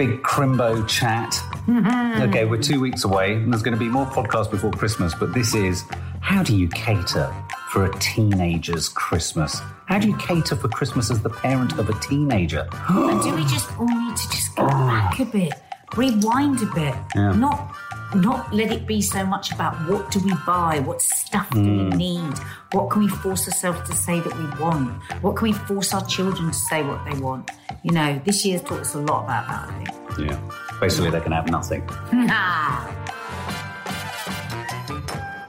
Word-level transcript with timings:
big 0.00 0.22
Crimbo 0.22 0.88
chat. 0.88 1.30
Mm-hmm. 1.68 2.22
okay, 2.22 2.46
we're 2.46 2.56
two 2.62 2.80
weeks 2.80 3.04
away, 3.04 3.34
and 3.34 3.52
there's 3.52 3.62
going 3.62 3.74
to 3.74 3.78
be 3.78 3.90
more 3.90 4.06
podcasts 4.06 4.50
before 4.50 4.70
Christmas, 4.70 5.12
but 5.14 5.34
this 5.34 5.54
is 5.54 5.84
how 6.20 6.42
do 6.42 6.56
you 6.56 6.68
cater 6.68 7.30
for 7.68 7.84
a 7.84 7.92
teenager's 7.98 8.88
Christmas? 8.88 9.60
How 9.88 9.98
do 9.98 10.08
you 10.08 10.16
cater 10.16 10.56
for 10.56 10.68
Christmas 10.68 11.10
as 11.10 11.20
the 11.20 11.28
parent 11.28 11.78
of 11.78 11.90
a 11.90 11.92
teenager? 12.00 12.66
And 12.88 13.22
do 13.22 13.34
we 13.34 13.42
just 13.42 13.70
all 13.78 13.84
need 13.86 14.16
to 14.16 14.30
just 14.30 14.56
go 14.56 14.66
back 14.68 15.20
a 15.20 15.26
bit, 15.26 15.52
rewind 15.94 16.62
a 16.62 16.66
bit, 16.74 16.94
Yeah. 17.14 17.32
not 17.32 17.69
not 18.14 18.52
let 18.52 18.72
it 18.72 18.86
be 18.86 19.00
so 19.00 19.24
much 19.24 19.52
about 19.52 19.74
what 19.88 20.10
do 20.10 20.20
we 20.20 20.32
buy, 20.46 20.80
what 20.80 21.00
stuff 21.00 21.48
do 21.50 21.60
we 21.60 21.66
mm. 21.66 21.96
need, 21.96 22.38
what 22.72 22.90
can 22.90 23.02
we 23.02 23.08
force 23.08 23.46
ourselves 23.46 23.88
to 23.88 23.96
say 23.96 24.20
that 24.20 24.36
we 24.36 24.62
want, 24.62 25.02
what 25.22 25.36
can 25.36 25.48
we 25.48 25.52
force 25.52 25.94
our 25.94 26.04
children 26.06 26.48
to 26.48 26.54
say 26.54 26.82
what 26.82 27.04
they 27.04 27.18
want. 27.20 27.50
You 27.82 27.92
know, 27.92 28.20
this 28.24 28.44
year's 28.44 28.62
taught 28.62 28.80
us 28.80 28.94
a 28.94 28.98
lot 29.00 29.24
about 29.24 29.46
that. 29.48 29.68
I 29.68 30.14
think. 30.14 30.30
Yeah. 30.30 30.40
Basically, 30.80 31.10
they 31.10 31.20
can 31.20 31.32
have 31.32 31.50
nothing. 31.50 31.88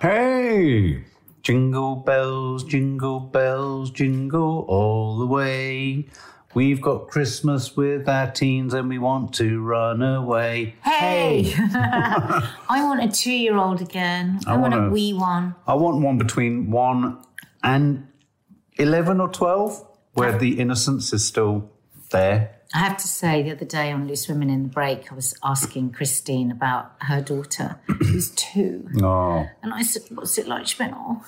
Hey! 0.01 1.03
Jingle 1.43 1.95
bells, 1.95 2.63
jingle 2.63 3.19
bells, 3.19 3.91
jingle 3.91 4.65
all 4.67 5.19
the 5.19 5.27
way. 5.27 6.07
We've 6.53 6.81
got 6.81 7.07
Christmas 7.07 7.77
with 7.77 8.09
our 8.09 8.29
teens 8.29 8.73
and 8.73 8.89
we 8.89 8.97
want 8.99 9.33
to 9.35 9.61
run 9.61 10.01
away. 10.01 10.75
hey, 10.83 11.53
I 11.57 12.81
want 12.83 13.03
a 13.03 13.07
two-year-old 13.07 13.81
again. 13.81 14.39
I, 14.45 14.53
I 14.53 14.57
want 14.57 14.73
wanna- 14.73 14.87
a 14.87 14.91
wee 14.91 15.13
one. 15.13 15.55
I 15.65 15.75
want 15.75 16.01
one 16.01 16.17
between 16.17 16.69
1 16.71 17.17
and 17.63 18.07
11 18.77 19.21
or 19.21 19.29
12, 19.29 19.87
where 20.13 20.37
the 20.37 20.59
innocence 20.59 21.13
is 21.13 21.25
still 21.25 21.69
there. 22.11 22.57
I 22.73 22.79
have 22.79 22.97
to 22.97 23.07
say, 23.07 23.43
the 23.43 23.51
other 23.51 23.65
day 23.65 23.91
on 23.91 24.07
Loose 24.07 24.27
Women 24.29 24.49
in 24.49 24.63
the 24.63 24.69
Break, 24.69 25.11
I 25.11 25.15
was 25.15 25.33
asking 25.43 25.91
Christine 25.91 26.51
about 26.51 26.93
her 27.01 27.21
daughter, 27.21 27.79
who's 27.85 28.31
two. 28.31 28.87
Oh. 29.01 29.45
And 29.61 29.73
I 29.73 29.83
said, 29.83 30.03
What's 30.09 30.37
it 30.37 30.47
like? 30.47 30.67
She 30.67 30.81
went, 30.81 30.93
Oh, 30.95 31.21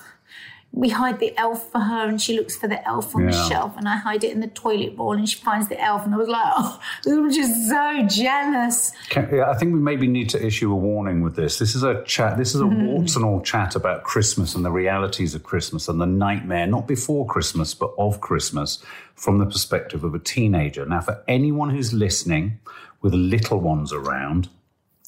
we 0.74 0.88
hide 0.88 1.20
the 1.20 1.32
elf 1.38 1.70
for 1.70 1.78
her 1.78 2.08
and 2.08 2.20
she 2.20 2.36
looks 2.36 2.56
for 2.56 2.66
the 2.66 2.86
elf 2.86 3.14
on 3.14 3.26
the 3.26 3.48
shelf 3.48 3.76
and 3.76 3.88
I 3.88 3.96
hide 3.96 4.24
it 4.24 4.32
in 4.32 4.40
the 4.40 4.48
toilet 4.48 4.96
bowl 4.96 5.12
and 5.12 5.28
she 5.28 5.38
finds 5.38 5.68
the 5.68 5.80
elf. 5.80 6.04
And 6.04 6.12
I 6.12 6.18
was 6.18 6.28
like, 6.28 6.52
Oh, 6.56 6.80
I'm 7.06 7.32
just 7.32 7.68
so 7.68 8.02
jealous. 8.08 8.90
Can, 9.08 9.28
yeah, 9.32 9.48
I 9.48 9.54
think 9.54 9.72
we 9.72 9.78
maybe 9.78 10.08
need 10.08 10.28
to 10.30 10.44
issue 10.44 10.72
a 10.72 10.74
warning 10.74 11.22
with 11.22 11.36
this. 11.36 11.60
This 11.60 11.76
is 11.76 11.84
a 11.84 12.02
chat. 12.02 12.36
This 12.36 12.56
is 12.56 12.60
a 12.60 12.66
warts 12.66 13.14
and 13.14 13.24
all 13.24 13.40
chat 13.40 13.76
about 13.76 14.02
Christmas 14.02 14.56
and 14.56 14.64
the 14.64 14.72
realities 14.72 15.36
of 15.36 15.44
Christmas 15.44 15.88
and 15.88 16.00
the 16.00 16.06
nightmare, 16.06 16.66
not 16.66 16.88
before 16.88 17.24
Christmas, 17.24 17.72
but 17.72 17.94
of 17.96 18.20
Christmas, 18.20 18.84
from 19.14 19.38
the 19.38 19.46
perspective 19.46 20.02
of 20.02 20.12
a 20.12 20.18
teenager. 20.18 20.84
Now, 20.84 21.02
for 21.02 21.22
anyone 21.28 21.70
who's 21.70 21.92
listening 21.92 22.58
with 23.00 23.14
little 23.14 23.60
ones 23.60 23.92
around, 23.92 24.48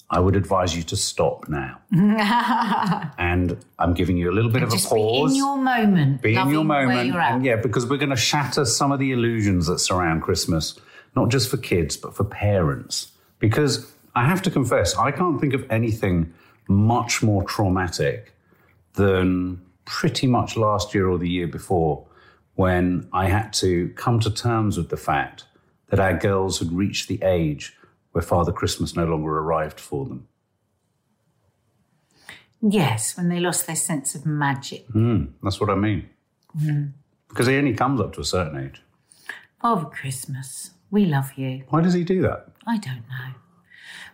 I 0.09 0.21
would 0.21 0.37
advise 0.37 0.77
you 0.77 0.85
to 0.85 0.97
stop 0.97 1.49
now. 1.49 1.81
and 3.19 3.59
I'm 3.79 3.93
giving 3.93 4.17
you 4.17 4.31
a 4.31 4.35
little 4.35 4.51
bit 4.51 4.63
of 4.63 4.69
a 4.69 4.73
Just 4.73 4.91
be 4.91 4.97
pause. 4.97 5.33
in 5.33 5.37
your 5.37 5.57
moment. 5.57 6.23
Be 6.23 6.37
in 6.37 6.49
your 6.49 6.65
moment. 6.65 7.15
And 7.17 7.45
yeah, 7.45 7.57
because 7.57 7.87
we're 7.87 7.97
going 7.97 8.11
to 8.11 8.17
shatter 8.17 8.65
some 8.65 8.93
of 8.93 9.01
the 9.01 9.11
illusions 9.11 9.67
that 9.67 9.81
surround 9.81 10.23
Christmas, 10.23 10.79
not 11.17 11.29
just 11.29 11.51
for 11.51 11.57
kids, 11.57 11.97
but 11.97 12.15
for 12.15 12.23
parents. 12.23 13.13
Because 13.41 13.93
I 14.15 14.25
have 14.27 14.43
to 14.43 14.51
confess, 14.51 14.97
I 14.97 15.11
can't 15.11 15.41
think 15.41 15.55
of 15.55 15.69
anything 15.71 16.33
much 16.69 17.23
more 17.23 17.43
traumatic 17.43 18.33
than 18.95 19.61
pretty 19.85 20.27
much 20.29 20.57
last 20.57 20.95
year 20.95 21.09
or 21.09 21.19
the 21.19 21.29
year 21.29 21.49
before 21.49 22.07
when 22.55 23.09
I 23.13 23.29
had 23.29 23.53
to 23.55 23.89
come 23.91 24.21
to 24.21 24.31
terms 24.31 24.79
with 24.79 24.89
the 24.89 24.97
fact 24.97 25.45
that 25.89 26.01
our 26.01 26.15
girls 26.17 26.59
had 26.59 26.73
reached 26.73 27.09
the 27.09 27.23
age 27.23 27.77
where 28.17 28.23
Father 28.23 28.51
Christmas 28.51 28.97
no 28.97 29.05
longer 29.05 29.41
arrived 29.41 29.79
for 29.79 30.07
them. 30.07 30.27
Yes, 32.63 33.15
when 33.15 33.29
they 33.29 33.39
lost 33.39 33.67
their 33.67 33.77
sense 33.77 34.15
of 34.15 34.25
magic. 34.25 34.87
Hmm, 34.87 35.25
that's 35.43 35.61
what 35.61 35.69
I 35.69 35.75
mean. 35.75 36.09
Hmm. 36.59 36.85
Because 37.29 37.47
he 37.47 37.57
only 37.57 37.75
comes 37.75 38.01
up 38.01 38.15
to 38.15 38.23
a 38.23 38.25
certain 38.25 38.57
age. 38.65 38.81
Father 39.61 39.85
Christmas, 39.91 40.71
we 40.91 41.05
love 41.05 41.35
you. 41.37 41.65
Why 41.69 41.83
does 41.83 41.93
he 41.93 42.05
do 42.05 42.23
that? 42.23 42.49
I 42.67 42.79
don't 42.79 43.05
know. 43.07 43.35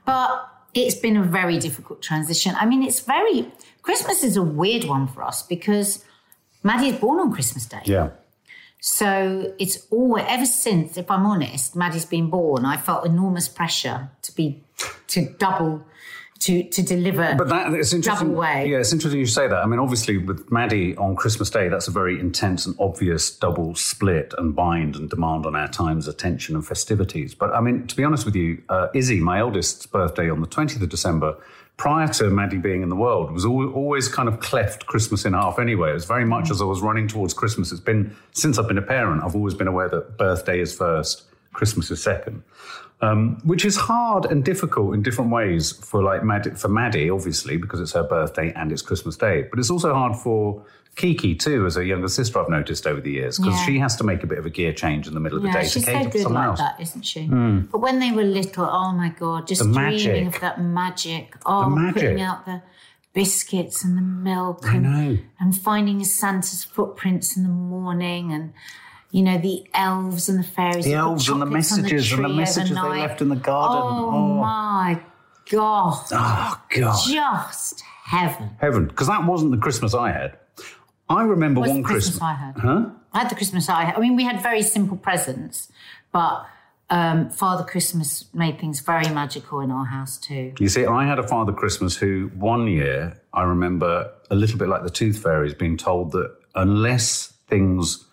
But 0.04 0.48
it's 0.74 0.96
been 0.96 1.16
a 1.16 1.22
very 1.22 1.60
difficult 1.60 2.02
transition. 2.02 2.56
I 2.58 2.66
mean, 2.66 2.82
it's 2.82 2.98
very, 2.98 3.52
Christmas 3.82 4.24
is 4.24 4.36
a 4.36 4.42
weird 4.42 4.82
one 4.82 5.06
for 5.06 5.22
us 5.22 5.44
because 5.44 6.04
Maddie 6.64 6.88
is 6.88 6.96
born 6.98 7.20
on 7.20 7.32
Christmas 7.32 7.66
Day. 7.66 7.82
Yeah. 7.84 8.10
So 8.84 9.54
it's 9.60 9.87
always, 9.93 10.25
ever 10.26 10.44
since, 10.44 10.97
if 10.97 11.09
I'm 11.09 11.25
honest, 11.25 11.76
Maddie's 11.76 12.04
been 12.04 12.31
born, 12.31 12.65
I 12.65 12.76
felt 12.76 13.06
enormous 13.06 13.48
pressure 13.48 14.10
to 14.22 14.34
be, 14.34 14.60
to 15.06 15.32
double, 15.38 15.84
to, 16.41 16.65
to 16.65 16.82
deliver. 16.82 17.37
But 17.37 17.48
that 17.48 17.72
it's 17.75 17.92
interesting. 17.92 18.26
Double 18.26 18.41
way. 18.41 18.69
Yeah, 18.69 18.78
it's 18.78 18.92
interesting 18.92 19.21
you 19.21 19.26
say 19.26 19.47
that. 19.47 19.59
I 19.59 19.66
mean, 19.66 19.78
obviously, 19.78 20.19
with 20.19 20.50
Maddie 20.50 20.97
on 20.97 21.15
Christmas 21.15 21.48
Day, 21.48 21.69
that's 21.69 21.87
a 21.87 21.92
very 21.92 22.19
intense 22.19 22.66
and 22.66 22.75
obvious 22.81 23.31
double 23.31 23.76
split 23.76 24.34
and 24.37 24.53
bind 24.53 24.97
and 24.97 25.09
demand 25.09 25.47
on 25.47 25.54
our 25.54 25.69
time's 25.69 26.09
attention 26.09 26.56
and 26.56 26.66
festivities. 26.66 27.37
But 27.37 27.54
I 27.54 27.60
mean, 27.60 27.87
to 27.87 27.94
be 27.94 28.03
honest 28.03 28.25
with 28.25 28.34
you, 28.34 28.65
uh, 28.69 28.88
Izzy, 28.94 29.21
my 29.21 29.38
eldest's 29.38 29.87
birthday 29.87 30.28
on 30.28 30.41
the 30.41 30.48
20th 30.48 30.82
of 30.82 30.88
December, 30.88 31.37
prior 31.77 32.09
to 32.09 32.31
Maddie 32.31 32.59
being 32.59 32.83
in 32.83 32.88
the 32.88 32.97
world, 32.97 33.33
was 33.33 33.44
always 33.44 34.09
kind 34.09 34.28
of 34.28 34.41
cleft 34.41 34.87
Christmas 34.87 35.25
in 35.25 35.33
half 35.33 35.59
anyway. 35.59 35.91
It 35.91 35.94
was 35.94 36.05
very 36.05 36.25
much 36.25 36.47
mm. 36.47 36.50
as 36.53 36.62
I 36.62 36.65
was 36.65 36.81
running 36.81 37.09
towards 37.09 37.34
Christmas. 37.34 37.72
It's 37.72 37.81
been, 37.81 38.15
since 38.33 38.59
I've 38.59 38.69
been 38.69 38.78
a 38.78 38.83
parent, 38.83 39.22
I've 39.25 39.34
always 39.34 39.55
been 39.55 39.69
aware 39.69 39.88
that 39.88 40.16
birthday 40.16 40.60
is 40.60 40.77
first, 40.77 41.25
Christmas 41.53 41.91
is 41.91 42.03
second 42.03 42.43
um, 43.02 43.40
which 43.44 43.64
is 43.64 43.76
hard 43.76 44.24
and 44.26 44.44
difficult 44.44 44.94
in 44.94 45.02
different 45.02 45.30
ways 45.30 45.72
for 45.72 46.02
like 46.02 46.22
Maddie, 46.24 46.50
for 46.50 46.68
Maddie, 46.68 47.10
obviously, 47.10 47.56
because 47.56 47.80
it's 47.80 47.92
her 47.92 48.04
birthday 48.04 48.52
and 48.54 48.72
it's 48.72 48.80
Christmas 48.82 49.16
Day. 49.16 49.46
But 49.50 49.58
it's 49.58 49.70
also 49.70 49.92
hard 49.92 50.16
for 50.16 50.64
Kiki 50.94 51.34
too, 51.34 51.66
as 51.66 51.76
a 51.76 51.84
younger 51.84 52.08
sister. 52.08 52.38
I've 52.38 52.48
noticed 52.48 52.86
over 52.86 53.00
the 53.00 53.10
years 53.10 53.38
because 53.38 53.54
Yeah. 53.54 53.66
she 53.66 53.78
has 53.78 53.96
to 53.96 54.04
make 54.04 54.22
a 54.22 54.26
bit 54.26 54.38
of 54.38 54.46
a 54.46 54.50
gear 54.50 54.72
change 54.72 55.06
in 55.08 55.14
the 55.14 55.20
middle 55.20 55.38
of 55.38 55.42
the 55.42 55.48
yeah, 55.48 55.62
day 55.62 55.68
she's 55.68 55.84
to 55.84 55.91
so 55.91 55.92
cater 55.92 56.04
for 56.04 56.10
good 56.12 56.22
someone 56.22 56.42
like 56.42 56.48
else. 56.50 56.58
That, 56.60 56.80
isn't 56.80 57.02
she? 57.02 57.26
But 57.26 57.78
when 57.80 57.98
they 57.98 58.12
were 58.12 58.24
little, 58.24 58.66
oh 58.66 58.92
my 58.92 59.08
God, 59.08 59.46
just 59.48 59.62
The 59.64 59.72
dreaming 59.72 60.26
of 60.28 60.38
that 60.41 60.60
magic. 60.62 61.34
Oh, 61.44 61.68
magic. 61.70 61.94
putting 62.02 62.20
out 62.20 62.44
the 62.46 62.62
biscuits 63.14 63.84
and 63.84 63.96
the 63.96 64.02
milk 64.02 64.64
and, 64.66 65.20
and 65.41 65.58
finding 65.58 66.02
Santa's 66.04 66.64
footprints 66.64 67.36
in 67.36 67.42
the 67.42 67.48
morning 67.48 68.32
and 68.32 68.52
you 69.12 69.22
know 69.22 69.38
the 69.38 69.64
elves 69.74 70.28
and 70.28 70.38
the 70.38 70.48
fairies. 70.48 70.84
The 70.84 70.94
elves 70.94 71.28
and 71.28 71.40
the 71.40 71.46
messages 71.46 72.10
and 72.12 72.24
the 72.24 72.28
messages 72.28 72.70
they 72.70 72.76
overnight. 72.80 73.08
left 73.08 73.22
in 73.22 73.28
the 73.28 73.36
garden. 73.36 73.80
Oh, 73.80 74.10
Oh. 74.10 74.34
my 74.40 75.00
God. 75.50 76.02
Oh 76.12 76.60
God, 76.76 76.98
Just 77.06 77.82
heaven. 78.04 78.50
heaven! 78.60 78.86
Because 78.88 79.06
that 79.06 79.24
wasn't 79.24 79.52
the 79.52 79.58
Christmas 79.58 79.94
I 79.94 80.10
had. 80.12 80.36
I 81.08 81.22
remember 81.22 81.60
What's 81.60 81.70
one 81.72 81.82
the 81.82 81.88
Christmas, 81.88 82.18
Christmas. 82.18 82.22
I 82.22 82.32
had? 82.34 82.56
Huh? 82.58 82.86
I 83.12 83.18
had 83.20 83.30
the 83.30 83.34
Christmas 83.34 83.68
I 83.68 83.84
had. 83.84 83.96
I 83.96 84.00
mean, 84.00 84.16
we 84.16 84.24
had 84.24 84.42
very 84.42 84.62
simple 84.62 84.96
presents, 84.96 85.70
but 86.10 86.46
um, 86.88 87.28
Father 87.30 87.64
Christmas 87.64 88.24
made 88.32 88.58
things 88.58 88.80
very 88.80 89.08
magical 89.10 89.60
in 89.60 89.70
our 89.70 89.84
house 89.84 90.16
too. 90.18 90.52
You 90.58 90.68
see, 90.68 90.86
I 90.86 91.04
had 91.06 91.18
a 91.18 91.26
father 91.26 91.53
Christmas 91.53 91.97
who 91.97 92.30
one 92.34 92.66
year 92.66 93.20
I 93.34 93.42
remember 93.42 94.10
a 94.30 94.34
little 94.34 94.58
bit 94.58 94.68
like 94.68 94.84
the 94.84 94.91
tooth 94.91 95.18
fairies 95.22 95.53
being 95.54 95.76
told 95.76 96.12
that 96.12 96.34
unless 96.54 97.32
things 97.48 98.04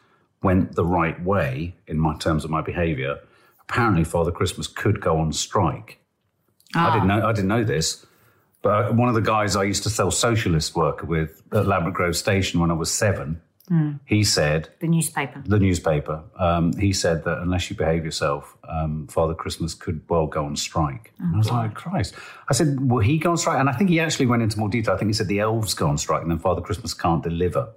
went 0.41 0.75
the 0.75 0.85
right 0.85 1.21
way 1.23 1.75
in 1.87 1.99
my 1.99 2.15
terms 2.17 2.43
of 2.45 2.51
my 2.51 2.61
behaviour, 2.61 3.19
apparently 3.61 4.03
Father 4.03 4.31
Christmas 4.31 4.67
could 4.67 5.01
go 5.01 5.17
on 5.17 5.33
strike. 5.33 5.99
I 6.75 6.93
didn't 6.93 7.11
ah. 7.11 7.19
know. 7.19 7.27
I 7.27 7.31
didn't 7.33 7.47
know 7.47 7.63
this, 7.63 8.05
but 8.61 8.95
one 8.95 9.09
of 9.09 9.15
the 9.15 9.21
guys 9.21 9.55
I 9.55 9.63
used 9.63 9.83
to 9.83 9.89
sell 9.89 10.11
socialist 10.11 10.75
work 10.75 11.03
with 11.03 11.41
at 11.51 11.65
Ladbroke 11.65 11.93
Grove 11.93 12.15
Station 12.15 12.59
when 12.59 12.71
I 12.71 12.75
was 12.75 12.91
seven, 12.91 13.41
he 14.05 14.23
said 14.23 14.69
The 14.79 14.87
newspaper. 14.87 15.43
the 15.45 15.59
newspaper. 15.59 16.23
Um, 16.39 16.73
he 16.73 16.91
said 16.91 17.23
that 17.25 17.37
unless 17.39 17.69
you 17.69 17.75
behave 17.75 18.03
yourself, 18.03 18.57
um, 18.67 19.05
Father 19.07 19.35
Christmas 19.35 19.73
could 19.75 20.01
well 20.09 20.25
go 20.27 20.43
on 20.45 20.55
strike. 20.55 21.13
and 21.19 21.35
I 21.35 21.37
was 21.37 21.51
like, 21.51 21.75
Christ. 21.75 22.15
I 22.49 22.53
said, 22.53 22.89
will 22.89 22.99
he 22.99 23.17
go 23.19 23.29
on 23.31 23.37
strike? 23.37 23.59
And 23.59 23.69
I 23.69 23.73
think 23.73 23.89
he 23.91 23.99
actually 23.99 24.25
went 24.25 24.41
into 24.41 24.57
more 24.57 24.69
detail. 24.69 24.95
I 24.95 24.97
think 24.97 25.09
he 25.09 25.13
said 25.13 25.27
the 25.27 25.39
elves 25.39 25.73
go 25.75 25.87
on 25.87 25.97
strike 25.99 26.21
and 26.23 26.31
then 26.31 26.39
Father 26.39 26.61
Christmas 26.61 26.93
can't 26.95 27.21
deliver. 27.23 27.69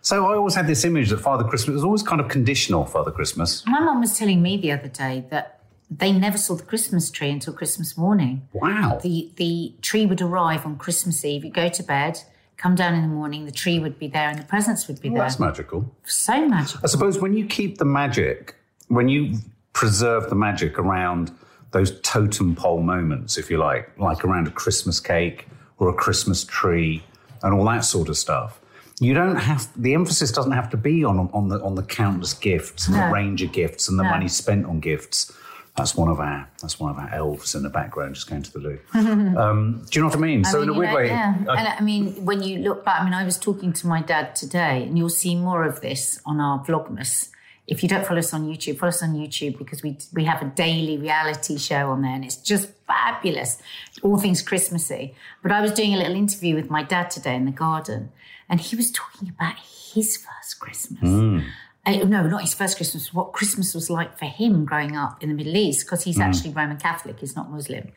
So 0.00 0.26
I 0.26 0.34
always 0.36 0.54
had 0.54 0.66
this 0.66 0.84
image 0.84 1.10
that 1.10 1.18
Father 1.20 1.44
Christmas 1.44 1.74
was 1.74 1.84
always 1.84 2.02
kind 2.02 2.20
of 2.20 2.28
conditional, 2.28 2.84
Father 2.86 3.10
Christmas. 3.10 3.62
My 3.66 3.80
mum 3.80 4.00
was 4.00 4.16
telling 4.16 4.40
me 4.42 4.56
the 4.56 4.72
other 4.72 4.88
day 4.88 5.24
that 5.30 5.60
they 5.90 6.12
never 6.12 6.38
saw 6.38 6.54
the 6.54 6.62
Christmas 6.62 7.10
tree 7.10 7.30
until 7.30 7.52
Christmas 7.52 7.96
morning. 7.98 8.48
Wow. 8.52 9.00
The 9.02 9.32
the 9.36 9.74
tree 9.82 10.06
would 10.06 10.20
arrive 10.22 10.64
on 10.64 10.76
Christmas 10.78 11.24
Eve. 11.24 11.44
You 11.44 11.50
go 11.50 11.68
to 11.68 11.82
bed, 11.82 12.20
come 12.60 12.74
down 12.74 12.94
in 12.94 13.02
the 13.02 13.08
morning, 13.08 13.46
the 13.46 13.52
tree 13.52 13.78
would 13.78 13.98
be 13.98 14.06
there, 14.06 14.28
and 14.28 14.38
the 14.38 14.44
presents 14.44 14.86
would 14.86 15.00
be 15.00 15.08
Well, 15.08 15.20
there. 15.20 15.28
that's 15.28 15.40
magical. 15.40 15.90
so 16.04 16.46
magical. 16.46 16.80
I 16.84 16.88
suppose 16.88 17.18
when 17.18 17.32
you 17.32 17.46
keep 17.46 17.78
the 17.78 17.86
magic, 17.86 18.54
when 18.88 19.08
you 19.08 19.38
preserve 19.72 20.28
the 20.28 20.36
magic 20.36 20.78
around 20.78 21.32
those 21.70 21.98
totem 22.02 22.54
pole 22.54 22.82
moments, 22.82 23.38
if 23.38 23.50
you 23.50 23.56
like, 23.56 23.90
like 23.98 24.24
around 24.24 24.46
a 24.46 24.50
Christmas 24.50 25.00
cake 25.00 25.48
or 25.78 25.88
a 25.88 25.94
Christmas 25.94 26.44
tree 26.44 27.02
and 27.42 27.54
all 27.54 27.64
that 27.64 27.84
sort 27.84 28.08
of 28.10 28.18
stuff, 28.18 28.60
you 29.00 29.14
don't 29.14 29.36
have 29.36 29.66
the 29.82 29.94
emphasis 29.94 30.30
doesn't 30.30 30.52
have 30.52 30.68
to 30.68 30.76
be 30.76 31.02
on 31.04 31.30
on 31.32 31.48
the 31.48 31.58
on 31.62 31.74
the 31.74 31.82
countless 31.82 32.34
gifts 32.34 32.86
and 32.86 32.94
the 32.96 33.06
range 33.10 33.40
of 33.40 33.50
gifts 33.52 33.88
and 33.88 33.98
the 33.98 34.02
No. 34.02 34.10
money 34.10 34.28
spent 34.28 34.66
on 34.66 34.78
gifts. 34.80 35.32
That's 35.80 35.96
one 35.96 36.10
of 36.10 36.20
our 36.20 36.46
that's 36.60 36.78
one 36.78 36.90
of 36.90 36.98
our 36.98 37.08
elves 37.12 37.54
in 37.54 37.62
the 37.62 37.70
background 37.70 38.14
just 38.14 38.28
going 38.28 38.42
to 38.42 38.52
the 38.52 38.58
loo. 38.58 38.78
um, 39.38 39.82
do 39.90 39.98
you 39.98 40.02
know 40.02 40.08
what 40.08 40.16
I 40.16 40.20
mean? 40.20 40.44
so 40.44 40.60
mean, 40.60 40.68
in 40.68 40.74
a 40.74 40.78
weird 40.78 40.90
know, 40.90 40.96
way, 40.96 41.06
yeah. 41.08 41.34
I- 41.48 41.58
and 41.58 41.68
uh, 41.68 41.74
I 41.78 41.80
mean, 41.80 42.24
when 42.24 42.42
you 42.42 42.58
look 42.58 42.84
back, 42.84 43.00
I 43.00 43.04
mean, 43.04 43.14
I 43.14 43.24
was 43.24 43.38
talking 43.38 43.72
to 43.72 43.86
my 43.86 44.02
dad 44.02 44.34
today, 44.34 44.84
and 44.84 44.98
you'll 44.98 45.08
see 45.08 45.34
more 45.34 45.64
of 45.64 45.80
this 45.80 46.20
on 46.26 46.38
our 46.38 46.62
Vlogmas. 46.64 47.30
If 47.66 47.82
you 47.82 47.88
don't 47.88 48.04
follow 48.04 48.18
us 48.18 48.34
on 48.34 48.46
YouTube, 48.46 48.78
follow 48.78 48.88
us 48.88 49.02
on 49.02 49.14
YouTube 49.14 49.56
because 49.56 49.82
we 49.82 49.96
we 50.12 50.24
have 50.24 50.42
a 50.42 50.46
daily 50.46 50.98
reality 50.98 51.56
show 51.56 51.90
on 51.90 52.02
there, 52.02 52.12
and 52.14 52.24
it's 52.24 52.36
just 52.36 52.68
fabulous, 52.86 53.56
all 54.02 54.18
things 54.18 54.42
Christmassy. 54.42 55.14
But 55.42 55.52
I 55.52 55.60
was 55.62 55.72
doing 55.72 55.94
a 55.94 55.96
little 55.96 56.16
interview 56.16 56.54
with 56.56 56.68
my 56.68 56.82
dad 56.82 57.10
today 57.10 57.34
in 57.36 57.46
the 57.46 57.52
garden, 57.52 58.10
and 58.50 58.60
he 58.60 58.76
was 58.76 58.90
talking 58.90 59.28
about 59.30 59.54
his 59.94 60.16
first 60.16 60.60
Christmas. 60.60 61.00
Hmm. 61.00 61.40
Uh, 61.86 62.04
no, 62.04 62.26
not 62.26 62.42
his 62.42 62.54
first 62.54 62.76
Christmas. 62.76 63.12
What 63.14 63.32
Christmas 63.32 63.74
was 63.74 63.88
like 63.88 64.18
for 64.18 64.26
him 64.26 64.64
growing 64.64 64.96
up 64.96 65.22
in 65.22 65.28
the 65.30 65.34
Middle 65.34 65.56
East, 65.56 65.86
because 65.86 66.04
he's 66.04 66.20
actually 66.20 66.50
Roman 66.50 66.76
Catholic, 66.76 67.20
he's 67.20 67.34
not 67.34 67.50
Muslim 67.50 67.92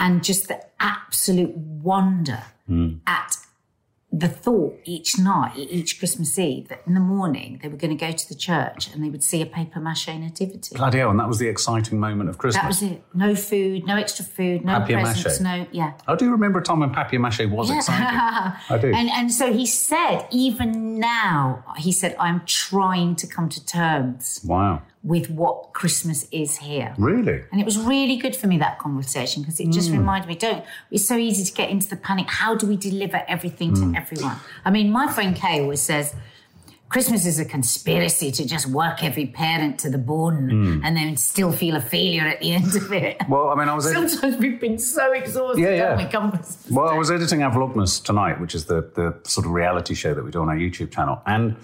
and 0.00 0.24
just 0.24 0.48
the 0.48 0.58
absolute 0.80 1.54
wonder 1.56 2.42
at 3.06 3.36
the 4.12 4.28
thought 4.28 4.76
each 4.84 5.18
night, 5.18 5.52
each 5.56 5.98
Christmas 6.00 6.36
Eve, 6.36 6.68
that 6.68 6.82
in 6.84 6.94
the 6.94 7.00
morning 7.00 7.60
they 7.62 7.68
were 7.68 7.76
going 7.76 7.96
to 7.96 8.06
go 8.06 8.10
to 8.10 8.28
the 8.28 8.34
church 8.34 8.92
and 8.92 9.04
they 9.04 9.08
would 9.08 9.22
see 9.22 9.40
a 9.40 9.46
paper 9.46 9.78
mache 9.78 10.08
nativity. 10.08 10.74
bloody 10.74 10.98
hell, 10.98 11.10
and 11.10 11.20
that 11.20 11.28
was 11.28 11.38
the 11.38 11.46
exciting 11.46 11.98
moment 11.98 12.28
of 12.28 12.36
Christmas. 12.36 12.62
That 12.62 12.68
was 12.68 12.82
it. 12.82 13.04
No 13.14 13.36
food, 13.36 13.86
no 13.86 13.96
extra 13.96 14.24
food, 14.24 14.64
no 14.64 14.80
Papier-mâché. 14.80 15.02
presents, 15.22 15.40
no, 15.40 15.66
yeah. 15.70 15.92
I 16.08 16.16
do 16.16 16.30
remember 16.30 16.58
a 16.58 16.62
time 16.62 16.80
when 16.80 16.90
papier 16.90 17.20
mache 17.20 17.46
was 17.46 17.70
exciting. 17.70 18.04
I 18.68 18.78
do. 18.80 18.92
And 18.92 19.08
and 19.10 19.32
so 19.32 19.52
he 19.52 19.64
said, 19.66 20.26
even 20.32 20.98
now, 20.98 21.64
he 21.76 21.92
said, 21.92 22.16
I'm 22.18 22.42
trying 22.46 23.14
to 23.16 23.26
come 23.28 23.48
to 23.48 23.64
terms 23.64 24.40
wow, 24.44 24.82
with 25.02 25.30
what 25.30 25.72
Christmas 25.72 26.26
is 26.30 26.58
here. 26.58 26.94
really? 26.98 27.42
And 27.50 27.58
it 27.60 27.64
was 27.64 27.78
really 27.78 28.16
good 28.16 28.36
for 28.36 28.46
me 28.46 28.58
that 28.58 28.78
conversation 28.78 29.42
because 29.42 29.58
it 29.58 29.70
just 29.70 29.90
reminded 29.90 30.28
me, 30.28 30.34
don't 30.34 30.62
it's 30.90 31.08
so 31.08 31.16
easy 31.16 31.42
to 31.44 31.52
get 31.52 31.70
into 31.70 31.88
the 31.88 31.96
panic. 31.96 32.26
How 32.28 32.54
do 32.54 32.66
we 32.66 32.76
deliver 32.76 33.22
everything 33.26 33.70
Hmm. 33.74 33.92
to 33.94 33.98
everyone? 33.98 34.36
I 34.64 34.70
mean, 34.70 34.90
my 34.92 35.10
friend 35.10 35.34
Kay 35.34 35.60
always 35.62 35.80
says 35.80 36.14
Christmas 36.90 37.24
is 37.24 37.38
a 37.38 37.44
conspiracy 37.44 38.30
to 38.32 38.44
just 38.44 38.66
work 38.66 39.02
every 39.04 39.24
parent 39.24 39.78
to 39.78 39.88
the 39.88 39.96
bone 39.96 40.50
Hmm. 40.50 40.84
and 40.84 40.96
then 40.96 41.16
still 41.16 41.52
feel 41.52 41.76
a 41.76 41.80
failure 41.80 42.26
at 42.26 42.40
the 42.40 42.52
end 42.52 42.74
of 42.76 42.92
it. 42.92 43.16
Well, 43.28 43.48
I 43.50 43.54
mean, 43.54 43.68
I 43.68 43.74
was 43.74 43.86
ed- 43.86 43.94
Sometimes 44.10 44.36
we've 44.38 44.60
been 44.60 44.78
so 44.78 45.12
exhausted, 45.12 45.62
Yeah, 45.62 45.70
yeah. 45.70 45.96
we, 45.96 46.74
well, 46.74 46.88
I 46.88 46.94
was 46.98 47.10
editing 47.10 47.42
our 47.42 47.50
Vlogmas 47.52 48.02
tonight, 48.04 48.38
which 48.40 48.54
is 48.54 48.64
the 48.66 48.82
the 48.94 49.16
sort 49.22 49.46
of 49.46 49.52
reality 49.52 49.94
show 49.94 50.12
that 50.14 50.24
we 50.24 50.30
do 50.30 50.42
on 50.42 50.48
our 50.50 50.56
YouTube 50.56 50.90
channel, 50.90 51.22
and 51.26 51.54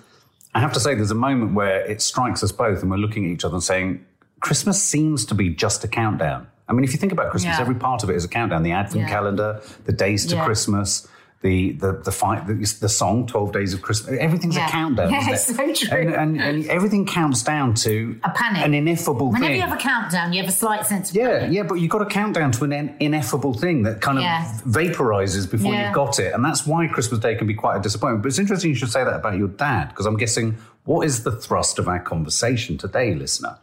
I 0.57 0.61
have 0.61 0.73
to 0.73 0.81
say, 0.81 0.95
there's 0.95 1.11
a 1.11 1.15
moment 1.15 1.53
where 1.53 1.81
it 1.85 2.01
strikes 2.01 2.43
us 2.43 2.51
both, 2.51 2.81
and 2.81 2.91
we're 2.91 2.97
looking 2.97 3.27
at 3.27 3.31
each 3.31 3.45
other 3.45 3.55
and 3.57 3.63
saying, 3.63 4.05
Christmas 4.41 4.83
seems 4.83 5.27
to 5.27 5.35
be 5.35 5.51
just 5.51 5.85
a 5.85 5.89
countdown. 5.89 6.47
I 6.67 6.73
mean, 6.73 6.83
if 6.83 6.93
you 6.93 6.99
think 6.99 7.13
about 7.13 7.31
Christmas, 7.31 7.57
Yeah. 7.57 7.61
every 7.61 7.75
part 7.75 8.03
of 8.03 8.09
it 8.11 8.17
is 8.17 8.25
a 8.25 8.29
countdown: 8.29 8.63
the 8.63 8.73
Advent 8.73 9.03
Yeah. 9.03 9.09
calendar, 9.09 9.61
the 9.85 9.93
days 9.93 10.25
to 10.27 10.37
Yeah. 10.37 10.45
Christmas. 10.47 11.07
The 11.47 11.73
the 11.85 11.93
the 12.09 12.11
fight 12.11 12.47
the, 12.49 12.55
the 12.81 12.89
song 12.89 13.27
Twelve 13.29 13.53
Days 13.53 13.73
of 13.73 13.81
Christmas 13.81 14.19
everything's 14.19 14.57
Yeah. 14.57 14.67
a 14.67 14.71
countdown 14.71 15.11
Yeah, 15.13 15.31
it's 15.31 15.47
so 15.47 15.73
true. 15.73 15.97
and, 15.97 16.11
and, 16.23 16.41
and 16.49 16.67
everything 16.67 17.07
counts 17.07 17.45
down 17.45 17.75
to 17.87 18.19
A 18.25 18.31
panic. 18.31 18.63
an 18.67 18.75
ineffable 18.75 19.29
thing. 19.33 19.43
Whenever 19.43 19.47
thing 19.53 19.61
you 19.63 19.67
have 19.69 19.79
a 19.79 19.81
countdown, 19.81 20.33
you 20.33 20.41
have 20.43 20.49
a 20.49 20.59
slight 20.65 20.85
sense 20.87 21.11
of 21.11 21.17
yeah, 21.17 21.39
panic. 21.39 21.55
yeah, 21.57 21.63
but 21.63 21.75
you've 21.75 21.91
got 21.97 22.03
a 22.03 22.07
countdown 22.07 22.51
to 22.53 22.65
an 22.65 22.73
in- 22.73 22.97
ineffable 22.99 23.55
thing 23.55 23.85
that 23.85 24.01
kind 24.01 24.19
of 24.19 24.25
Yeah. 24.25 24.45
vaporizes 24.67 25.49
before 25.49 25.73
Yeah. 25.73 25.85
you've 25.87 25.95
got 25.95 26.19
it. 26.19 26.35
And 26.35 26.45
that's 26.45 26.67
why 26.67 26.87
Christmas 26.89 27.21
Day 27.21 27.35
can 27.37 27.47
be 27.47 27.55
quite 27.55 27.77
a 27.77 27.81
disappointment. 27.81 28.23
But 28.25 28.29
it's 28.31 28.39
interesting 28.41 28.71
you 28.71 28.77
should 28.77 28.91
say 28.91 29.05
that 29.05 29.15
about 29.15 29.37
your 29.39 29.49
dad, 29.49 29.91
because 29.91 30.07
I'm 30.07 30.17
guessing 30.17 30.57
what 30.85 31.07
is 31.07 31.23
the 31.23 31.31
thrust 31.33 31.79
of 31.79 31.87
our 31.87 32.01
conversation 32.01 32.77
today, 32.77 33.15
listener? 33.15 33.59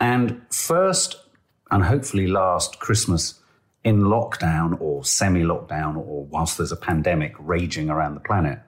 And 0.00 0.40
first, 0.50 1.16
and 1.70 1.84
hopefully 1.84 2.26
last 2.26 2.80
Christmas 2.80 3.34
in 3.84 4.02
lockdown 4.02 4.80
or 4.80 5.04
semi 5.04 5.42
lockdown 5.42 5.96
or 5.96 6.24
whilst 6.26 6.58
there's 6.58 6.72
a 6.72 6.76
pandemic 6.76 7.34
raging 7.38 7.88
around 7.90 8.14
the 8.14 8.20
planet, 8.20 8.58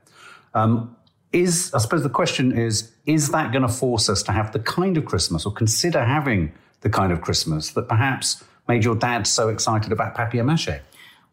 um, 0.55 0.97
is 1.33 1.73
I 1.75 1.79
suppose 1.79 2.03
the 2.03 2.11
question 2.11 2.53
is 2.53 2.93
is 3.07 3.31
that 3.31 3.53
going 3.53 3.63
to 3.63 3.73
force 3.73 4.09
us 4.09 4.23
to 4.25 4.33
have 4.33 4.53
the 4.53 4.59
kind 4.59 4.97
of 4.97 5.05
Christmas 5.05 5.45
or 5.47 5.53
consider 5.53 6.05
having 6.05 6.53
the 6.81 6.91
kind 6.91 7.13
of 7.13 7.21
Christmas 7.21 7.71
that 7.71 7.89
perhaps 7.89 8.45
made 8.69 8.85
your 8.85 8.95
dad 8.95 9.27
so 9.27 9.49
excited 9.49 9.93
about 9.93 10.15
papier 10.15 10.45
mache? 10.45 10.81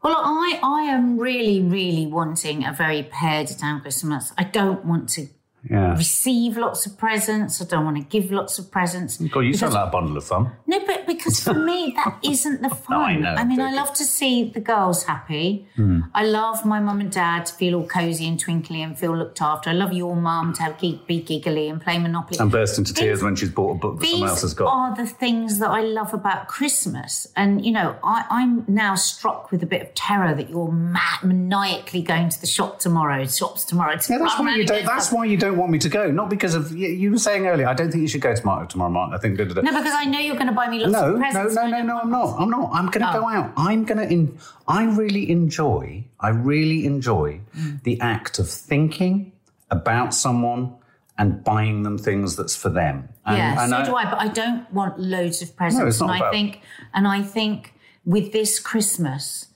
Well, 0.01 0.15
I, 0.15 0.59
I 0.63 0.83
am 0.83 1.17
really, 1.17 1.61
really 1.61 2.07
wanting 2.07 2.65
a 2.65 2.71
very 2.71 3.03
pared 3.03 3.49
down 3.59 3.81
Christmas. 3.81 4.31
I 4.37 4.45
don't 4.45 4.85
want 4.85 5.09
to 5.09 5.27
Yeah. 5.69 5.95
receive 5.97 6.57
lots 6.57 6.85
of 6.85 6.97
presents. 6.97 7.61
I 7.61 7.65
don't 7.65 7.83
want 7.83 7.97
to 7.97 8.03
give 8.03 8.31
lots 8.31 8.59
of 8.59 8.71
presents. 8.71 9.17
God, 9.17 9.41
you 9.41 9.53
sound 9.53 9.71
Because- 9.71 9.73
like 9.73 9.87
a 9.87 9.91
bundle 9.91 10.17
of 10.17 10.23
fun. 10.23 10.51
No, 10.67 10.79
but 10.85 11.05
because 11.05 11.43
for 11.43 11.53
me, 11.53 11.93
that 11.97 12.17
isn't 12.23 12.61
the 12.61 12.69
fun. 12.69 12.97
I 12.97 13.15
know, 13.15 13.43
mean, 13.45 13.59
I 13.59 13.73
love 13.73 13.93
to 13.95 14.03
see 14.05 14.49
the 14.49 14.61
girls 14.61 15.03
happy. 15.03 15.67
Hmm. 15.75 16.01
I 16.15 16.23
love 16.25 16.65
my 16.65 16.79
mum 16.79 17.01
and 17.01 17.11
dad 17.11 17.45
to 17.47 17.53
feel 17.53 17.75
all 17.75 17.87
cozy 17.87 18.25
and 18.27 18.39
twinkly 18.39 18.81
and 18.81 18.97
feel 18.97 19.15
looked 19.17 19.41
after. 19.41 19.69
I 19.69 19.73
love 19.73 19.91
your 19.91 20.15
mum 20.15 20.53
to 20.53 20.63
have 20.63 20.77
geek, 20.77 21.05
be 21.07 21.19
giggly 21.21 21.67
and 21.67 21.81
play 21.81 21.97
Monopoly. 21.99 22.39
And 22.39 22.49
burst 22.51 22.77
into 22.77 22.93
tears 22.93 23.19
These- 23.19 23.23
when 23.25 23.35
she's 23.35 23.49
bought 23.49 23.71
a 23.71 23.75
book 23.75 23.99
that 23.99 24.07
someone 24.07 24.29
else 24.29 24.41
has 24.41 24.51
these 24.51 24.57
got. 24.59 24.67
are 24.67 24.95
the 24.95 25.07
things 25.07 25.59
that 25.59 25.69
I 25.69 25.81
love 25.81 26.13
about 26.13 26.47
Christmas. 26.47 27.27
And, 27.35 27.65
you 27.65 27.71
know, 27.71 27.95
I, 28.03 28.25
I'm 28.29 28.63
now 28.67 28.95
struck 28.95 29.51
with 29.51 29.61
a 29.63 29.65
bit 29.65 29.81
of 29.81 29.93
terror 29.93 30.33
that 30.35 30.49
you're 30.49 30.71
ma- 30.71 30.99
maniacally 31.23 32.01
going 32.01 32.29
to 32.29 32.39
the 32.39 32.47
shop 32.47 32.79
tomorrow, 32.79 33.25
shops 33.25 33.65
tomorrow. 33.65 33.97
To 33.97 34.13
Yeah, 34.13 34.19
that's 34.19 34.39
why 34.39 34.55
you 34.55 34.65
don't. 34.65 34.85
That's 34.85 35.11
why 35.11 35.25
you 35.25 35.37
don't 35.37 35.48
want 35.53 35.71
me 35.71 35.79
to 35.79 35.89
go. 35.89 36.11
Not 36.11 36.29
because 36.29 36.55
of 36.55 36.75
you, 36.75 37.11
were 37.11 37.17
saying 37.17 37.47
earlier. 37.47 37.67
I 37.67 37.73
don't 37.73 37.91
think 37.91 38.01
you 38.01 38.07
should 38.07 38.21
go 38.21 38.33
tomorrow. 38.35 38.65
Tomorrow, 38.65 38.91
Mark. 38.91 39.13
I 39.13 39.17
think. 39.17 39.37
Da, 39.37 39.45
da, 39.45 39.53
da. 39.53 39.61
No, 39.61 39.71
because 39.71 39.93
I 39.95 40.05
know 40.05 40.19
you're 40.19 40.35
going 40.35 40.47
to 40.47 40.53
buy 40.53 40.69
me 40.69 40.79
lots 40.79 40.93
No, 40.93 41.13
of 41.13 41.15
no, 41.15 41.19
presents. 41.19 41.55
no, 41.55 41.61
I 41.63 41.69
no, 41.69 41.81
no. 41.83 41.99
I'm 41.99 42.09
not. 42.11 42.39
I'm 42.39 42.49
not. 42.49 42.69
I'm 42.73 42.85
going 42.87 43.01
to 43.05 43.09
Oh. 43.17 43.21
go 43.21 43.29
out. 43.29 43.51
I'm 43.57 43.85
going 43.85 43.97
to. 43.97 44.11
In, 44.13 44.37
I 44.67 44.83
really 44.85 45.29
enjoy. 45.29 46.05
I 46.19 46.29
really 46.29 46.85
enjoy 46.85 47.41
Mm. 47.57 47.83
the 47.83 47.99
act 48.01 48.39
of 48.39 48.49
thinking 48.49 49.31
about 49.69 50.13
someone 50.13 50.73
and 51.17 51.43
buying 51.43 51.83
them 51.83 51.97
things 51.97 52.35
that's 52.37 52.55
for 52.55 52.69
them. 52.69 53.09
And, 53.25 53.37
Yeah, 53.37 53.61
and 53.63 53.69
so 53.71 53.91
do 53.91 53.95
I, 53.95 54.05
but 54.05 54.19
I 54.19 54.29
don't 54.29 54.71
want 54.73 54.99
loads 54.99 55.41
of 55.41 55.55
presents. 55.55 55.81
No, 55.81 55.87
it's 55.87 55.99
not 55.99 56.11
and 56.15 56.23
I 56.23 56.31
think, 56.31 56.61
and 56.93 57.05
I 57.07 57.21
think 57.21 57.73
with 58.05 58.31
this 58.31 58.57
Christmas, 58.59 59.47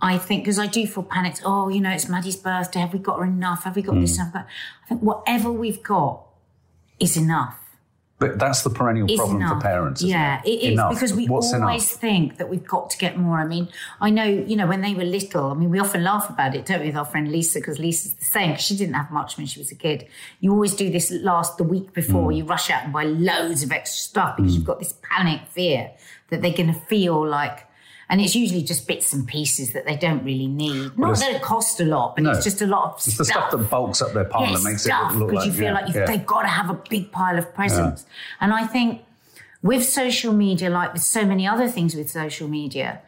I 0.00 0.18
think 0.18 0.42
because 0.44 0.58
I 0.58 0.66
do 0.66 0.86
feel 0.86 1.02
panicked. 1.04 1.42
Oh, 1.44 1.68
you 1.68 1.80
know, 1.80 1.90
it's 1.90 2.08
Maddie's 2.08 2.36
birthday. 2.36 2.80
Have 2.80 2.92
we 2.92 2.98
got 2.98 3.18
her 3.18 3.24
enough? 3.24 3.64
Have 3.64 3.76
we 3.76 3.82
got 3.82 3.94
Hmm. 3.94 4.00
this 4.02 4.16
enough? 4.18 4.32
But 4.32 4.46
I 4.84 4.88
think 4.88 5.00
whatever 5.02 5.50
we've 5.50 5.82
got 5.82 6.22
is 7.00 7.16
enough. 7.16 7.58
But 8.20 8.38
that's 8.38 8.62
the 8.62 8.70
perennial 8.70 9.10
Is 9.10 9.16
problem 9.18 9.38
enough. 9.38 9.54
for 9.54 9.60
parents. 9.60 10.00
Isn't 10.00 10.10
yeah, 10.10 10.40
it, 10.44 10.48
it 10.48 10.62
is 10.62 10.72
Enough. 10.74 10.94
because 10.94 11.12
we 11.12 11.26
What's 11.26 11.52
always 11.52 11.90
enough? 11.90 12.00
think 12.00 12.36
that 12.38 12.48
we've 12.48 12.66
got 12.66 12.90
to 12.90 12.96
get 12.96 13.18
more. 13.18 13.40
I 13.40 13.44
mean, 13.44 13.68
I 14.00 14.10
know, 14.10 14.24
you 14.24 14.54
know, 14.56 14.66
when 14.68 14.82
they 14.82 14.94
were 14.94 15.04
little, 15.04 15.50
I 15.50 15.54
mean, 15.54 15.68
we 15.68 15.80
often 15.80 16.04
laugh 16.04 16.30
about 16.30 16.54
it, 16.54 16.64
don't 16.64 16.80
we, 16.80 16.86
with 16.86 16.96
our 16.96 17.04
friend 17.04 17.30
Lisa, 17.30 17.58
because 17.58 17.78
Lisa's 17.80 18.14
the 18.14 18.24
same. 18.24 18.56
she 18.56 18.76
didn't 18.76 18.94
have 18.94 19.10
much 19.10 19.36
when 19.36 19.46
she 19.46 19.58
was 19.58 19.72
a 19.72 19.74
kid. 19.74 20.06
You 20.40 20.52
always 20.52 20.74
do 20.74 20.90
this 20.90 21.10
last 21.10 21.56
the 21.58 21.64
week 21.64 21.92
before. 21.92 22.30
Mm. 22.30 22.36
You 22.36 22.44
rush 22.44 22.70
out 22.70 22.84
and 22.84 22.92
buy 22.92 23.02
loads 23.04 23.62
of 23.64 23.72
extra 23.72 23.98
stuff 23.98 24.36
because 24.36 24.54
you've 24.54 24.64
got 24.64 24.78
this 24.78 24.94
panic 25.02 25.40
fear 25.50 25.90
that 26.30 26.40
they're 26.40 26.52
going 26.52 26.72
to 26.72 26.80
feel 26.80 27.26
like. 27.26 27.66
And 28.08 28.20
it's 28.20 28.34
usually 28.34 28.62
just 28.62 28.86
bits 28.86 29.12
and 29.12 29.26
pieces 29.26 29.72
that 29.72 29.86
they 29.86 29.96
don't 29.96 30.22
really 30.24 30.46
need. 30.46 30.96
Not 30.98 31.18
that 31.18 31.32
it 31.32 31.42
costs 31.42 31.80
a 31.80 31.84
lot, 31.84 32.16
but 32.16 32.24
No. 32.24 32.30
it's 32.32 32.44
just 32.44 32.60
a 32.60 32.66
lot 32.66 32.84
of 32.84 32.94
It's 33.06 33.16
the 33.16 33.24
stuff 33.24 33.50
that 33.50 33.70
bulks 33.70 34.02
up 34.02 34.12
their 34.12 34.24
pile 34.24 34.42
yeah, 34.42 34.56
that 34.56 34.62
makes 34.62 34.82
stuff, 34.82 35.12
it 35.12 35.16
look 35.16 35.30
because 35.30 35.46
like 35.46 35.52
you 35.52 35.58
feel 35.58 35.64
yeah, 35.64 35.74
like 35.74 35.94
yeah. 35.94 36.04
they've 36.04 36.26
got 36.26 36.42
to 36.42 36.48
have 36.48 36.70
a 36.70 36.80
big 36.90 37.10
pile 37.12 37.38
of 37.38 37.54
presents. 37.54 38.04
And 38.40 38.52
I 38.52 38.66
think 38.66 39.02
with 39.62 39.84
social 39.84 40.32
media, 40.32 40.68
like 40.68 40.92
with 40.92 41.02
so 41.02 41.24
many 41.24 41.46
other 41.46 41.68
things 41.68 41.94
with 41.94 42.10
social 42.10 42.48
media, 42.48 43.00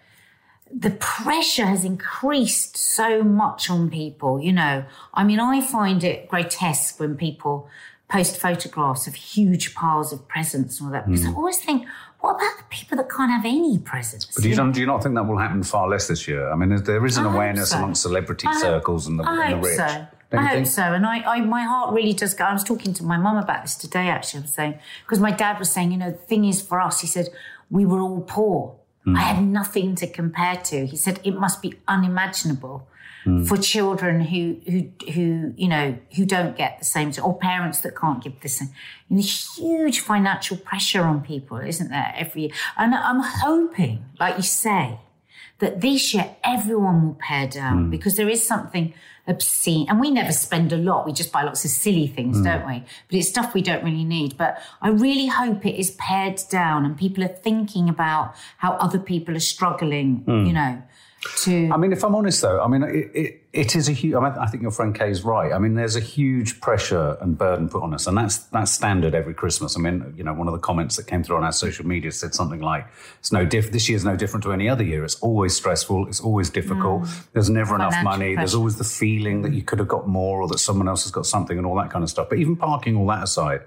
the 0.72 0.90
pressure 0.90 1.66
has 1.66 1.84
increased 1.84 2.76
so 2.76 3.22
much 3.22 3.70
on 3.70 3.90
people. 3.90 4.40
You 4.40 4.52
know, 4.52 4.84
I 5.14 5.24
mean, 5.24 5.38
I 5.38 5.60
find 5.60 6.02
it 6.02 6.28
grotesque 6.28 6.98
when 6.98 7.16
people 7.16 7.68
post 8.08 8.36
photographs 8.36 9.06
of 9.06 9.14
huge 9.14 9.74
piles 9.74 10.12
of 10.12 10.26
presents 10.28 10.80
and 10.80 10.88
all 10.88 10.92
that. 10.92 11.06
Because 11.06 11.24
hmm. 11.24 11.30
I 11.30 11.34
always 11.34 11.58
think, 11.58 11.86
what 12.26 12.36
about 12.36 12.58
the 12.58 12.64
people 12.70 12.96
that 12.98 13.08
can't 13.08 13.30
have 13.30 13.44
any 13.44 13.78
presents? 13.78 14.24
Hmm. 14.26 14.32
But 14.34 14.42
do 14.42 14.48
you, 14.48 14.56
don't, 14.56 14.72
do 14.72 14.80
you 14.80 14.86
not 14.86 15.02
think 15.02 15.14
that 15.14 15.22
will 15.24 15.38
happen 15.38 15.62
far 15.62 15.88
less 15.88 16.08
this 16.08 16.26
year? 16.26 16.50
I 16.50 16.56
mean, 16.56 16.70
there- 16.82 17.04
is 17.06 17.16
an 17.18 17.26
I 17.26 17.32
awareness 17.34 17.70
so. 17.70 17.78
amongst 17.78 18.02
celebrity 18.02 18.46
I 18.48 18.52
hope- 18.52 18.62
circles 18.62 19.06
and 19.06 19.18
the, 19.18 19.24
I 19.24 19.30
and 19.30 19.38
the 19.52 19.56
hope 19.56 19.64
rich. 19.64 19.76
so. 19.76 20.06
I 20.32 20.42
hope 20.42 20.50
think? 20.50 20.66
so. 20.66 20.82
And 20.82 21.06
I, 21.06 21.16
I, 21.34 21.40
my 21.42 21.62
heart 21.62 21.94
really 21.94 22.12
does 22.12 22.34
go. 22.34 22.44
I 22.44 22.52
was 22.52 22.64
talking 22.64 22.92
to 22.94 23.04
my 23.04 23.16
mum 23.16 23.36
about 23.36 23.62
this 23.62 23.76
today, 23.76 24.08
actually. 24.08 24.40
I 24.40 24.42
was 24.42 24.52
saying, 24.54 24.78
because 25.04 25.20
my 25.20 25.30
dad 25.30 25.58
was 25.60 25.70
saying, 25.70 25.92
you 25.92 25.98
know, 25.98 26.10
the 26.10 26.16
thing 26.16 26.44
is 26.44 26.60
for 26.60 26.80
us, 26.80 27.00
he 27.00 27.06
said, 27.06 27.28
we 27.70 27.86
were 27.86 28.00
all 28.00 28.22
poor. 28.22 28.74
I 29.08 29.20
had 29.20 29.44
nothing 29.44 29.94
to 29.96 30.06
compare 30.08 30.56
to. 30.56 30.84
He 30.84 30.96
said 30.96 31.20
it 31.22 31.38
must 31.38 31.62
be 31.62 31.74
unimaginable 31.86 32.88
Hmm. 33.26 33.42
for 33.42 33.56
children 33.56 34.20
who 34.20 34.56
who 34.70 34.88
who 35.10 35.52
you 35.56 35.66
know 35.66 35.98
who 36.14 36.24
don't 36.24 36.56
get 36.56 36.78
the 36.78 36.84
same 36.84 37.10
or 37.20 37.36
parents 37.36 37.80
that 37.80 37.96
can't 37.96 38.22
give 38.22 38.40
the 38.40 38.48
same. 38.48 38.68
Know, 39.10 39.20
huge 39.20 39.98
financial 39.98 40.56
pressure 40.56 41.02
on 41.02 41.22
people, 41.22 41.56
isn't 41.56 41.90
there? 41.90 42.14
Every 42.16 42.42
year, 42.42 42.50
and 42.76 42.94
I'm 42.94 43.20
hoping, 43.20 44.04
like 44.20 44.36
you 44.36 44.44
say, 44.44 45.00
that 45.58 45.80
this 45.80 46.14
year 46.14 46.36
everyone 46.44 47.04
will 47.04 47.18
pare 47.18 47.48
down 47.48 47.84
hmm. 47.84 47.90
because 47.90 48.14
there 48.14 48.28
is 48.28 48.46
something 48.46 48.94
obscene 49.26 49.88
and 49.88 49.98
we 49.98 50.08
never 50.08 50.30
spend 50.30 50.72
a 50.72 50.76
lot 50.76 51.04
we 51.04 51.12
just 51.12 51.32
buy 51.32 51.42
lots 51.42 51.64
of 51.64 51.70
silly 51.72 52.06
things 52.06 52.36
hmm. 52.36 52.44
don't 52.44 52.64
we? 52.64 52.84
But 53.08 53.18
it's 53.18 53.28
stuff 53.28 53.54
we 53.54 53.62
don't 53.62 53.82
really 53.82 54.04
need 54.04 54.36
but 54.36 54.62
i 54.80 54.88
really 54.88 55.26
hope 55.26 55.66
it 55.66 55.74
is 55.74 55.90
pared 55.92 56.40
down 56.48 56.84
and 56.84 56.96
people 56.96 57.24
are 57.24 57.36
thinking 57.48 57.88
about 57.88 58.36
how 58.58 58.74
other 58.74 59.00
people 59.00 59.34
are 59.34 59.40
struggling 59.40 60.22
you 60.46 60.52
know 60.52 60.80
to 61.38 61.70
I 61.72 61.76
mean, 61.76 61.92
if 61.92 62.04
I'm 62.04 62.14
honest, 62.14 62.42
though, 62.42 62.60
I 62.60 62.68
mean, 62.68 62.82
it, 62.82 63.10
it, 63.14 63.42
it 63.52 63.76
is 63.76 63.88
a 63.88 63.92
huge. 63.92 64.14
I, 64.14 64.20
mean, 64.20 64.32
I 64.38 64.46
think 64.46 64.62
your 64.62 64.70
friend 64.70 64.94
Kay 64.94 65.10
is 65.10 65.22
right. 65.22 65.52
I 65.52 65.58
mean, 65.58 65.74
there's 65.74 65.96
a 65.96 66.00
huge 66.00 66.60
pressure 66.60 67.16
and 67.20 67.36
burden 67.36 67.68
put 67.68 67.82
on 67.82 67.94
us, 67.94 68.06
and 68.06 68.16
that's 68.16 68.38
that's 68.38 68.72
standard 68.72 69.14
every 69.14 69.34
Christmas. 69.34 69.76
I 69.76 69.80
mean, 69.80 70.14
you 70.16 70.24
know, 70.24 70.34
one 70.34 70.46
of 70.48 70.52
the 70.52 70.58
comments 70.58 70.96
that 70.96 71.06
came 71.06 71.22
through 71.22 71.36
on 71.36 71.44
our 71.44 71.52
social 71.52 71.86
media 71.86 72.12
said 72.12 72.34
something 72.34 72.60
like, 72.60 72.86
"It's 73.18 73.32
no 73.32 73.44
diff. 73.44 73.72
This 73.72 73.88
year's 73.88 74.04
no 74.04 74.16
different 74.16 74.44
to 74.44 74.52
any 74.52 74.68
other 74.68 74.84
year. 74.84 75.04
It's 75.04 75.16
always 75.20 75.56
stressful. 75.56 76.08
It's 76.08 76.20
always 76.20 76.50
difficult. 76.50 77.02
Mm. 77.02 77.26
There's 77.32 77.50
never 77.50 77.74
enough 77.74 77.92
Financial 77.94 78.18
money. 78.18 78.36
There's 78.36 78.54
always 78.54 78.76
the 78.76 78.84
feeling 78.84 79.42
that 79.42 79.52
you 79.52 79.62
could 79.62 79.78
have 79.78 79.88
got 79.88 80.08
more, 80.08 80.42
or 80.42 80.48
that 80.48 80.58
someone 80.58 80.88
else 80.88 81.04
has 81.04 81.12
got 81.12 81.26
something, 81.26 81.56
and 81.56 81.66
all 81.66 81.76
that 81.76 81.90
kind 81.90 82.02
of 82.02 82.10
stuff. 82.10 82.28
But 82.28 82.38
even 82.38 82.56
parking 82.56 82.96
all 82.96 83.06
that 83.08 83.22
aside." 83.22 83.62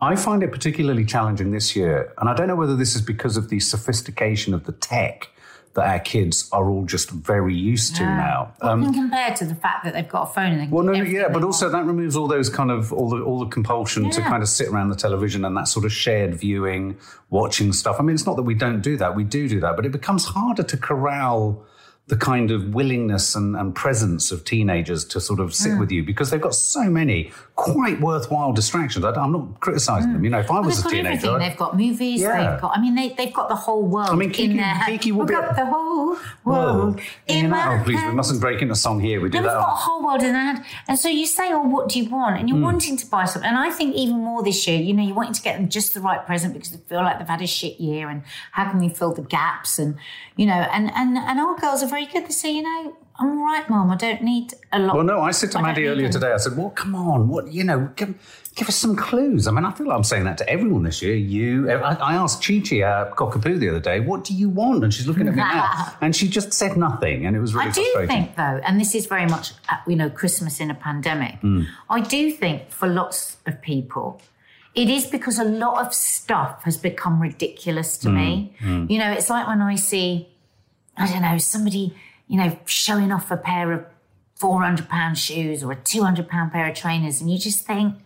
I 0.00 0.16
find 0.16 0.42
it 0.42 0.50
particularly 0.50 1.04
challenging 1.04 1.52
this 1.52 1.76
year, 1.76 2.12
and 2.18 2.28
I 2.28 2.34
don't 2.34 2.48
know 2.48 2.56
whether 2.56 2.74
this 2.74 2.96
is 2.96 3.02
because 3.02 3.36
of 3.36 3.50
the 3.50 3.60
sophistication 3.60 4.52
of 4.52 4.64
the 4.64 4.72
tech 4.72 5.28
that 5.74 5.86
our 5.86 5.98
kids 5.98 6.48
are 6.52 6.68
all 6.68 6.84
just 6.84 7.10
very 7.10 7.54
used 7.54 7.96
to 7.96 8.02
now. 8.02 8.52
Um, 8.60 8.80
Nothing 8.82 8.94
compared 8.94 9.36
to 9.36 9.46
the 9.46 9.54
fact 9.54 9.84
that 9.84 9.94
they've 9.94 10.08
got 10.08 10.30
a 10.30 10.32
phone 10.32 10.52
and 10.52 10.60
they 10.60 10.66
well, 10.66 10.84
no, 10.84 10.92
yeah, 10.92 11.24
but 11.24 11.34
want. 11.34 11.44
also 11.46 11.68
that 11.70 11.84
removes 11.84 12.14
all 12.14 12.28
those 12.28 12.50
kind 12.50 12.70
of 12.70 12.92
all 12.92 13.08
the 13.08 13.22
all 13.22 13.38
the 13.38 13.46
compulsion 13.46 14.10
to 14.10 14.20
kind 14.20 14.42
of 14.42 14.48
sit 14.48 14.68
around 14.68 14.90
the 14.90 14.96
television 14.96 15.44
and 15.44 15.56
that 15.56 15.68
sort 15.68 15.84
of 15.84 15.92
shared 15.92 16.34
viewing, 16.34 16.98
watching 17.30 17.72
stuff. 17.72 17.96
I 17.98 18.02
mean, 18.02 18.14
it's 18.14 18.26
not 18.26 18.36
that 18.36 18.42
we 18.42 18.54
don't 18.54 18.82
do 18.82 18.96
that; 18.98 19.16
we 19.16 19.24
do 19.24 19.48
do 19.48 19.60
that, 19.60 19.76
but 19.76 19.86
it 19.86 19.92
becomes 19.92 20.26
harder 20.26 20.62
to 20.62 20.76
corral 20.76 21.64
the 22.08 22.16
kind 22.16 22.50
of 22.50 22.74
willingness 22.74 23.34
and, 23.36 23.54
and 23.56 23.74
presence 23.74 24.32
of 24.32 24.44
teenagers 24.44 25.04
to 25.04 25.20
sort 25.20 25.38
of 25.40 25.50
Mm. 25.50 25.54
sit 25.54 25.78
with 25.78 25.90
you 25.92 26.02
because 26.02 26.30
they've 26.30 26.40
got 26.40 26.54
so 26.54 26.84
many 26.90 27.30
quite 27.54 28.00
worthwhile 28.00 28.52
distractions. 28.52 29.04
I, 29.04 29.14
am 29.24 29.32
not 29.32 29.60
criticizing 29.60 30.12
them. 30.12 30.24
You 30.24 30.30
know, 30.30 30.40
if 30.40 30.50
I 30.50 30.54
Well, 30.54 30.64
was 30.64 30.84
a 30.84 30.88
teenager. 30.88 31.30
I'd- 31.30 31.44
They've 31.48 31.56
got 31.56 31.76
movies. 31.76 32.20
Yeah. 32.20 32.50
They've 32.52 32.60
got. 32.60 32.76
I 32.76 32.80
mean, 32.80 32.94
they 32.96 33.10
they've 33.10 33.32
got 33.32 33.48
the 33.48 33.54
whole 33.54 33.82
world 33.84 34.10
I 34.10 34.14
mean, 34.16 34.30
Kiki- 34.30 34.50
in 34.50 34.56
their. 34.56 34.82
Kiki 34.84 35.12
will 35.12 35.26
be 35.26 35.32
got 35.34 35.54
the 35.56 35.64
whole 35.64 36.16
world 36.44 37.00
in 37.28 37.48
my 37.50 37.78
oh, 37.80 37.84
please, 37.84 38.00
we 38.02 38.12
mustn't 38.12 38.40
break 38.40 38.60
into 38.62 38.74
song 38.74 38.98
here. 39.00 39.20
We 39.20 39.28
do 39.28 39.38
No, 39.38 39.42
we've 39.44 39.52
got 39.52 39.72
a 39.72 39.76
whole 39.76 40.04
world 40.04 40.22
in 40.22 40.32
their 40.32 40.42
hand. 40.42 40.64
And 40.88 40.98
so 40.98 41.08
you 41.08 41.26
say, 41.26 41.52
oh, 41.52 41.62
what 41.62 41.88
do 41.88 42.00
you 42.00 42.10
want? 42.10 42.38
And 42.38 42.48
you're 42.48 42.58
Hmm. 42.58 42.64
wanting 42.64 42.96
to 42.96 43.06
buy 43.06 43.26
something. 43.26 43.48
And 43.48 43.56
I 43.58 43.70
think 43.70 43.94
even 43.94 44.16
more 44.16 44.42
this 44.42 44.66
year, 44.66 44.80
you 44.80 44.92
know, 44.92 45.02
you're 45.04 45.14
wanting 45.14 45.34
to 45.34 45.42
get 45.42 45.56
them 45.56 45.68
just 45.68 45.94
the 45.94 46.00
right 46.00 46.26
present 46.26 46.52
because 46.52 46.70
they 46.70 46.78
feel 46.88 47.02
like 47.02 47.18
they've 47.20 47.28
had 47.28 47.42
a 47.42 47.46
shit 47.46 47.78
year 47.80 48.08
and 48.08 48.22
how 48.50 48.68
can 48.70 48.80
we 48.80 48.88
fill 48.88 49.14
the 49.14 49.22
gaps? 49.22 49.78
And, 49.78 49.96
you 50.36 50.46
know, 50.46 50.54
and, 50.72 50.90
and, 50.94 51.16
and 51.16 51.38
our 51.40 51.56
girls 51.56 51.82
are 51.82 51.86
very 51.86 52.01
good. 52.06 52.26
They 52.26 52.32
say, 52.32 52.52
you 52.52 52.62
know, 52.62 52.96
I'm 53.18 53.38
all 53.38 53.44
right, 53.44 53.68
Mom. 53.68 53.90
I 53.90 53.96
don't 53.96 54.22
need 54.22 54.54
a 54.72 54.78
lot. 54.78 54.96
Well, 54.96 55.04
no, 55.04 55.20
I 55.20 55.30
said 55.30 55.52
to 55.52 55.58
I 55.58 55.62
Maddie 55.62 55.86
earlier 55.86 56.08
today, 56.08 56.32
I 56.32 56.38
said, 56.38 56.56
well, 56.56 56.70
come 56.70 56.94
on, 56.94 57.28
what, 57.28 57.52
you 57.52 57.62
know, 57.64 57.90
give, 57.96 58.14
give 58.54 58.68
us 58.68 58.76
some 58.76 58.96
clues. 58.96 59.46
I 59.46 59.50
mean, 59.50 59.64
I 59.64 59.72
feel 59.72 59.86
like 59.88 59.96
I'm 59.96 60.04
saying 60.04 60.24
that 60.24 60.38
to 60.38 60.48
everyone 60.48 60.82
this 60.82 61.02
year. 61.02 61.14
You, 61.14 61.70
I, 61.70 61.94
I 61.94 62.14
asked 62.14 62.44
Chi 62.46 62.60
Chi, 62.60 62.82
our 62.82 63.10
cockapoo, 63.12 63.58
the 63.58 63.68
other 63.68 63.80
day, 63.80 64.00
what 64.00 64.24
do 64.24 64.34
you 64.34 64.48
want? 64.48 64.82
And 64.82 64.92
she's 64.92 65.06
looking 65.06 65.28
at 65.28 65.34
me 65.34 65.42
now. 65.42 65.94
And 66.00 66.16
she 66.16 66.28
just 66.28 66.52
said 66.52 66.76
nothing. 66.76 67.26
And 67.26 67.36
it 67.36 67.40
was 67.40 67.54
really 67.54 67.68
I 67.68 67.72
do 67.72 68.06
think, 68.06 68.36
though, 68.36 68.60
and 68.64 68.80
this 68.80 68.94
is 68.94 69.06
very 69.06 69.26
much, 69.26 69.52
uh, 69.70 69.76
you 69.86 69.96
know, 69.96 70.10
Christmas 70.10 70.58
in 70.60 70.70
a 70.70 70.74
pandemic. 70.74 71.36
Hmm. 71.36 71.62
I 71.88 72.00
do 72.00 72.30
think 72.32 72.70
for 72.70 72.88
lots 72.88 73.36
of 73.46 73.60
people, 73.60 74.20
it 74.74 74.88
is 74.88 75.06
because 75.06 75.38
a 75.38 75.44
lot 75.44 75.84
of 75.86 75.92
stuff 75.92 76.64
has 76.64 76.78
become 76.78 77.20
ridiculous 77.20 77.98
to 77.98 78.08
me. 78.08 78.54
You 78.60 78.98
know, 78.98 79.12
it's 79.12 79.28
like 79.28 79.46
when 79.46 79.60
I 79.60 79.74
see, 79.74 80.28
I 80.96 81.06
don't 81.06 81.22
know, 81.22 81.38
somebody, 81.38 81.94
you 82.28 82.36
know, 82.38 82.58
showing 82.66 83.12
off 83.12 83.30
a 83.30 83.36
pair 83.36 83.72
of 83.72 83.84
four 84.34 84.62
hundred 84.62 84.88
pound 84.88 85.18
shoes 85.18 85.62
or 85.62 85.72
a 85.72 85.76
two 85.76 86.02
hundred 86.02 86.28
pound 86.28 86.52
pair 86.52 86.68
of 86.68 86.74
trainers, 86.74 87.20
and 87.20 87.30
you 87.30 87.38
just 87.38 87.66
think. 87.66 87.96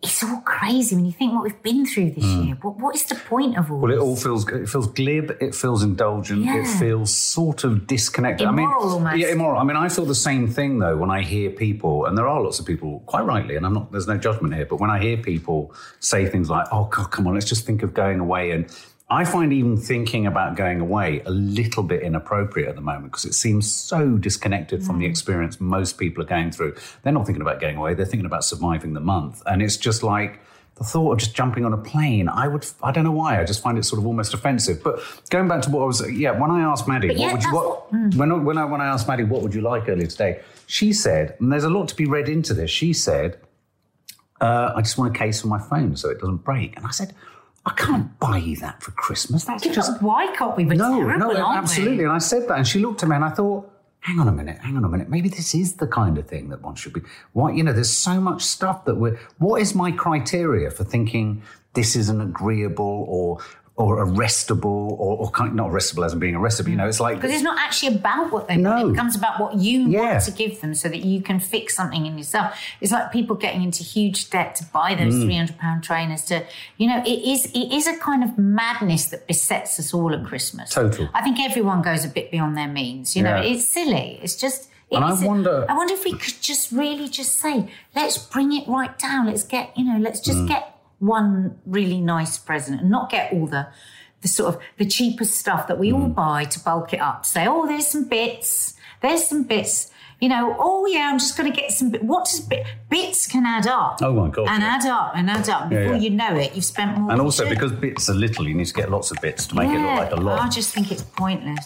It's 0.00 0.22
all 0.22 0.40
crazy 0.42 0.94
when 0.94 1.06
you 1.06 1.10
think 1.10 1.34
what 1.34 1.42
we've 1.42 1.60
been 1.60 1.84
through 1.84 2.12
this 2.12 2.24
mm. 2.24 2.46
year. 2.46 2.58
What, 2.62 2.78
what 2.78 2.94
is 2.94 3.02
the 3.06 3.16
point 3.16 3.58
of 3.58 3.68
all. 3.72 3.78
Well, 3.78 3.90
it 3.90 3.98
all 3.98 4.14
feels 4.14 4.48
it 4.48 4.68
feels 4.68 4.86
glib. 4.86 5.36
It 5.40 5.56
feels 5.56 5.82
indulgent. 5.82 6.46
It 6.46 6.68
feels 6.78 7.12
sort 7.12 7.64
of 7.64 7.88
disconnected. 7.88 8.46
I 8.46 8.50
Immoral 8.50 8.84
mean, 8.84 8.92
almost. 8.92 9.16
yeah, 9.16 9.32
immoral. 9.32 9.60
I 9.60 9.64
mean, 9.64 9.76
I 9.76 9.88
feel 9.88 10.04
the 10.04 10.14
same 10.14 10.46
thing 10.46 10.78
though 10.78 10.96
when 10.96 11.10
I 11.10 11.22
hear 11.22 11.50
people, 11.50 12.06
and 12.06 12.16
there 12.16 12.28
are 12.28 12.40
lots 12.40 12.60
of 12.60 12.64
people, 12.64 13.00
quite 13.06 13.22
rightly, 13.22 13.56
and 13.56 13.66
I'm 13.66 13.74
not. 13.74 13.90
There's 13.90 14.06
no 14.06 14.16
judgment 14.16 14.54
here, 14.54 14.66
but 14.66 14.78
when 14.78 14.88
I 14.88 15.00
hear 15.00 15.16
people 15.16 15.74
say 15.98 16.26
things 16.26 16.48
like, 16.48 16.68
"Oh 16.70 16.84
God, 16.84 17.10
come 17.10 17.26
on, 17.26 17.34
let's 17.34 17.48
just 17.48 17.66
think 17.66 17.82
of 17.82 17.92
going 17.92 18.20
away," 18.20 18.52
and 18.52 18.70
I 19.10 19.24
find 19.24 19.52
even 19.54 19.78
thinking 19.78 20.26
about 20.26 20.54
going 20.56 20.80
away 20.80 21.22
a 21.24 21.30
little 21.30 21.82
bit 21.82 22.02
inappropriate 22.02 22.68
at 22.68 22.74
the 22.74 22.82
moment 22.82 23.06
because 23.12 23.24
it 23.24 23.32
seems 23.32 23.72
so 23.72 24.18
disconnected 24.18 24.84
from 24.84 24.98
the 24.98 25.06
Mm. 25.06 25.10
experience 25.10 25.58
most 25.60 25.96
people 25.96 26.22
are 26.22 26.26
going 26.26 26.50
through. 26.50 26.74
They're 27.02 27.12
not 27.14 27.24
thinking 27.24 27.40
about 27.40 27.58
going 27.60 27.76
away; 27.78 27.94
they're 27.94 28.04
thinking 28.04 28.26
about 28.26 28.44
surviving 28.44 28.92
the 28.92 29.00
month, 29.00 29.42
and 29.46 29.62
it's 29.62 29.78
just 29.78 30.02
like 30.02 30.40
the 30.74 30.84
thought 30.84 31.12
of 31.12 31.18
just 31.18 31.34
jumping 31.34 31.64
on 31.64 31.72
a 31.72 31.76
plane, 31.76 32.28
I 32.28 32.46
would, 32.46 32.64
I 32.84 32.92
don't 32.92 33.02
know 33.02 33.10
why, 33.10 33.40
I 33.40 33.44
just 33.44 33.60
find 33.64 33.76
it 33.76 33.84
sort 33.84 33.98
of 33.98 34.06
almost 34.06 34.32
offensive. 34.32 34.80
But 34.84 35.00
going 35.28 35.48
back 35.48 35.62
to 35.62 35.70
what 35.70 35.82
I 35.82 35.86
was, 35.86 36.08
yeah, 36.12 36.30
when 36.30 36.52
I 36.52 36.60
asked 36.60 36.86
Maddie, 36.86 37.08
yeah, 37.14 37.24
what 37.26 37.32
would 37.32 37.42
you, 37.42 37.52
what, 37.52 37.92
what- 37.92 38.14
when, 38.14 38.44
when 38.44 38.58
I 38.58 38.64
when 38.64 38.80
I 38.80 38.86
asked 38.86 39.08
Maddie, 39.08 39.24
what 39.24 39.42
would 39.42 39.54
you 39.54 39.60
like 39.62 39.88
earlier 39.88 40.06
today, 40.06 40.40
she 40.66 40.92
said, 40.92 41.34
and 41.40 41.50
there's 41.50 41.64
a 41.64 41.70
lot 41.70 41.88
to 41.88 41.96
be 41.96 42.04
read 42.06 42.28
into 42.28 42.54
this. 42.54 42.70
She 42.70 42.92
said, 42.92 43.40
uh, 44.40 44.72
I 44.76 44.82
just 44.82 44.96
want 44.98 45.16
a 45.16 45.18
case 45.18 45.40
for 45.40 45.48
my 45.48 45.58
phone 45.58 45.96
so 45.96 46.10
it 46.10 46.20
doesn't 46.20 46.44
break. 46.44 46.76
And 46.76 46.86
I 46.86 46.90
said, 46.90 47.12
I 47.66 47.72
can't 47.72 48.18
buy 48.18 48.38
you 48.38 48.56
that 48.56 48.82
for 48.82 48.92
Christmas. 48.92 49.44
That's 49.44 49.64
just 49.64 50.00
Why 50.02 50.34
can't 50.34 50.56
we? 50.56 50.64
We're 50.64 50.74
no, 50.74 50.96
terrible, 50.98 51.34
no, 51.34 51.52
absolutely. 51.52 51.98
We? 51.98 52.04
And 52.04 52.12
I 52.12 52.18
said 52.18 52.48
that, 52.48 52.56
and 52.56 52.66
she 52.66 52.78
looked 52.78 53.02
at 53.02 53.08
me, 53.08 53.16
and 53.16 53.24
I 53.24 53.30
thought, 53.30 53.70
hang 54.00 54.20
on 54.20 54.28
a 54.28 54.32
minute, 54.32 54.58
hang 54.58 54.76
on 54.76 54.84
a 54.84 54.88
minute. 54.88 55.08
Maybe 55.08 55.28
this 55.28 55.54
is 55.54 55.74
the 55.74 55.86
kind 55.86 56.18
of 56.18 56.26
thing 56.26 56.48
that 56.48 56.62
one 56.62 56.76
should 56.76 56.92
be. 56.92 57.02
What 57.32 57.54
you 57.54 57.62
know, 57.62 57.72
there's 57.72 57.90
so 57.90 58.20
much 58.20 58.42
stuff 58.42 58.84
that 58.86 58.94
we're. 58.94 59.18
What 59.38 59.60
is 59.60 59.74
my 59.74 59.90
criteria 59.90 60.70
for 60.70 60.84
thinking 60.84 61.42
this 61.74 61.94
is 61.94 62.08
an 62.08 62.20
agreeable 62.20 63.04
or 63.08 63.38
or 63.78 64.04
arrestable 64.04 64.64
or, 64.98 65.16
or 65.18 65.30
kind 65.30 65.54
not 65.54 65.70
arrestable 65.70 66.04
as 66.04 66.12
in 66.12 66.18
being 66.18 66.34
arrested, 66.34 66.64
but 66.64 66.70
you 66.70 66.76
know, 66.76 66.88
it's 66.88 66.98
like 66.98 67.14
Because 67.16 67.32
it's 67.32 67.44
not 67.44 67.58
actually 67.60 67.94
about 67.96 68.32
what 68.32 68.48
they 68.48 68.56
No. 68.56 68.70
want. 68.70 68.88
It 68.88 68.92
becomes 68.92 69.14
about 69.16 69.40
what 69.40 69.54
you 69.54 69.88
Yeah. 69.88 70.00
want 70.14 70.24
to 70.24 70.30
give 70.32 70.60
them 70.60 70.74
so 70.74 70.88
that 70.88 71.04
you 71.04 71.20
can 71.22 71.38
fix 71.38 71.76
something 71.76 72.04
in 72.04 72.18
yourself. 72.18 72.56
It's 72.80 72.90
like 72.90 73.12
people 73.12 73.36
getting 73.36 73.62
into 73.62 73.84
huge 73.84 74.30
debt 74.30 74.56
to 74.56 74.64
buy 74.72 74.96
those 74.96 75.14
Mm. 75.14 75.22
three 75.24 75.36
hundred 75.36 75.58
pound 75.58 75.84
trainers 75.84 76.22
to 76.26 76.42
you 76.76 76.88
know, 76.88 76.98
it 77.06 77.20
is 77.32 77.46
it 77.54 77.72
is 77.72 77.86
a 77.86 77.96
kind 77.98 78.24
of 78.24 78.36
madness 78.36 79.06
that 79.06 79.26
besets 79.28 79.78
us 79.78 79.94
all 79.94 80.12
at 80.12 80.24
Christmas. 80.24 80.70
Total. 80.70 81.08
I 81.14 81.22
think 81.22 81.38
everyone 81.40 81.80
goes 81.82 82.04
a 82.04 82.08
bit 82.08 82.32
beyond 82.32 82.56
their 82.56 82.68
means. 82.68 83.14
You 83.16 83.22
know, 83.22 83.36
Yeah. 83.36 83.52
it's 83.52 83.68
silly. 83.68 84.18
It's 84.22 84.34
just 84.36 84.68
it 84.90 84.96
And 84.96 85.04
I 85.04 85.12
wonder- 85.24 85.66
I 85.68 85.74
wonder 85.76 85.92
if 85.94 86.02
we 86.04 86.12
could 86.14 86.40
just 86.40 86.72
really 86.72 87.08
just 87.08 87.38
say, 87.38 87.68
let's 87.94 88.16
bring 88.16 88.52
it 88.54 88.66
right 88.66 88.98
down. 88.98 89.26
Let's 89.26 89.42
get, 89.44 89.76
you 89.76 89.84
know, 89.84 89.98
let's 90.00 90.20
Mm. 90.20 90.24
just 90.24 90.46
get 90.48 90.77
one 90.98 91.58
really 91.66 92.00
nice 92.00 92.38
present 92.38 92.80
and 92.80 92.90
not 92.90 93.10
get 93.10 93.32
all 93.32 93.46
the 93.46 93.68
the 94.20 94.26
sort 94.28 94.52
of 94.54 94.60
the 94.78 94.84
cheapest 94.84 95.34
stuff 95.38 95.68
that 95.68 95.78
we 95.78 95.90
Mm. 95.92 95.94
all 96.02 96.08
buy 96.08 96.44
to 96.44 96.58
bulk 96.60 96.92
it 96.92 97.00
up. 97.00 97.22
To 97.22 97.28
say, 97.28 97.46
oh, 97.46 97.66
there's 97.68 97.86
some 97.86 98.08
bits, 98.08 98.74
there's 99.00 99.24
some 99.28 99.44
bits. 99.44 99.90
You 100.20 100.28
know, 100.28 100.56
oh 100.58 100.86
yeah, 100.86 101.08
I'm 101.12 101.20
just 101.20 101.36
going 101.36 101.48
to 101.52 101.56
get 101.56 101.70
some. 101.70 101.90
Bit. 101.90 102.02
What 102.02 102.24
does 102.24 102.40
bit, 102.40 102.66
bits 102.90 103.28
can 103.28 103.46
add 103.46 103.68
up? 103.68 103.98
Oh, 104.02 104.12
my 104.12 104.28
God, 104.28 104.48
And 104.48 104.60
yeah. 104.64 104.74
add 104.82 104.86
up 104.86 105.12
and 105.14 105.30
add 105.30 105.48
up. 105.48 105.68
Before 105.68 105.94
yeah. 105.94 106.00
you 106.00 106.10
know 106.10 106.34
it, 106.36 106.56
you've 106.56 106.64
spent 106.64 106.98
more. 106.98 107.12
and 107.12 107.20
also 107.20 107.44
should. 107.44 107.50
because 107.50 107.70
bits 107.70 108.10
are 108.10 108.14
little, 108.14 108.48
you 108.48 108.54
need 108.54 108.66
to 108.66 108.74
get 108.74 108.90
lots 108.90 109.12
of 109.12 109.20
bits 109.20 109.46
to 109.46 109.54
make 109.54 109.68
it 109.70 109.78
look 109.78 109.96
like 110.00 110.10
a 110.10 110.16
lot. 110.16 110.40
I 110.40 110.48
just 110.48 110.74
think 110.74 110.90
it's 110.90 111.02
pointless. 111.04 111.64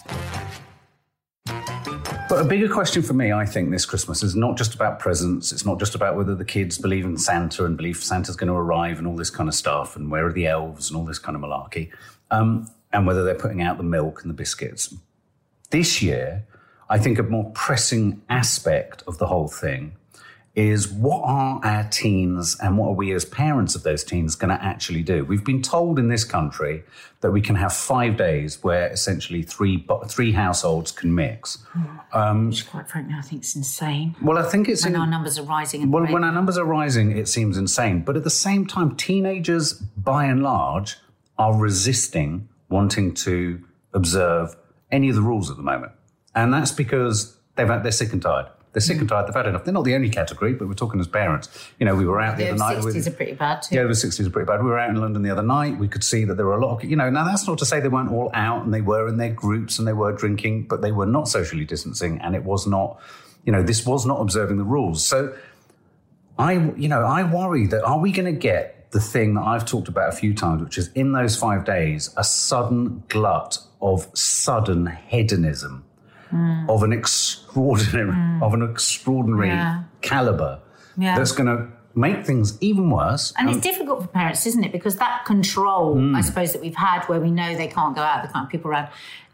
But 2.33 2.47
a 2.47 2.49
bigger 2.49 2.67
question 2.67 3.03
for 3.03 3.13
me, 3.13 3.31
I 3.31 3.45
think, 3.45 3.69
this 3.69 3.85
Christmas 3.85 4.23
is 4.23 4.35
not 4.35 4.57
just 4.57 4.73
about 4.73 4.97
presents. 4.97 5.51
It's 5.51 5.67
not 5.67 5.77
just 5.77 5.93
about 5.93 6.15
whether 6.15 6.33
the 6.33 6.43
kids 6.43 6.79
believe 6.79 7.05
in 7.05 7.15
Santa 7.15 7.63
and 7.63 7.77
believe 7.77 7.97
Santa's 7.97 8.35
going 8.35 8.47
to 8.47 8.55
arrive 8.55 8.97
and 8.97 9.05
all 9.05 9.15
this 9.15 9.29
kind 9.29 9.47
of 9.47 9.53
stuff 9.53 9.95
and 9.95 10.09
where 10.09 10.25
are 10.25 10.33
the 10.33 10.47
elves 10.47 10.89
and 10.89 10.97
all 10.97 11.05
this 11.05 11.19
kind 11.19 11.35
of 11.35 11.43
malarkey, 11.43 11.91
um, 12.31 12.67
and 12.91 13.05
whether 13.05 13.23
they're 13.23 13.35
putting 13.35 13.61
out 13.61 13.77
the 13.77 13.83
milk 13.83 14.23
and 14.23 14.31
the 14.31 14.33
biscuits. 14.33 14.95
This 15.69 16.01
year, 16.01 16.43
I 16.89 16.97
think 16.97 17.19
a 17.19 17.23
more 17.23 17.51
pressing 17.51 18.23
aspect 18.29 19.03
of 19.05 19.19
the 19.19 19.27
whole 19.27 19.47
thing 19.47 19.95
is 20.55 20.87
what 20.87 21.23
are 21.25 21.59
our 21.63 21.83
teens 21.89 22.55
and 22.61 22.77
what 22.77 22.89
are 22.89 22.93
we 22.93 23.11
as 23.11 23.25
parents 23.25 23.73
of 23.73 23.81
those 23.81 24.03
teens 24.03 24.35
going 24.35 24.55
to 24.55 24.63
actually 24.63 25.01
do? 25.01 25.25
We've 25.25 25.43
been 25.43 25.63
told 25.63 25.97
in 25.97 26.09
this 26.09 26.23
country 26.23 26.83
that 27.21 27.31
we 27.31 27.41
can 27.41 27.55
have 27.55 27.73
five 27.73 28.17
days 28.17 28.63
where 28.63 28.87
essentially 28.89 29.41
three 29.41 29.83
three 30.07 30.31
households 30.31 30.91
can 30.91 31.15
mix. 31.15 31.63
Hmm. 31.71 31.97
Um, 32.13 32.49
Which, 32.49 32.69
quite 32.69 32.87
frankly, 32.87 33.15
I 33.17 33.21
think 33.21 33.41
it's 33.41 33.55
insane. 33.55 34.15
Well, 34.21 34.37
I 34.37 34.43
think 34.43 34.69
it's 34.69 34.83
When 34.83 34.93
in, 34.93 35.01
our 35.01 35.07
numbers 35.07 35.39
are 35.39 35.43
rising. 35.43 35.89
well, 35.89 36.05
when 36.05 36.23
our 36.23 36.31
numbers 36.31 36.57
are 36.57 36.65
rising, 36.65 37.17
it 37.17 37.27
seems 37.27 37.57
insane. 37.57 38.01
But 38.01 38.15
at 38.15 38.23
the 38.23 38.29
same 38.29 38.67
time, 38.67 38.95
teenagers, 38.95 39.73
by 39.73 40.25
and 40.25 40.43
large, 40.43 40.97
are 41.39 41.55
resisting 41.55 42.47
wanting 42.69 43.13
to 43.13 43.63
observe 43.93 44.55
any 44.91 45.09
of 45.09 45.15
the 45.15 45.21
rules 45.21 45.49
at 45.49 45.57
the 45.57 45.63
moment. 45.63 45.91
And 46.35 46.53
that's 46.53 46.71
because 46.71 47.37
they've 47.55 47.67
had, 47.67 47.83
they're 47.83 47.91
sick 47.91 48.13
and 48.13 48.21
tired. 48.21 48.47
They're 48.73 48.81
sick 48.81 48.97
and 48.97 49.01
hmm. 49.01 49.15
tired. 49.15 49.27
They've 49.27 49.35
had 49.35 49.47
enough. 49.47 49.63
They're 49.63 49.73
not 49.73 49.83
the 49.83 49.95
only 49.95 50.09
category, 50.09 50.53
but 50.53 50.67
we're 50.67 50.73
talking 50.73 50.99
as 50.99 51.07
parents. 51.07 51.47
You 51.79 51.85
know, 51.85 51.95
we 51.95 52.05
were 52.05 52.19
out 52.19 52.37
the, 52.37 52.45
The 52.45 52.49
other 52.49 52.57
night. 52.57 52.73
The 52.73 52.79
over 52.79 52.87
with- 52.87 52.95
60s 52.95 53.07
are 53.07 53.11
pretty 53.11 53.33
bad 53.33 53.61
too. 53.61 53.75
yeah, 53.75 53.81
over 53.81 53.93
60s 53.93 54.25
are 54.25 54.29
pretty 54.29 54.47
bad. 54.47 54.63
We 54.63 54.69
were 54.69 54.79
out 54.79 54.89
in 54.89 54.95
London 54.95 55.21
the 55.21 55.29
other 55.29 55.43
night. 55.43 55.77
We 55.77 55.87
could 55.87 56.03
see 56.03 56.25
that 56.25 56.35
there 56.35 56.45
were 56.45 56.57
a 56.57 56.65
lot 56.65 56.75
of, 56.75 56.83
you 56.83 56.95
know, 56.95 57.09
now 57.09 57.23
that's 57.23 57.47
not 57.47 57.59
to 57.59 57.65
say 57.65 57.79
they 57.79 57.87
weren't 57.87 58.11
all 58.11 58.31
out 58.33 58.63
and 58.65 58.73
they 58.73 58.81
were 58.81 59.07
in 59.07 59.17
their 59.17 59.31
groups 59.31 59.77
and 59.77 59.87
they 59.87 59.93
were 59.93 60.11
drinking, 60.11 60.63
but 60.63 60.81
they 60.81 60.91
were 60.91 61.05
not 61.05 61.27
socially 61.27 61.65
distancing 61.65 62.19
and 62.21 62.35
it 62.35 62.43
was 62.43 62.65
not, 62.65 62.99
you 63.45 63.51
know, 63.51 63.61
this 63.61 63.85
was 63.85 64.05
not 64.05 64.19
observing 64.19 64.57
the 64.57 64.63
rules. 64.63 65.05
So 65.05 65.35
I, 66.39 66.53
you 66.75 66.87
know, 66.87 67.01
I 67.01 67.23
worry 67.23 67.67
that 67.67 67.83
are 67.83 67.99
we 67.99 68.11
going 68.11 68.33
to 68.33 68.39
get 68.39 68.91
the 68.91 68.99
thing 68.99 69.35
that 69.35 69.41
I've 69.41 69.65
talked 69.65 69.87
about 69.87 70.09
a 70.09 70.15
few 70.15 70.33
times, 70.33 70.63
which 70.63 70.77
is 70.77 70.89
in 70.93 71.11
those 71.11 71.35
five 71.35 71.65
days, 71.65 72.13
a 72.17 72.23
sudden 72.23 73.03
glut 73.07 73.57
of 73.81 74.07
sudden 74.13 74.87
hedonism 75.07 75.83
of 76.69 76.83
an 76.83 76.93
extraordinary, 76.93 78.41
of 78.41 78.53
an 78.53 78.61
extraordinary 78.69 79.49
Yeah. 79.49 79.83
caliber 80.01 80.59
Yeah. 80.97 81.15
that's 81.17 81.31
going 81.31 81.47
to 81.47 81.67
make 81.95 82.25
things 82.25 82.57
even 82.59 82.89
worse. 82.89 83.33
And 83.37 83.49
it's 83.49 83.59
difficult 83.59 84.01
for 84.01 84.07
parents, 84.07 84.47
isn't 84.47 84.63
it? 84.63 84.71
Because 84.71 84.95
that 84.97 85.25
control, 85.25 85.93
Hmm. 85.93 86.15
I 86.15 86.21
suppose, 86.21 86.51
that 86.53 86.61
we've 86.61 86.75
had 86.75 87.03
where 87.05 87.19
we 87.19 87.29
know 87.29 87.55
they 87.55 87.67
can't 87.67 87.95
go 87.95 88.01
out, 88.01 88.23
they 88.23 88.31
can't 88.31 88.49
people 88.49 88.71
around, 88.71 88.87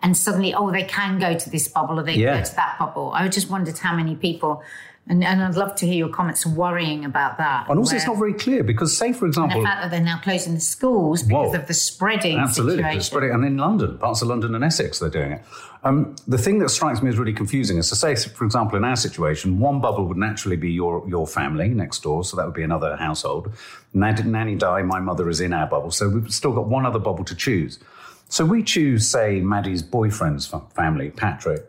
and 0.04 0.16
suddenly, 0.18 0.54
oh, 0.54 0.70
they 0.72 0.84
can 0.84 1.20
go 1.20 1.34
to 1.36 1.50
this 1.50 1.68
bubble 1.70 2.00
or 2.00 2.04
they 2.04 2.16
Yeah. 2.16 2.34
can 2.34 2.44
go 2.44 2.50
to 2.50 2.56
that 2.56 2.78
bubble. 2.80 3.12
I 3.16 3.28
just 3.30 3.50
wondered 3.50 3.78
how 3.78 3.96
many 3.96 4.16
people, 4.16 4.62
and, 5.08 5.24
and 5.24 5.42
I'd 5.42 5.56
love 5.56 5.76
to 5.78 5.88
hear 5.88 5.96
your 5.96 6.10
comments 6.10 6.46
worrying 6.46 7.04
about 7.04 7.40
that. 7.40 7.68
And 7.68 7.80
also, 7.80 7.96
it's 7.96 8.06
not 8.06 8.18
very 8.18 8.34
clear 8.34 8.64
because, 8.64 8.96
say, 8.96 9.12
for 9.12 9.26
example, 9.26 9.62
the 9.62 9.66
fact 9.66 9.82
that 9.82 9.90
they're 9.92 10.00
now 10.00 10.20
closing 10.20 10.54
the 10.54 10.60
schools 10.60 11.24
because 11.24 11.54
Whoa. 11.54 11.60
of 11.60 11.68
the 11.68 11.74
spreading 11.74 12.38
absolutely, 12.38 12.78
situation. 12.78 12.98
it's 13.00 13.10
pretty- 13.10 13.30
and 13.30 13.44
in 13.44 13.58
London, 13.58 13.98
parts 13.98 14.22
of 14.22 14.28
London 14.28 14.54
and 14.54 14.64
Essex, 14.64 15.00
they're 15.00 15.10
doing 15.10 15.32
it. 15.32 15.44
Um, 15.84 16.16
the 16.28 16.38
thing 16.38 16.60
that 16.60 16.70
strikes 16.70 17.02
me 17.02 17.10
as 17.10 17.18
really 17.18 17.34
confusing 17.34 17.78
is 17.78 17.90
to 17.90 17.96
say, 17.96 18.14
for 18.16 18.46
example, 18.46 18.78
in 18.78 18.84
our 18.84 18.98
situation, 18.98 19.60
one 19.60 19.80
bubble 19.80 20.06
would 20.08 20.18
naturally 20.18 20.58
be 20.58 20.72
your 20.72 21.08
your 21.08 21.26
family 21.26 21.70
next 21.70 22.04
door, 22.04 22.24
so 22.24 22.36
that 22.38 22.46
would 22.46 22.54
be 22.54 22.64
another 22.64 22.98
household. 22.98 23.52
Nanny, 23.94 24.24
nanny 24.24 24.56
die, 24.56 24.82
my 24.84 25.00
mother 25.00 25.30
is 25.30 25.40
in 25.40 25.54
our 25.54 25.68
bubble, 25.68 25.90
so 25.90 26.10
we've 26.10 26.32
still 26.34 26.52
got 26.52 26.68
one 26.68 26.86
other 26.86 27.00
bubble 27.00 27.24
to 27.24 27.34
choose. 27.36 27.80
So 28.28 28.46
we 28.46 28.62
choose, 28.62 29.08
say, 29.08 29.40
Maddie's 29.40 29.82
boyfriend's 29.82 30.54
family, 30.76 31.10
Patrick, 31.12 31.66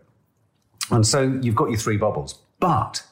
and 0.91 1.07
so 1.07 1.39
you've 1.41 1.55
got 1.55 1.71
your 1.71 1.79
three 1.79 1.97
bubbles, 1.97 2.35
but 2.59 3.05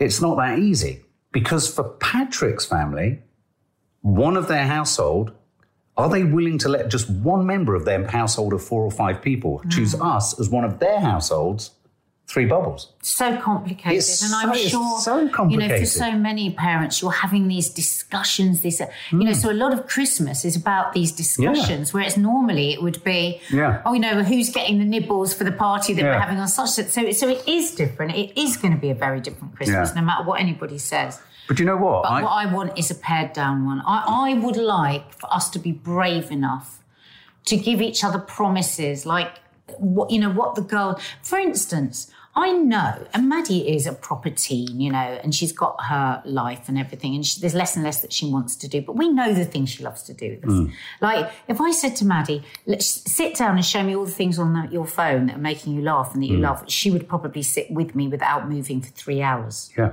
it's 0.00 0.20
not 0.20 0.36
that 0.38 0.58
easy 0.58 1.02
because 1.30 1.72
for 1.72 1.84
Patrick's 1.84 2.64
family, 2.64 3.20
one 4.00 4.36
of 4.36 4.48
their 4.48 4.66
household, 4.66 5.32
are 5.96 6.08
they 6.08 6.24
willing 6.24 6.58
to 6.58 6.68
let 6.68 6.88
just 6.88 7.10
one 7.10 7.46
member 7.46 7.74
of 7.74 7.84
their 7.84 8.04
household 8.08 8.54
of 8.54 8.64
four 8.64 8.82
or 8.82 8.90
five 8.90 9.20
people 9.20 9.62
choose 9.68 9.94
mm. 9.94 10.16
us 10.16 10.40
as 10.40 10.48
one 10.48 10.64
of 10.64 10.78
their 10.78 10.98
households? 10.98 11.72
Three 12.32 12.44
bubbles. 12.44 12.92
so 13.02 13.36
complicated, 13.38 13.98
It's 13.98 14.22
and 14.22 14.32
I'm 14.32 14.54
so- 14.54 14.68
sure 14.68 15.00
so 15.00 15.18
you 15.48 15.56
know 15.56 15.68
for 15.80 15.84
so 15.84 16.12
many 16.12 16.52
parents, 16.52 17.02
you're 17.02 17.10
having 17.10 17.48
these 17.48 17.68
discussions. 17.68 18.60
This, 18.60 18.78
you 19.10 19.18
know, 19.18 19.32
hmm. 19.32 19.32
so 19.32 19.50
a 19.50 19.58
lot 19.64 19.72
of 19.72 19.88
Christmas 19.88 20.44
is 20.44 20.54
about 20.54 20.92
these 20.92 21.10
discussions. 21.10 21.92
Whereas 21.92 22.16
normally 22.16 22.72
it 22.72 22.84
would 22.84 23.02
be, 23.02 23.40
Yeah. 23.50 23.82
oh, 23.84 23.94
you 23.94 23.98
know, 23.98 24.22
who's 24.22 24.50
getting 24.50 24.78
the 24.78 24.84
nibbles 24.84 25.34
for 25.34 25.42
the 25.42 25.50
party 25.50 25.92
that 25.94 26.04
we're 26.04 26.20
having 26.20 26.38
on 26.38 26.46
such. 26.46 26.70
So, 26.70 27.10
so 27.10 27.28
it 27.28 27.42
is 27.48 27.74
different. 27.74 28.14
It 28.14 28.38
is 28.40 28.56
going 28.56 28.74
to 28.74 28.80
be 28.80 28.90
a 28.90 28.94
very 28.94 29.20
different 29.20 29.56
Christmas, 29.56 29.88
Yeah. 29.90 30.00
no 30.00 30.06
matter 30.06 30.22
what 30.22 30.38
anybody 30.40 30.78
says. 30.78 31.20
But 31.48 31.58
you 31.58 31.64
know 31.64 31.76
what? 31.76 32.04
But 32.04 32.12
I- 32.12 32.22
what 32.22 32.30
I 32.30 32.46
want 32.46 32.78
is 32.78 32.92
a 32.92 32.94
pared 32.94 33.32
down 33.32 33.66
one. 33.66 33.80
I, 33.84 34.04
I 34.30 34.34
would 34.34 34.56
like 34.56 35.12
for 35.14 35.28
us 35.34 35.50
to 35.50 35.58
be 35.58 35.72
brave 35.72 36.30
enough 36.30 36.78
to 37.46 37.56
give 37.56 37.82
each 37.82 38.04
other 38.04 38.20
promises, 38.20 39.04
like 39.04 39.40
what 39.78 40.10
you 40.12 40.20
know, 40.20 40.30
what 40.30 40.54
the 40.54 40.62
girl. 40.62 41.00
For 41.22 41.38
instance, 41.38 42.10
I 42.40 42.52
know, 42.52 43.06
and 43.12 43.28
Maddie 43.28 43.74
is 43.74 43.86
a 43.86 43.92
proper 43.92 44.30
teen, 44.30 44.80
you 44.80 44.90
know, 44.90 44.98
and 44.98 45.34
she's 45.34 45.52
got 45.52 45.76
her 45.84 46.22
life 46.24 46.68
and 46.68 46.78
everything, 46.78 47.14
and 47.14 47.26
she, 47.26 47.40
there's 47.40 47.54
less 47.54 47.76
and 47.76 47.84
less 47.84 48.00
that 48.00 48.12
she 48.12 48.30
wants 48.30 48.56
to 48.56 48.68
do. 48.68 48.80
But 48.82 48.96
we 48.96 49.08
know 49.08 49.32
the 49.34 49.44
things 49.44 49.70
she 49.70 49.82
loves 49.82 50.02
to 50.04 50.14
do. 50.14 50.38
Mm. 50.38 50.72
Like 51.00 51.30
if 51.48 51.60
I 51.60 51.70
said 51.70 51.96
to 51.96 52.04
Maddie, 52.04 52.42
"Let's 52.66 52.86
sit 53.12 53.36
down 53.36 53.56
and 53.56 53.64
show 53.64 53.82
me 53.82 53.94
all 53.94 54.06
the 54.06 54.10
things 54.10 54.38
on 54.38 54.52
the, 54.54 54.68
your 54.72 54.86
phone 54.86 55.26
that 55.26 55.36
are 55.36 55.40
making 55.40 55.74
you 55.74 55.82
laugh 55.82 56.14
and 56.14 56.22
that 56.22 56.28
you 56.28 56.38
mm. 56.38 56.42
love," 56.42 56.64
she 56.68 56.90
would 56.90 57.08
probably 57.08 57.42
sit 57.42 57.70
with 57.70 57.94
me 57.94 58.08
without 58.08 58.48
moving 58.48 58.80
for 58.80 58.90
three 58.90 59.22
hours 59.22 59.70
yeah. 59.76 59.92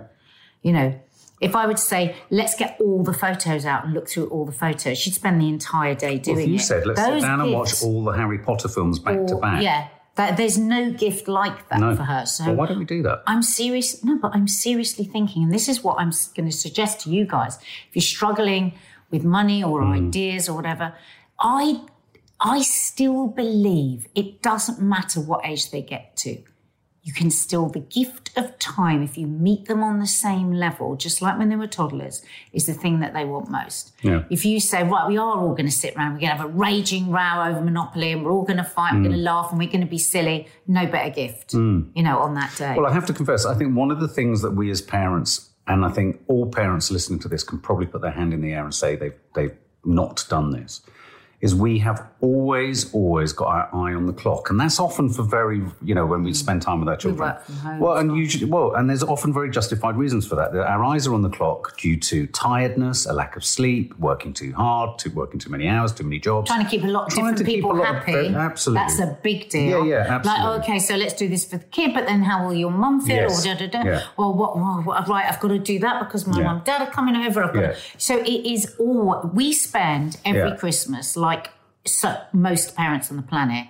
you 0.62 0.72
know, 0.72 1.00
if 1.40 1.56
I 1.56 1.68
would 1.68 1.80
say, 1.80 2.16
let's 2.30 2.56
get 2.56 2.78
all 2.80 3.04
the 3.04 3.14
photos 3.14 3.66
out 3.66 3.86
and 3.86 3.94
look 3.94 4.08
through 4.08 4.28
all 4.28 4.46
the 4.46 4.52
photos, 4.52 4.98
she'd 4.98 5.14
spend 5.14 5.40
the 5.40 5.48
entire 5.48 5.94
day 5.94 6.18
doing 6.18 6.38
Well, 6.38 6.46
if 6.46 6.50
you 6.50 6.56
it. 6.56 6.62
said, 6.62 6.88
let's 6.88 7.00
Those 7.00 7.22
sit 7.22 7.28
down 7.28 7.42
and 7.42 7.54
watch 7.54 7.84
all 7.84 8.04
the 8.04 8.12
Harry 8.14 8.40
Potter 8.40 8.68
films 8.68 8.98
back 9.00 9.26
to 9.28 9.36
back. 9.36 9.62
Yeah, 9.62 9.88
that, 10.18 10.38
there's 10.38 10.58
no 10.58 10.92
gift 10.92 11.28
like 11.28 11.70
that 11.70 11.80
No. 11.80 11.96
for 11.96 12.04
her. 12.04 12.26
So 12.26 12.46
well, 12.48 12.56
why 12.56 12.66
don't 12.68 12.80
we 12.80 12.86
do 12.86 13.02
that? 13.04 13.24
I'm 13.28 13.42
serious. 13.44 14.04
No, 14.04 14.18
but 14.20 14.32
I'm 14.36 14.48
seriously 14.48 15.06
thinking, 15.06 15.44
and 15.44 15.54
this 15.54 15.68
is 15.70 15.84
what 15.84 15.96
I'm 16.00 16.12
going 16.36 16.50
to 16.50 16.56
suggest 16.56 17.00
to 17.02 17.10
you 17.10 17.26
guys. 17.26 17.58
If 17.90 17.96
you're 17.96 18.02
struggling 18.02 18.74
with 19.12 19.24
money 19.24 19.64
or 19.64 19.82
Hmm. 19.84 19.94
ideas 19.94 20.50
or 20.50 20.56
whatever, 20.56 20.94
I 21.40 21.82
I 22.40 22.62
still 22.62 23.28
believe 23.28 24.08
it 24.14 24.44
doesn't 24.44 24.80
matter 24.80 25.20
what 25.20 25.40
age 25.44 25.72
they 25.72 25.82
get 25.82 26.16
to. 26.18 26.38
You 27.08 27.14
can 27.14 27.32
still 27.32 27.70
the 27.70 27.80
gift 27.80 28.32
of 28.36 28.60
time 28.60 29.02
if 29.02 29.18
you 29.18 29.28
meet 29.28 29.68
them 29.68 29.82
on 29.82 30.00
the 30.00 30.06
same 30.06 30.52
level, 30.52 30.98
just 30.98 31.22
like 31.22 31.40
when 31.40 31.48
they 31.48 31.56
were 31.56 31.66
toddlers, 31.66 32.22
is 32.52 32.66
the 32.66 32.74
thing 32.74 33.00
that 33.00 33.14
they 33.14 33.24
want 33.24 33.50
most. 33.50 33.94
Yeah. 34.02 34.26
If 34.30 34.44
you 34.44 34.60
say, 34.60 34.84
right, 34.84 35.08
we 35.08 35.18
are 35.18 35.40
all 35.40 35.52
going 35.52 35.68
to 35.68 35.72
sit 35.72 35.96
around, 35.96 36.16
we're 36.16 36.20
going 36.20 36.32
to 36.32 36.36
have 36.36 36.46
a 36.48 36.50
raging 36.50 37.10
row 37.10 37.46
over 37.48 37.62
Monopoly, 37.62 38.12
and 38.12 38.26
we're 38.26 38.32
all 38.32 38.44
going 38.44 38.58
to 38.58 38.66
fight, 38.66 38.94
we're 38.94 39.04
going 39.04 39.14
to 39.14 39.20
mm. 39.20 39.24
laugh, 39.24 39.52
and 39.52 39.58
we're 39.58 39.70
going 39.70 39.86
to 39.86 39.88
be 39.88 39.98
silly, 39.98 40.50
no 40.68 40.86
better 40.86 41.10
gift, 41.10 41.54
mm. 41.54 41.90
you 41.96 42.04
know, 42.04 42.20
on 42.20 42.34
that 42.34 42.54
day. 42.58 42.76
Well, 42.76 42.86
I 42.86 42.94
have 42.94 43.06
to 43.06 43.14
confess, 43.14 43.46
I 43.46 43.56
think 43.56 43.74
one 43.74 43.90
of 43.90 44.02
the 44.02 44.10
things 44.10 44.42
that 44.42 44.52
we 44.52 44.70
as 44.70 44.82
parents, 44.82 45.50
and 45.66 45.86
I 45.86 45.90
think 45.90 46.20
all 46.28 46.52
parents 46.52 46.92
listening 46.92 47.20
to 47.20 47.30
this 47.30 47.42
can 47.42 47.58
probably 47.60 47.86
put 47.86 48.02
their 48.02 48.12
hand 48.12 48.34
in 48.34 48.42
the 48.42 48.52
air 48.52 48.66
and 48.66 48.76
say 48.76 48.98
they've, 48.98 49.16
they've 49.34 49.56
not 49.86 50.26
done 50.28 50.52
this, 50.52 50.82
is 51.40 51.54
we 51.54 51.78
have 51.78 52.08
always, 52.20 52.92
always 52.94 53.32
got 53.32 53.48
our 53.48 53.70
eye 53.72 53.94
on 53.94 54.08
the 54.08 54.14
clock. 54.14 54.50
And 54.50 54.60
that's 54.60 54.80
often 54.80 55.08
for 55.10 55.22
very, 55.22 55.62
you 55.84 55.94
know, 55.94 56.06
when 56.06 56.24
we 56.24 56.32
mm. 56.32 56.36
spend 56.36 56.64
time 56.64 56.80
with 56.80 56.90
our 56.90 56.98
children. 56.98 57.36
well, 57.80 57.98
and 57.98 58.18
usually, 58.18 58.46
well, 58.46 58.74
and 58.74 58.90
there's 58.90 59.04
often 59.04 59.32
very 59.34 59.52
justified 59.52 59.96
reasons 59.98 60.26
for 60.26 60.36
that. 60.36 60.56
Our 60.56 60.84
eyes 60.84 61.06
are 61.06 61.14
on 61.14 61.22
the 61.22 61.30
clock 61.30 61.78
due 61.78 61.96
to 61.98 62.26
tiredness, 62.28 63.06
a 63.06 63.14
lack 63.14 63.36
of 63.36 63.46
sleep, 63.46 63.98
working 64.00 64.34
too 64.34 64.52
hard, 64.54 64.98
too, 64.98 65.12
working 65.12 65.40
too 65.40 65.52
many 65.52 65.68
hours, 65.68 65.94
too 65.94 66.04
many 66.04 66.20
jobs. 66.20 66.50
trying 66.50 66.64
to 66.64 66.70
keep 66.70 66.84
a 66.84 66.88
lot 66.88 67.08
of 67.08 67.14
Trying 67.14 67.36
different 67.36 67.38
to 67.38 67.44
people 67.44 67.76
lot 67.76 67.90
of- 67.90 68.04
happy. 68.04 68.28
absolutely. 68.30 68.88
That's 68.88 69.00
a 69.00 69.18
big 69.22 69.50
deal. 69.50 69.86
Yeah, 69.86 70.06
yeah, 70.06 70.16
absolutely. 70.16 70.44
Like, 70.46 70.64
okay, 70.64 70.80
so 70.80 70.96
let's 70.96 71.14
do 71.14 71.28
this 71.30 71.46
for 71.46 71.58
the 71.58 71.66
kid, 71.66 71.94
but 71.94 72.08
then 72.08 72.24
how 72.24 72.46
will 72.46 72.56
your 72.56 72.72
mum 72.72 73.02
feel? 73.02 73.16
Yes. 73.16 73.46
Or 73.46 73.54
da, 73.54 73.68
da, 73.68 73.68
da. 73.68 73.84
Yeah. 73.88 74.08
Well, 74.18 74.34
what, 74.34 74.58
what, 74.58 75.08
right, 75.08 75.32
I've 75.32 75.40
got 75.40 75.50
to 75.50 75.60
do 75.60 75.78
that 75.80 76.00
because 76.00 76.26
my 76.26 76.40
Yeah. 76.40 76.46
mum 76.46 76.56
and 76.58 76.66
dad 76.66 76.82
are 76.82 76.92
coming 76.92 77.16
over. 77.16 77.44
I've 77.44 77.54
got 77.54 77.62
Yeah. 77.62 77.74
to, 77.74 77.80
so 77.98 78.18
it 78.18 78.46
is 78.46 78.76
all, 78.80 79.30
we 79.34 79.54
spend 79.54 80.18
every. 80.26 80.48
Christmas, 80.58 81.16
like 81.16 81.27
so, 81.86 82.18
most 82.34 82.76
parents 82.76 83.10
on 83.12 83.18
the 83.18 83.24
planet, 83.24 83.68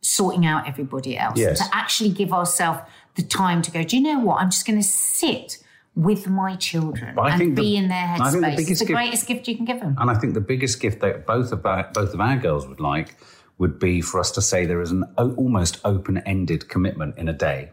sorting 0.00 0.46
out 0.46 0.68
everybody 0.68 1.18
else. 1.18 1.38
Yes. 1.38 1.58
To 1.58 1.76
actually 1.76 2.10
give 2.10 2.32
ourselves 2.32 2.80
the 3.16 3.22
time 3.22 3.62
to 3.62 3.70
go, 3.70 3.82
do 3.82 3.96
you 3.96 4.02
know 4.02 4.20
what? 4.20 4.40
I'm 4.40 4.50
just 4.50 4.66
going 4.66 4.78
to 4.78 4.86
sit 4.86 5.58
with 5.94 6.28
my 6.28 6.54
children 6.56 7.18
I 7.18 7.30
and 7.30 7.38
think 7.38 7.56
the- 7.56 7.62
be 7.62 7.76
in 7.76 7.88
their 7.88 8.16
think 8.18 8.32
the 8.32 8.38
headspace. 8.40 8.58
It's 8.58 8.80
the 8.80 8.84
gift- 8.84 8.92
greatest 8.92 9.26
gift 9.26 9.48
you 9.48 9.56
can 9.56 9.64
give 9.64 9.80
them. 9.80 9.96
And 9.98 10.10
I 10.10 10.14
think 10.14 10.34
the 10.34 10.40
biggest 10.40 10.80
gift 10.80 11.00
that 11.00 11.26
both 11.26 11.52
of 11.52 11.64
our, 11.64 11.90
both 11.92 12.12
of 12.12 12.20
our 12.20 12.36
girls 12.36 12.68
would 12.68 12.80
like 12.80 13.16
would 13.58 13.78
be 13.78 14.02
for 14.02 14.20
us 14.20 14.30
to 14.32 14.42
say 14.42 14.66
there 14.66 14.82
is 14.82 14.90
an 14.90 15.04
almost 15.16 15.80
open-ended 15.84 16.68
commitment 16.68 17.16
in 17.16 17.28
a 17.28 17.32
day 17.32 17.70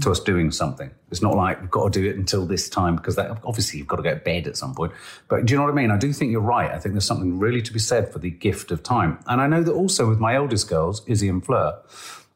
to 0.00 0.10
us 0.10 0.20
doing 0.20 0.50
something. 0.50 0.90
It's 1.10 1.20
not 1.20 1.34
like 1.34 1.60
we've 1.60 1.70
got 1.70 1.92
to 1.92 2.00
do 2.00 2.08
it 2.08 2.16
until 2.16 2.46
this 2.46 2.68
time 2.68 2.96
because 2.96 3.16
that 3.16 3.38
obviously 3.44 3.78
you've 3.78 3.88
got 3.88 3.96
to 3.96 4.02
go 4.02 4.14
to 4.14 4.20
bed 4.20 4.46
at 4.46 4.56
some 4.56 4.74
point. 4.74 4.92
But 5.28 5.44
do 5.44 5.52
you 5.52 5.58
know 5.58 5.64
what 5.64 5.72
I 5.72 5.74
mean? 5.74 5.90
I 5.90 5.98
do 5.98 6.12
think 6.12 6.32
you're 6.32 6.40
right. 6.40 6.70
I 6.70 6.78
think 6.78 6.94
there's 6.94 7.06
something 7.06 7.38
really 7.38 7.60
to 7.62 7.72
be 7.72 7.78
said 7.78 8.12
for 8.12 8.18
the 8.18 8.30
gift 8.30 8.70
of 8.70 8.82
time. 8.82 9.18
And 9.26 9.40
I 9.40 9.46
know 9.46 9.62
that 9.62 9.72
also 9.72 10.08
with 10.08 10.18
my 10.18 10.34
eldest 10.34 10.68
girls, 10.68 11.02
Izzy 11.06 11.28
and 11.28 11.44
Fleur, 11.44 11.78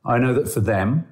I 0.05 0.19
know 0.19 0.35
that 0.35 0.49
for 0.49 0.61
them, 0.61 1.07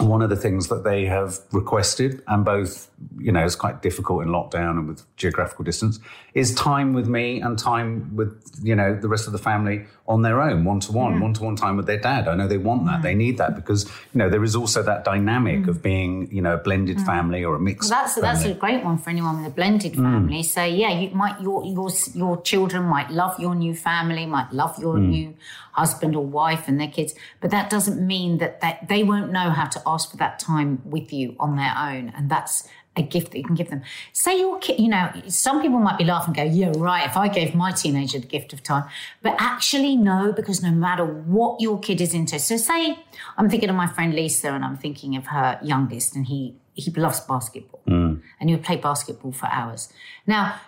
one 0.00 0.22
of 0.22 0.30
the 0.30 0.36
things 0.36 0.68
that 0.68 0.84
they 0.84 1.04
have 1.06 1.38
requested, 1.52 2.22
and 2.28 2.44
both, 2.44 2.90
you 3.18 3.32
know, 3.32 3.44
it's 3.44 3.56
quite 3.56 3.82
difficult 3.82 4.22
in 4.22 4.28
lockdown 4.28 4.72
and 4.78 4.88
with 4.88 5.02
geographical 5.16 5.64
distance, 5.64 5.98
is 6.34 6.54
time 6.54 6.92
with 6.92 7.08
me 7.08 7.40
and 7.40 7.58
time 7.58 8.14
with, 8.14 8.40
you 8.62 8.74
know, 8.76 8.94
the 8.94 9.08
rest 9.08 9.26
of 9.26 9.32
the 9.32 9.38
family 9.38 9.86
on 10.06 10.22
their 10.22 10.40
own, 10.40 10.64
one 10.64 10.80
to 10.80 10.92
one, 10.92 11.20
one 11.20 11.34
to 11.34 11.42
one 11.42 11.56
time 11.56 11.76
with 11.76 11.86
their 11.86 11.98
dad. 11.98 12.28
I 12.28 12.34
know 12.34 12.46
they 12.46 12.58
want 12.58 12.86
that. 12.86 13.02
They 13.02 13.14
need 13.14 13.38
that 13.38 13.56
because, 13.56 13.86
you 14.12 14.18
know, 14.18 14.30
there 14.30 14.44
is 14.44 14.54
also 14.56 14.82
that 14.82 15.04
dynamic 15.04 15.66
of 15.66 15.82
being, 15.82 16.30
you 16.32 16.42
know, 16.42 16.54
a 16.54 16.58
blended 16.58 17.00
family 17.00 17.44
or 17.44 17.54
a 17.56 17.60
mixed 17.60 17.90
Well, 17.90 18.00
that's 18.00 18.14
that's 18.14 18.44
a 18.44 18.54
great 18.54 18.84
one 18.84 18.98
for 18.98 19.10
anyone 19.10 19.38
with 19.38 19.46
a 19.52 19.54
blended 19.54 19.94
Hmm. 19.96 20.02
family. 20.02 20.42
So 20.42 20.64
yeah, 20.64 20.90
you 21.00 21.10
might 21.14 21.40
your 21.40 21.64
your 21.64 21.90
your 22.14 22.40
children 22.42 22.84
might 22.84 23.10
love 23.10 23.38
your 23.38 23.54
new 23.54 23.74
family, 23.74 24.26
might 24.26 24.52
love 24.52 24.78
your 24.78 24.96
Hmm. 24.96 25.10
new 25.10 25.34
husband 25.78 26.14
or 26.16 26.24
wife 26.24 26.68
and 26.68 26.80
their 26.80 26.88
kids, 26.88 27.14
but 27.40 27.50
that 27.50 27.70
doesn't 27.70 28.04
mean 28.04 28.38
that 28.38 28.60
that 28.60 28.88
they 28.88 29.02
won't 29.02 29.32
know 29.32 29.50
how 29.50 29.66
to 29.66 29.80
ask 29.86 30.10
for 30.10 30.16
that 30.18 30.38
time 30.38 30.82
with 30.84 31.12
you 31.12 31.36
on 31.38 31.56
their 31.56 31.74
own, 31.76 32.12
and 32.16 32.30
that's 32.30 32.68
a 32.98 33.02
gift 33.02 33.30
that 33.30 33.38
you 33.38 33.44
can 33.44 33.54
give 33.54 33.70
them. 33.70 33.82
Say 34.12 34.38
your 34.38 34.58
kid, 34.58 34.80
you 34.80 34.88
know, 34.88 35.10
some 35.28 35.62
people 35.62 35.78
might 35.78 35.96
be 35.96 36.04
laughing 36.04 36.36
and 36.36 36.50
go, 36.50 36.56
yeah, 36.56 36.72
right, 36.76 37.06
if 37.06 37.16
I 37.16 37.28
gave 37.28 37.54
my 37.54 37.70
teenager 37.70 38.18
the 38.18 38.26
gift 38.26 38.52
of 38.52 38.62
time. 38.62 38.84
But 39.22 39.36
actually, 39.38 39.96
no, 39.96 40.32
because 40.32 40.62
no 40.62 40.72
matter 40.72 41.04
what 41.04 41.60
your 41.60 41.78
kid 41.78 42.00
is 42.00 42.12
into. 42.12 42.38
So 42.38 42.56
say 42.56 42.98
I'm 43.36 43.48
thinking 43.48 43.70
of 43.70 43.76
my 43.76 43.86
friend 43.86 44.14
Lisa 44.14 44.52
and 44.52 44.64
I'm 44.64 44.76
thinking 44.76 45.16
of 45.16 45.26
her 45.28 45.58
youngest 45.62 46.16
and 46.16 46.26
he 46.26 46.56
he 46.74 46.92
loves 46.92 47.18
basketball 47.20 47.80
mm. 47.88 48.20
and 48.38 48.48
he 48.48 48.54
would 48.54 48.64
play 48.64 48.76
basketball 48.76 49.32
for 49.32 49.46
hours. 49.46 49.92
Now, 50.28 50.60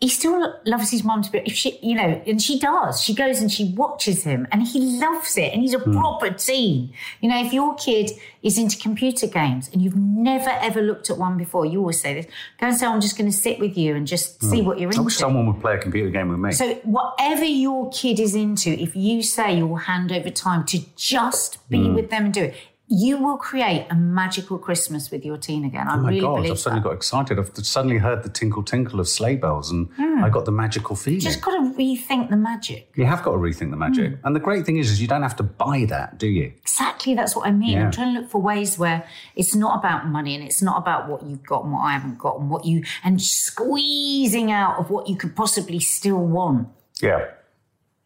he 0.00 0.08
still 0.08 0.54
loves 0.64 0.90
his 0.92 1.02
mum 1.02 1.22
to 1.22 1.32
be 1.32 1.38
if 1.44 1.54
she 1.54 1.76
you 1.82 1.94
know 1.96 2.22
and 2.26 2.40
she 2.40 2.58
does. 2.58 3.02
She 3.02 3.14
goes 3.14 3.40
and 3.40 3.50
she 3.50 3.72
watches 3.74 4.22
him 4.22 4.46
and 4.52 4.62
he 4.62 4.78
loves 5.00 5.36
it 5.36 5.52
and 5.52 5.60
he's 5.62 5.74
a 5.74 5.80
proper 5.80 6.30
teen. 6.30 6.92
You 7.20 7.28
know 7.30 7.44
if 7.44 7.52
your 7.52 7.74
kid 7.74 8.10
is 8.42 8.58
into 8.58 8.78
computer 8.78 9.26
games 9.26 9.68
and 9.72 9.82
you've 9.82 9.96
never 9.96 10.50
ever 10.50 10.80
looked 10.80 11.10
at 11.10 11.18
one 11.18 11.36
before 11.36 11.66
you 11.66 11.80
always 11.80 12.00
say 12.00 12.14
this 12.14 12.26
go 12.60 12.68
and 12.68 12.76
say 12.76 12.86
i'm 12.86 13.00
just 13.00 13.18
going 13.18 13.28
to 13.28 13.36
sit 13.36 13.58
with 13.58 13.76
you 13.76 13.96
and 13.96 14.06
just 14.06 14.40
see 14.44 14.62
what 14.62 14.78
you're 14.78 14.90
I 14.90 14.92
into. 14.92 15.02
wish 15.02 15.16
someone 15.16 15.46
would 15.48 15.60
play 15.60 15.74
a 15.74 15.78
computer 15.78 16.08
game 16.10 16.28
with 16.28 16.38
me. 16.38 16.52
so 16.52 16.74
whatever 16.84 17.44
your 17.44 17.90
kid 17.90 18.20
is 18.20 18.36
into 18.36 18.70
if 18.70 18.94
you 18.94 19.24
say 19.24 19.56
you'll 19.56 19.74
hand 19.74 20.12
over 20.12 20.30
time 20.30 20.64
to 20.66 20.78
just 20.94 21.68
be 21.68 21.78
Hmm. 21.88 21.94
with 21.94 22.10
them 22.10 22.26
and 22.26 22.34
do 22.34 22.44
it 22.44 22.54
you 22.90 23.18
will 23.18 23.36
create 23.36 23.86
a 23.90 23.94
magical 23.94 24.56
christmas 24.58 25.10
with 25.10 25.22
your 25.22 25.36
teen 25.36 25.62
again 25.64 25.86
i 25.86 25.94
Oh 25.94 25.98
my 25.98 26.08
really 26.08 26.20
God, 26.20 26.36
believe 26.36 26.52
I've 26.52 26.58
suddenly 26.58 26.80
that. 26.82 26.88
got 26.88 26.94
excited. 26.94 27.38
I've 27.38 27.50
suddenly 27.66 27.98
heard 27.98 28.22
the 28.22 28.30
tinkle 28.30 28.62
tinkle 28.62 28.98
of 28.98 29.08
sleigh 29.08 29.36
bells 29.36 29.70
and 29.70 29.88
I 30.24 30.30
got 30.30 30.44
the 30.46 30.52
magical 30.52 30.96
feeling. 30.96 31.16
You 31.20 31.26
just 31.26 31.42
got 31.42 31.50
to 31.52 31.72
rethink 31.78 32.30
the 32.30 32.36
magic 32.36 32.90
you 32.94 33.04
have 33.04 33.22
got 33.22 33.32
to 33.32 33.36
rethink 33.38 33.70
the 33.70 33.76
magic. 33.76 34.12
Hmm. 34.14 34.26
And 34.26 34.34
the 34.36 34.40
great 34.40 34.64
thing 34.64 34.78
is, 34.78 34.90
is 34.90 35.00
you 35.02 35.06
don't 35.08 35.22
have 35.22 35.36
to 35.36 35.42
buy 35.42 35.84
that, 35.88 36.18
do 36.18 36.26
you? 36.26 36.52
Exactly, 36.62 37.14
that's 37.14 37.36
what 37.36 37.46
I 37.46 37.50
mean. 37.52 37.72
Yeah. 37.72 37.84
I'm 37.84 37.92
trying 37.92 38.14
to 38.14 38.20
look 38.20 38.30
for 38.30 38.40
ways 38.40 38.78
where 38.78 39.06
it's 39.36 39.54
not 39.54 39.78
about 39.78 40.06
money 40.06 40.34
and 40.34 40.42
it's 40.42 40.62
not 40.62 40.78
about 40.78 41.08
what 41.08 41.22
you've 41.26 41.44
got 41.44 41.64
and 41.64 41.72
what 41.72 41.80
I 41.80 41.92
haven't 41.92 42.18
got 42.18 42.38
and 42.40 42.48
what 42.50 42.64
you 42.64 42.84
and 43.04 43.20
squeezing 43.20 44.50
out 44.50 44.78
of 44.78 44.90
what 44.90 45.08
you 45.08 45.16
could 45.16 45.36
possibly 45.36 45.80
still 45.80 46.24
want. 46.24 46.68
Yeah. 47.02 47.26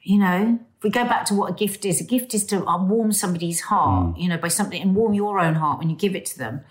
You 0.01 0.19
know, 0.19 0.59
we 0.83 0.91
go 0.91 1.05
back 1.05 1.25
to 1.27 1.35
what 1.35 1.51
a 1.51 1.55
gift 1.55 1.85
is, 1.85 2.01
a 2.01 2.05
gift 2.05 2.35
is 2.35 2.45
to 2.47 2.65
uh, 2.67 2.85
warm 2.85 3.13
somebody's 3.13 3.61
heart, 3.61 4.17
you 4.17 4.29
know, 4.29 4.37
by 4.37 4.49
something 4.49 4.81
and 4.81 4.95
warm 4.95 5.15
your 5.15 5.39
own 5.39 5.55
heart 5.55 5.79
when 5.79 5.91
you 5.91 5.97
give 5.97 6.15
it 6.15 6.27
to 6.27 6.39
them. 6.39 6.63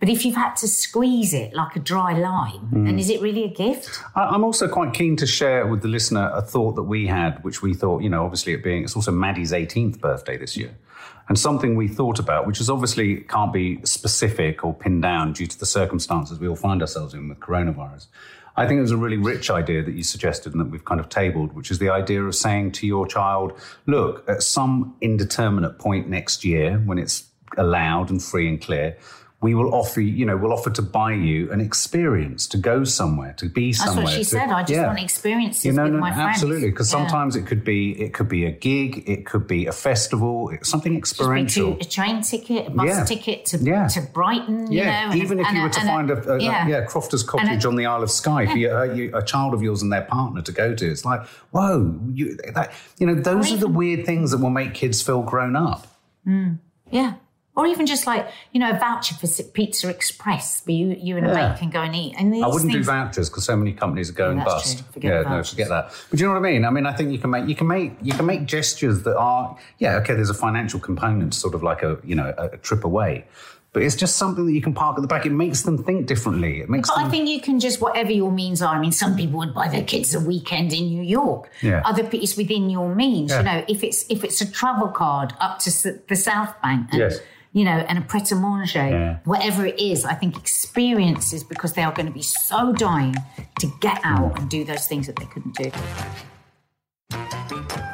But 0.00 0.08
if 0.08 0.24
you've 0.24 0.36
had 0.36 0.54
to 0.56 0.68
squeeze 0.68 1.34
it 1.34 1.54
like 1.54 1.74
a 1.74 1.80
dry 1.80 2.16
lime, 2.16 2.68
then 2.84 3.00
is 3.00 3.10
it 3.10 3.20
really 3.20 3.42
a 3.42 3.48
gift? 3.48 4.00
I'm 4.14 4.44
also 4.44 4.68
quite 4.68 4.94
keen 4.94 5.16
to 5.16 5.26
share 5.26 5.66
with 5.66 5.82
the 5.82 5.88
listener 5.88 6.30
a 6.32 6.40
thought 6.40 6.76
that 6.76 6.84
we 6.84 7.08
had, 7.08 7.42
which 7.42 7.62
we 7.62 7.74
thought, 7.74 8.02
you 8.02 8.08
know, 8.08 8.24
obviously 8.24 8.52
it 8.52 8.62
being, 8.62 8.84
it's 8.84 8.94
also 8.94 9.10
Maddie's 9.10 9.50
18th 9.50 9.98
birthday 9.98 10.36
this 10.36 10.56
year. 10.56 10.76
And 11.28 11.36
something 11.36 11.74
we 11.74 11.88
thought 11.88 12.20
about, 12.20 12.46
which 12.46 12.60
is 12.60 12.70
obviously 12.70 13.16
can't 13.22 13.52
be 13.52 13.84
specific 13.84 14.64
or 14.64 14.72
pinned 14.72 15.02
down 15.02 15.32
due 15.32 15.48
to 15.48 15.58
the 15.58 15.66
circumstances 15.66 16.38
we 16.38 16.46
all 16.46 16.56
find 16.56 16.80
ourselves 16.80 17.12
in 17.12 17.28
with 17.28 17.40
coronavirus. 17.40 18.06
I 18.58 18.66
think 18.66 18.78
it 18.78 18.82
was 18.82 18.90
a 18.90 18.96
really 18.96 19.16
rich 19.16 19.50
idea 19.50 19.84
that 19.84 19.92
you 19.92 20.02
suggested 20.02 20.52
and 20.52 20.60
that 20.60 20.68
we've 20.68 20.84
kind 20.84 21.00
of 21.00 21.08
tabled, 21.08 21.54
which 21.54 21.70
is 21.70 21.78
the 21.78 21.90
idea 21.90 22.24
of 22.24 22.34
saying 22.34 22.72
to 22.72 22.86
your 22.88 23.06
child, 23.06 23.52
look, 23.86 24.28
at 24.28 24.42
some 24.42 24.96
indeterminate 25.00 25.78
point 25.78 26.08
next 26.08 26.44
year, 26.44 26.78
when 26.78 26.98
it's 26.98 27.28
allowed 27.56 28.10
and 28.10 28.20
free 28.20 28.48
and 28.48 28.60
clear, 28.60 28.96
we 29.40 29.54
will 29.54 29.72
offer 29.72 30.00
you, 30.00 30.12
you 30.12 30.26
know, 30.26 30.36
we'll 30.36 30.52
offer 30.52 30.68
to 30.68 30.82
buy 30.82 31.12
you 31.12 31.48
an 31.52 31.60
experience 31.60 32.48
to 32.48 32.56
go 32.56 32.82
somewhere, 32.82 33.32
to 33.34 33.48
be 33.48 33.72
somewhere. 33.72 33.94
That's 34.04 34.04
what 34.06 34.12
she 34.18 34.24
to- 34.24 34.30
said. 34.30 34.50
I 34.50 34.62
just 34.62 34.72
Yeah. 34.72 34.86
want 34.88 34.98
experiences 35.00 35.64
You 35.64 35.72
know, 35.74 35.84
with 35.84 35.92
no, 35.92 36.00
my 36.00 36.12
friends. 36.12 36.30
absolutely. 36.30 36.70
Because 36.70 36.90
Yeah. 36.92 36.98
sometimes 36.98 37.36
it 37.36 37.46
could 37.46 37.62
be 37.62 37.92
it 38.02 38.12
could 38.14 38.28
be 38.28 38.44
a 38.46 38.50
gig, 38.50 39.04
it 39.08 39.26
could 39.26 39.46
be 39.46 39.66
a 39.66 39.72
festival, 39.72 40.50
something 40.62 40.96
experiential. 40.96 41.76
to 41.76 41.80
a 41.80 41.84
train 41.88 42.22
ticket, 42.22 42.66
a 42.66 42.70
bus 42.70 42.86
Yeah. 42.88 43.04
ticket 43.04 43.44
to, 43.46 43.58
to 43.58 44.00
Brighton, 44.12 44.72
you 44.72 44.80
yeah, 44.80 45.08
know. 45.10 45.14
even 45.14 45.38
a- 45.38 45.42
if 45.42 45.46
and 45.48 45.56
you 45.56 45.62
were 45.62 45.68
to 45.68 45.80
and 45.82 45.88
find 45.88 46.10
a, 46.10 46.32
a, 46.32 46.40
yeah. 46.42 46.84
Crofter's 46.86 47.22
Cottage 47.22 47.64
on 47.64 47.76
the 47.76 47.86
Isle 47.86 48.02
of 48.02 48.10
Skye, 48.10 48.46
for 48.46 48.58
you, 48.58 48.70
uh, 48.70 49.18
a 49.18 49.22
child 49.22 49.54
of 49.54 49.62
yours 49.62 49.82
and 49.82 49.92
their 49.92 50.02
partner 50.02 50.42
to 50.42 50.50
go 50.50 50.74
to, 50.74 50.90
it's 50.90 51.04
like, 51.04 51.22
whoa, 51.52 51.96
you, 52.12 52.36
that, 52.54 52.72
you 52.98 53.06
know, 53.06 53.14
those 53.14 53.52
are 53.52 53.56
the 53.56 53.68
weird 53.68 54.04
things 54.04 54.32
that 54.32 54.38
will 54.38 54.50
make 54.50 54.74
kids 54.74 55.00
feel 55.00 55.22
grown 55.22 55.54
up. 55.54 55.86
Yeah. 56.90 57.12
Or 57.58 57.66
even 57.66 57.86
just 57.86 58.06
like, 58.06 58.26
you 58.52 58.60
know, 58.60 58.70
a 58.70 58.78
voucher 58.78 59.14
for 59.16 59.26
Pizza 59.42 59.88
Express 59.90 60.62
where 60.64 60.76
you, 60.76 60.96
you 60.98 61.16
and 61.18 61.26
a 61.26 61.30
Yeah. 61.30 61.48
mate 61.50 61.58
can 61.58 61.70
go 61.70 61.80
and 61.82 61.94
eat. 61.94 62.14
And 62.18 62.32
these 62.32 62.42
I 62.42 62.46
wouldn't 62.46 62.70
things, 62.72 62.86
do 62.86 62.90
vouchers 62.92 63.28
because 63.28 63.44
so 63.44 63.56
many 63.56 63.72
companies 63.72 64.08
are 64.08 64.14
going 64.14 64.38
that's 64.38 64.74
bust. 64.76 64.84
yeah, 65.00 65.22
no, 65.22 65.42
forget 65.42 65.68
that. 65.68 65.92
But 66.10 66.20
you 66.20 66.26
know 66.26 66.32
what 66.32 66.38
I 66.38 66.50
mean? 66.50 66.64
I 66.64 66.70
mean, 66.70 66.86
I 66.86 66.92
think 66.92 67.10
you 67.12 67.18
can 67.18 67.30
make 67.30 67.48
you 67.48 67.54
can 67.56 67.66
make 67.66 67.92
you 68.00 68.12
can 68.12 68.26
make 68.26 68.46
gestures 68.46 69.02
that 69.02 69.16
are 69.16 69.56
yeah, 69.78 69.96
okay. 69.96 70.14
There's 70.14 70.30
a 70.30 70.34
financial 70.34 70.80
component, 70.80 71.34
sort 71.34 71.54
of 71.54 71.62
like 71.62 71.82
a 71.82 71.98
you 72.04 72.14
know 72.14 72.32
a, 72.38 72.44
a 72.50 72.56
trip 72.58 72.84
away, 72.84 73.24
but 73.72 73.82
it's 73.82 73.96
just 73.96 74.16
something 74.16 74.46
that 74.46 74.52
you 74.52 74.62
can 74.62 74.72
park 74.72 74.96
at 74.96 75.02
the 75.02 75.08
back. 75.08 75.26
It 75.26 75.32
makes 75.32 75.62
them 75.62 75.76
think 75.82 76.06
differently. 76.06 76.60
It 76.60 76.70
makes 76.70 76.88
But 76.88 76.96
them. 76.96 77.06
I 77.06 77.10
think 77.10 77.28
you 77.28 77.40
can 77.40 77.60
just, 77.60 77.80
whatever 77.80 78.10
your 78.12 78.32
means 78.32 78.62
are. 78.62 78.74
I 78.74 78.80
mean, 78.80 78.92
some 78.92 79.14
people 79.16 79.38
would 79.40 79.52
buy 79.54 79.68
their 79.68 79.84
kids 79.84 80.14
a 80.14 80.20
weekend 80.20 80.72
in 80.72 80.84
New 80.88 81.02
York. 81.02 81.50
Yeah. 81.60 81.82
Other 81.84 82.02
people, 82.04 82.22
it's 82.22 82.36
within 82.36 82.70
your 82.70 82.94
means. 82.94 83.30
Yeah. 83.30 83.38
You 83.38 83.44
know, 83.44 83.64
if 83.68 83.84
it's 83.84 84.06
if 84.08 84.24
it's 84.24 84.40
a 84.40 84.50
travel 84.50 84.88
card 84.88 85.34
up 85.40 85.58
to 85.60 85.70
the 86.08 86.16
South 86.16 86.54
Bank, 86.62 86.88
and, 86.92 87.00
Yes. 87.00 87.18
You 87.52 87.64
know, 87.64 87.70
and 87.88 87.98
a 87.98 88.02
pret 88.02 88.30
a 88.32 88.36
manger, 88.36 88.88
Yeah. 88.88 89.18
whatever 89.24 89.64
it 89.66 89.78
is, 89.80 90.04
I 90.04 90.14
think 90.14 90.36
experiences 90.36 91.42
because 91.44 91.72
they 91.72 91.82
are 91.82 91.92
going 91.92 92.06
to 92.06 92.12
be 92.12 92.22
so 92.22 92.72
dying 92.72 93.14
to 93.60 93.66
get 93.80 94.00
out 94.04 94.38
and 94.38 94.48
do 94.48 94.64
those 94.64 94.86
things 94.86 95.06
that 95.06 95.16
they 95.16 95.24
couldn't 95.26 95.54
do. 95.56 95.70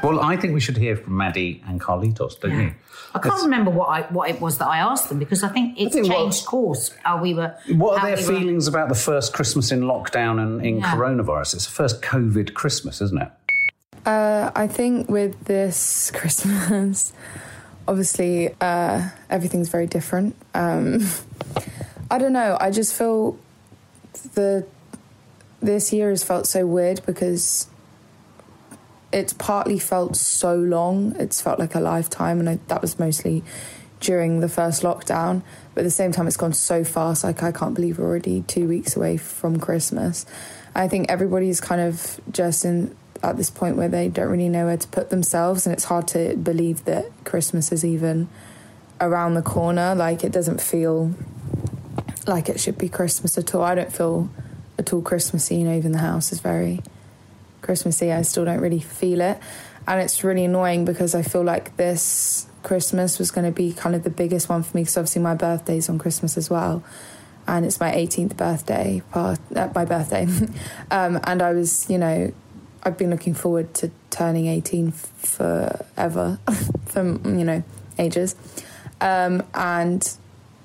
well, 0.02 0.20
I 0.20 0.36
think 0.36 0.52
we 0.54 0.60
should 0.60 0.76
hear 0.76 0.96
from 0.96 1.16
Maddie 1.16 1.62
and 1.66 1.80
Carlitos, 1.80 2.38
don't 2.40 2.58
you? 2.60 2.74
I 3.14 3.20
can't 3.20 3.42
remember 3.42 3.70
what 3.70 3.88
I 3.88 4.02
what 4.12 4.28
it 4.28 4.40
was 4.40 4.58
that 4.58 4.66
I 4.66 4.78
asked 4.78 5.08
them 5.08 5.20
because 5.20 5.44
I 5.44 5.48
think 5.48 5.78
it's 5.78 5.94
think 5.94 6.08
what- 6.08 6.16
changed 6.16 6.46
course. 6.46 6.90
How 7.04 7.22
we 7.22 7.32
were. 7.32 7.54
What 7.68 8.00
are 8.02 8.06
their 8.06 8.16
we 8.16 8.22
were- 8.34 8.40
feelings 8.40 8.66
about 8.66 8.88
the 8.88 8.96
first 8.96 9.32
Christmas 9.32 9.70
in 9.70 9.82
lockdown 9.82 10.40
and 10.42 10.66
in 10.66 10.78
Yeah. 10.80 10.92
coronavirus? 10.94 11.54
It's 11.54 11.66
the 11.66 11.72
first 11.72 12.02
COVID 12.02 12.54
Christmas, 12.54 13.00
isn't 13.00 13.22
it? 13.22 13.30
Uh, 14.04 14.50
I 14.56 14.66
think 14.66 15.08
with 15.08 15.44
this 15.44 16.10
Christmas, 16.14 17.12
obviously 17.86 18.54
uh, 18.60 19.08
everything's 19.30 19.68
very 19.68 19.86
different. 19.86 20.36
Um, 20.54 21.00
I 22.10 22.18
don't 22.18 22.32
know. 22.32 22.56
I 22.60 22.70
just 22.70 22.94
feel 22.94 23.38
the 24.34 24.66
this 25.60 25.92
year 25.92 26.10
has 26.10 26.22
felt 26.22 26.46
so 26.46 26.66
weird 26.66 27.04
because 27.06 27.68
it's 29.12 29.32
partly 29.32 29.78
felt 29.78 30.16
so 30.16 30.56
long. 30.56 31.14
It's 31.18 31.40
felt 31.40 31.58
like 31.58 31.74
a 31.74 31.80
lifetime, 31.80 32.40
and 32.40 32.48
I, 32.48 32.58
that 32.68 32.82
was 32.82 32.98
mostly 32.98 33.42
during 34.00 34.40
the 34.40 34.48
first 34.48 34.82
lockdown. 34.82 35.42
But 35.72 35.80
at 35.80 35.84
the 35.84 35.90
same 35.90 36.12
time, 36.12 36.26
it's 36.26 36.36
gone 36.36 36.52
so 36.52 36.84
fast. 36.84 37.24
Like 37.24 37.42
I 37.42 37.52
can't 37.52 37.74
believe 37.74 37.98
we're 37.98 38.06
already 38.06 38.42
two 38.42 38.68
weeks 38.68 38.96
away 38.96 39.16
from 39.16 39.58
Christmas. 39.58 40.26
I 40.74 40.88
think 40.88 41.10
everybody's 41.10 41.60
kind 41.60 41.80
of 41.80 42.20
just 42.30 42.64
in 42.64 42.94
at 43.30 43.36
this 43.36 43.50
point 43.50 43.76
where 43.76 43.88
they 43.88 44.08
don't 44.08 44.28
really 44.28 44.48
know 44.48 44.66
where 44.66 44.76
to 44.76 44.88
put 44.88 45.10
themselves, 45.10 45.66
and 45.66 45.72
it's 45.72 45.84
hard 45.84 46.08
to 46.08 46.36
believe 46.36 46.84
that 46.84 47.06
Christmas 47.24 47.72
is 47.72 47.84
even 47.84 48.28
around 49.00 49.34
the 49.34 49.42
corner. 49.42 49.94
Like 49.94 50.24
it 50.24 50.32
doesn't 50.32 50.60
feel 50.60 51.14
like 52.26 52.48
it 52.48 52.60
should 52.60 52.78
be 52.78 52.88
Christmas 52.88 53.36
at 53.38 53.54
all. 53.54 53.62
I 53.62 53.74
don't 53.74 53.92
feel 53.92 54.30
at 54.78 54.92
all 54.92 55.02
Christmassy. 55.02 55.56
You 55.56 55.64
know, 55.64 55.76
even 55.76 55.92
the 55.92 55.98
house 55.98 56.32
is 56.32 56.40
very 56.40 56.82
Christmassy. 57.62 58.12
I 58.12 58.22
still 58.22 58.44
don't 58.44 58.60
really 58.60 58.80
feel 58.80 59.20
it. 59.20 59.38
And 59.86 60.00
it's 60.00 60.24
really 60.24 60.44
annoying 60.44 60.84
because 60.84 61.14
I 61.14 61.22
feel 61.22 61.42
like 61.42 61.76
this 61.76 62.46
Christmas 62.62 63.18
was 63.18 63.30
going 63.30 63.44
to 63.44 63.52
be 63.52 63.72
kind 63.72 63.94
of 63.94 64.02
the 64.02 64.10
biggest 64.10 64.48
one 64.48 64.62
for 64.62 64.76
me 64.76 64.82
because 64.82 64.96
obviously 64.96 65.22
my 65.22 65.34
birthday's 65.34 65.88
on 65.88 65.98
Christmas 65.98 66.36
as 66.36 66.48
well. 66.48 66.82
And 67.46 67.66
it's 67.66 67.78
my 67.78 67.92
18th 67.92 68.38
birthday, 68.38 69.02
part, 69.10 69.38
uh, 69.54 69.68
my 69.74 69.84
birthday. 69.84 70.26
um, 70.90 71.20
and 71.24 71.42
I 71.42 71.52
was, 71.52 71.88
you 71.90 71.98
know, 71.98 72.32
I've 72.84 72.98
been 72.98 73.10
looking 73.10 73.34
forward 73.34 73.72
to 73.74 73.90
turning 74.10 74.46
18 74.46 74.88
f- 74.88 74.94
forever, 75.16 76.38
for, 76.86 77.02
you 77.02 77.44
know, 77.44 77.62
ages. 77.98 78.36
Um, 79.00 79.42
and 79.54 80.16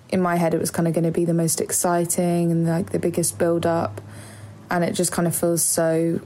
in 0.10 0.22
my 0.22 0.36
head, 0.36 0.54
it 0.54 0.60
was 0.60 0.72
kind 0.72 0.88
of 0.88 0.94
going 0.94 1.06
to 1.06 1.12
be 1.12 1.26
the 1.26 1.34
most 1.34 1.62
exciting 1.62 2.52
and 2.52 2.68
like 2.68 2.92
the 2.92 3.00
biggest 3.00 3.38
build 3.38 3.66
up. 3.66 4.02
And 4.72 4.84
it 4.84 4.94
just 4.94 5.12
kind 5.12 5.28
of 5.28 5.36
feels 5.36 5.64
so 5.64 6.20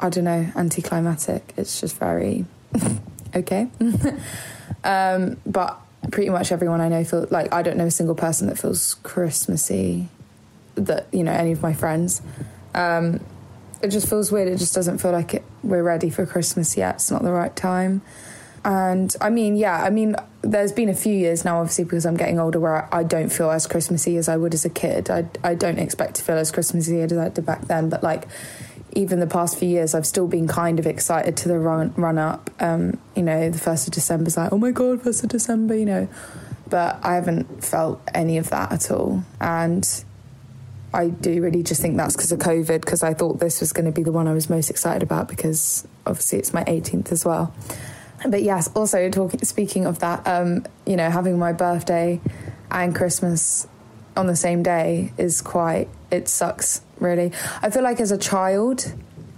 I 0.00 0.08
don't 0.08 0.24
know, 0.24 0.50
anticlimactic. 0.56 1.52
It's 1.56 1.80
just 1.80 1.98
very 1.98 2.46
okay. 3.36 3.68
um, 4.84 5.36
but 5.44 5.78
pretty 6.10 6.30
much 6.30 6.52
everyone 6.52 6.80
I 6.80 6.88
know 6.88 7.04
feel 7.04 7.26
like 7.30 7.52
I 7.52 7.62
don't 7.62 7.76
know 7.76 7.86
a 7.86 7.90
single 7.90 8.14
person 8.14 8.48
that 8.48 8.58
feels 8.58 8.94
Christmassy. 9.02 10.08
That 10.76 11.06
you 11.12 11.22
know, 11.22 11.32
any 11.32 11.52
of 11.52 11.60
my 11.60 11.74
friends. 11.74 12.22
Um, 12.74 13.20
it 13.82 13.88
just 13.88 14.08
feels 14.08 14.30
weird. 14.30 14.48
It 14.48 14.58
just 14.58 14.74
doesn't 14.74 14.98
feel 14.98 15.12
like 15.12 15.34
it, 15.34 15.44
we're 15.62 15.82
ready 15.82 16.10
for 16.10 16.26
Christmas 16.26 16.76
yet. 16.76 16.96
It's 16.96 17.10
not 17.10 17.22
the 17.22 17.32
right 17.32 17.54
time. 17.54 18.02
And 18.64 19.14
I 19.20 19.30
mean, 19.30 19.56
yeah, 19.56 19.82
I 19.82 19.90
mean, 19.90 20.16
there's 20.42 20.72
been 20.72 20.90
a 20.90 20.94
few 20.94 21.14
years 21.14 21.44
now, 21.44 21.60
obviously, 21.60 21.84
because 21.84 22.04
I'm 22.04 22.16
getting 22.16 22.38
older, 22.38 22.60
where 22.60 22.92
I, 22.94 22.98
I 22.98 23.02
don't 23.04 23.30
feel 23.30 23.50
as 23.50 23.66
Christmassy 23.66 24.16
as 24.16 24.28
I 24.28 24.36
would 24.36 24.52
as 24.52 24.64
a 24.64 24.70
kid. 24.70 25.08
I, 25.08 25.26
I 25.42 25.54
don't 25.54 25.78
expect 25.78 26.16
to 26.16 26.22
feel 26.22 26.36
as 26.36 26.50
Christmassy 26.50 27.00
as 27.00 27.12
I 27.12 27.30
did 27.30 27.46
back 27.46 27.62
then, 27.62 27.88
but 27.88 28.02
like, 28.02 28.28
even 28.92 29.20
the 29.20 29.26
past 29.26 29.58
few 29.58 29.68
years, 29.68 29.94
I've 29.94 30.06
still 30.06 30.26
been 30.26 30.48
kind 30.48 30.78
of 30.78 30.86
excited 30.86 31.36
to 31.38 31.48
the 31.48 31.58
run 31.58 31.94
run 31.96 32.18
up. 32.18 32.50
Um, 32.58 32.98
you 33.14 33.22
know, 33.22 33.48
the 33.48 33.58
first 33.58 33.86
of 33.86 33.94
December's 33.94 34.36
like, 34.36 34.52
oh 34.52 34.58
my 34.58 34.72
god, 34.72 35.02
first 35.02 35.22
of 35.22 35.30
December, 35.30 35.76
you 35.76 35.86
know. 35.86 36.08
But 36.68 36.98
I 37.04 37.14
haven't 37.14 37.64
felt 37.64 38.02
any 38.14 38.36
of 38.38 38.50
that 38.50 38.72
at 38.72 38.90
all. 38.90 39.24
And 39.40 39.88
I 40.92 41.08
do 41.08 41.40
really 41.42 41.62
just 41.62 41.80
think 41.80 41.96
that's 41.96 42.16
because 42.16 42.32
of 42.32 42.40
COVID, 42.40 42.80
because 42.80 43.02
I 43.02 43.14
thought 43.14 43.38
this 43.38 43.60
was 43.60 43.72
going 43.72 43.86
to 43.86 43.92
be 43.92 44.02
the 44.02 44.12
one 44.12 44.26
I 44.26 44.32
was 44.32 44.50
most 44.50 44.70
excited 44.70 45.02
about 45.02 45.28
because 45.28 45.86
obviously 46.06 46.38
it's 46.40 46.52
my 46.52 46.64
18th 46.64 47.12
as 47.12 47.24
well. 47.24 47.54
But 48.28 48.42
yes, 48.42 48.68
also 48.74 49.08
talking, 49.08 49.42
speaking 49.44 49.86
of 49.86 50.00
that, 50.00 50.26
um, 50.26 50.66
you 50.84 50.96
know, 50.96 51.08
having 51.08 51.38
my 51.38 51.52
birthday 51.52 52.20
and 52.70 52.94
Christmas 52.94 53.66
on 54.16 54.26
the 54.26 54.36
same 54.36 54.62
day 54.62 55.12
is 55.16 55.40
quite, 55.40 55.88
it 56.10 56.28
sucks, 56.28 56.82
really. 56.98 57.32
I 57.62 57.70
feel 57.70 57.82
like 57.82 58.00
as 58.00 58.10
a 58.10 58.18
child, 58.18 58.92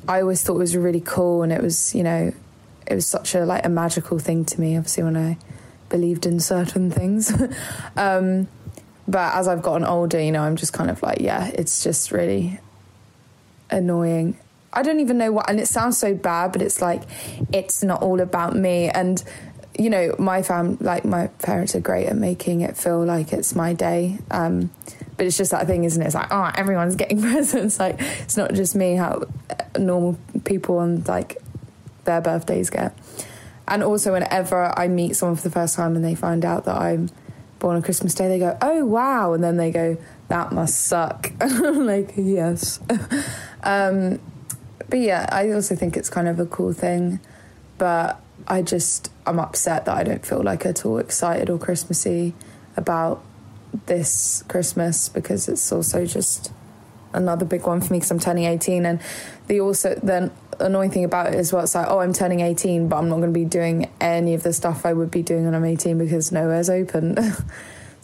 I 0.08 0.20
always 0.22 0.42
thought 0.42 0.56
it 0.56 0.58
was 0.58 0.76
really 0.76 1.00
cool 1.00 1.42
and 1.42 1.52
it 1.52 1.62
was, 1.62 1.94
you 1.94 2.02
know, 2.02 2.32
it 2.86 2.94
was 2.94 3.06
such 3.06 3.34
a 3.34 3.44
like 3.44 3.64
a 3.64 3.68
magical 3.68 4.18
thing 4.18 4.44
to 4.46 4.60
me, 4.60 4.76
obviously, 4.76 5.04
when 5.04 5.16
I 5.16 5.38
believed 5.88 6.26
in 6.26 6.40
certain 6.40 6.90
things. 6.90 7.32
um, 7.96 8.48
but 9.08 9.34
as 9.34 9.48
I've 9.48 9.62
gotten 9.62 9.86
older, 9.86 10.20
you 10.20 10.32
know, 10.32 10.42
I'm 10.42 10.56
just 10.56 10.72
kind 10.72 10.90
of 10.90 11.02
like, 11.02 11.20
yeah, 11.20 11.50
it's 11.54 11.82
just 11.82 12.12
really 12.12 12.60
annoying. 13.70 14.36
I 14.72 14.82
don't 14.82 15.00
even 15.00 15.18
know 15.18 15.32
what, 15.32 15.50
and 15.50 15.60
it 15.60 15.68
sounds 15.68 15.98
so 15.98 16.14
bad, 16.14 16.52
but 16.52 16.62
it's 16.62 16.80
like, 16.80 17.02
it's 17.52 17.82
not 17.82 18.02
all 18.02 18.20
about 18.20 18.56
me. 18.56 18.88
And, 18.88 19.22
you 19.78 19.90
know, 19.90 20.14
my 20.18 20.42
fam, 20.42 20.78
like 20.80 21.04
my 21.04 21.26
parents 21.26 21.74
are 21.74 21.80
great 21.80 22.06
at 22.06 22.16
making 22.16 22.60
it 22.60 22.76
feel 22.76 23.04
like 23.04 23.32
it's 23.32 23.54
my 23.54 23.72
day. 23.74 24.18
Um, 24.30 24.70
but 25.16 25.26
it's 25.26 25.36
just 25.36 25.50
that 25.50 25.66
thing, 25.66 25.84
isn't 25.84 26.00
it? 26.00 26.06
It's 26.06 26.14
like, 26.14 26.28
oh, 26.30 26.50
everyone's 26.54 26.96
getting 26.96 27.20
presents. 27.22 27.78
Like, 27.78 28.00
it's 28.00 28.36
not 28.36 28.54
just 28.54 28.74
me, 28.74 28.94
how 28.94 29.24
normal 29.78 30.18
people 30.44 30.78
on 30.78 31.02
like 31.04 31.42
their 32.04 32.20
birthdays 32.20 32.70
get. 32.70 32.96
And 33.68 33.82
also, 33.82 34.12
whenever 34.12 34.76
I 34.78 34.88
meet 34.88 35.16
someone 35.16 35.36
for 35.36 35.42
the 35.42 35.50
first 35.50 35.76
time 35.76 35.96
and 35.96 36.04
they 36.04 36.14
find 36.14 36.44
out 36.44 36.64
that 36.64 36.76
I'm 36.76 37.10
born 37.62 37.76
on 37.76 37.82
Christmas 37.82 38.12
Day, 38.12 38.28
they 38.28 38.40
go, 38.40 38.58
"Oh 38.60 38.84
wow!" 38.84 39.32
and 39.32 39.42
then 39.42 39.56
they 39.56 39.70
go, 39.70 39.96
"That 40.28 40.52
must 40.52 40.82
suck." 40.82 41.32
like, 41.40 42.12
yes. 42.16 42.80
um, 43.62 44.20
but 44.90 44.98
yeah, 44.98 45.26
I 45.30 45.50
also 45.52 45.74
think 45.74 45.96
it's 45.96 46.10
kind 46.10 46.28
of 46.28 46.38
a 46.38 46.44
cool 46.44 46.74
thing. 46.74 47.20
But 47.78 48.20
I 48.46 48.60
just 48.62 49.10
I'm 49.24 49.38
upset 49.38 49.86
that 49.86 49.96
I 49.96 50.02
don't 50.02 50.26
feel 50.26 50.42
like 50.42 50.66
at 50.66 50.84
all 50.84 50.98
excited 50.98 51.48
or 51.48 51.58
Christmassy 51.58 52.34
about 52.76 53.24
this 53.86 54.42
Christmas 54.48 55.08
because 55.08 55.48
it's 55.48 55.72
also 55.72 56.04
just 56.04 56.52
another 57.14 57.44
big 57.44 57.66
one 57.66 57.80
for 57.80 57.92
me 57.92 57.98
because 57.98 58.10
I'm 58.10 58.18
turning 58.18 58.44
18 58.44 58.84
and 58.84 59.00
the 59.46 59.60
also 59.60 59.98
then 60.02 60.30
annoying 60.60 60.90
thing 60.90 61.04
about 61.04 61.28
it 61.28 61.34
is 61.34 61.52
well 61.52 61.62
it's 61.62 61.74
like 61.74 61.86
oh 61.88 62.00
I'm 62.00 62.12
turning 62.12 62.40
18 62.40 62.88
but 62.88 62.96
I'm 62.96 63.08
not 63.08 63.16
going 63.16 63.32
to 63.32 63.38
be 63.38 63.44
doing 63.44 63.90
any 64.00 64.34
of 64.34 64.42
the 64.42 64.52
stuff 64.52 64.84
I 64.84 64.92
would 64.92 65.10
be 65.10 65.22
doing 65.22 65.44
when 65.44 65.54
I'm 65.54 65.64
18 65.64 65.98
because 65.98 66.32
nowhere's 66.32 66.70
open. 66.70 67.18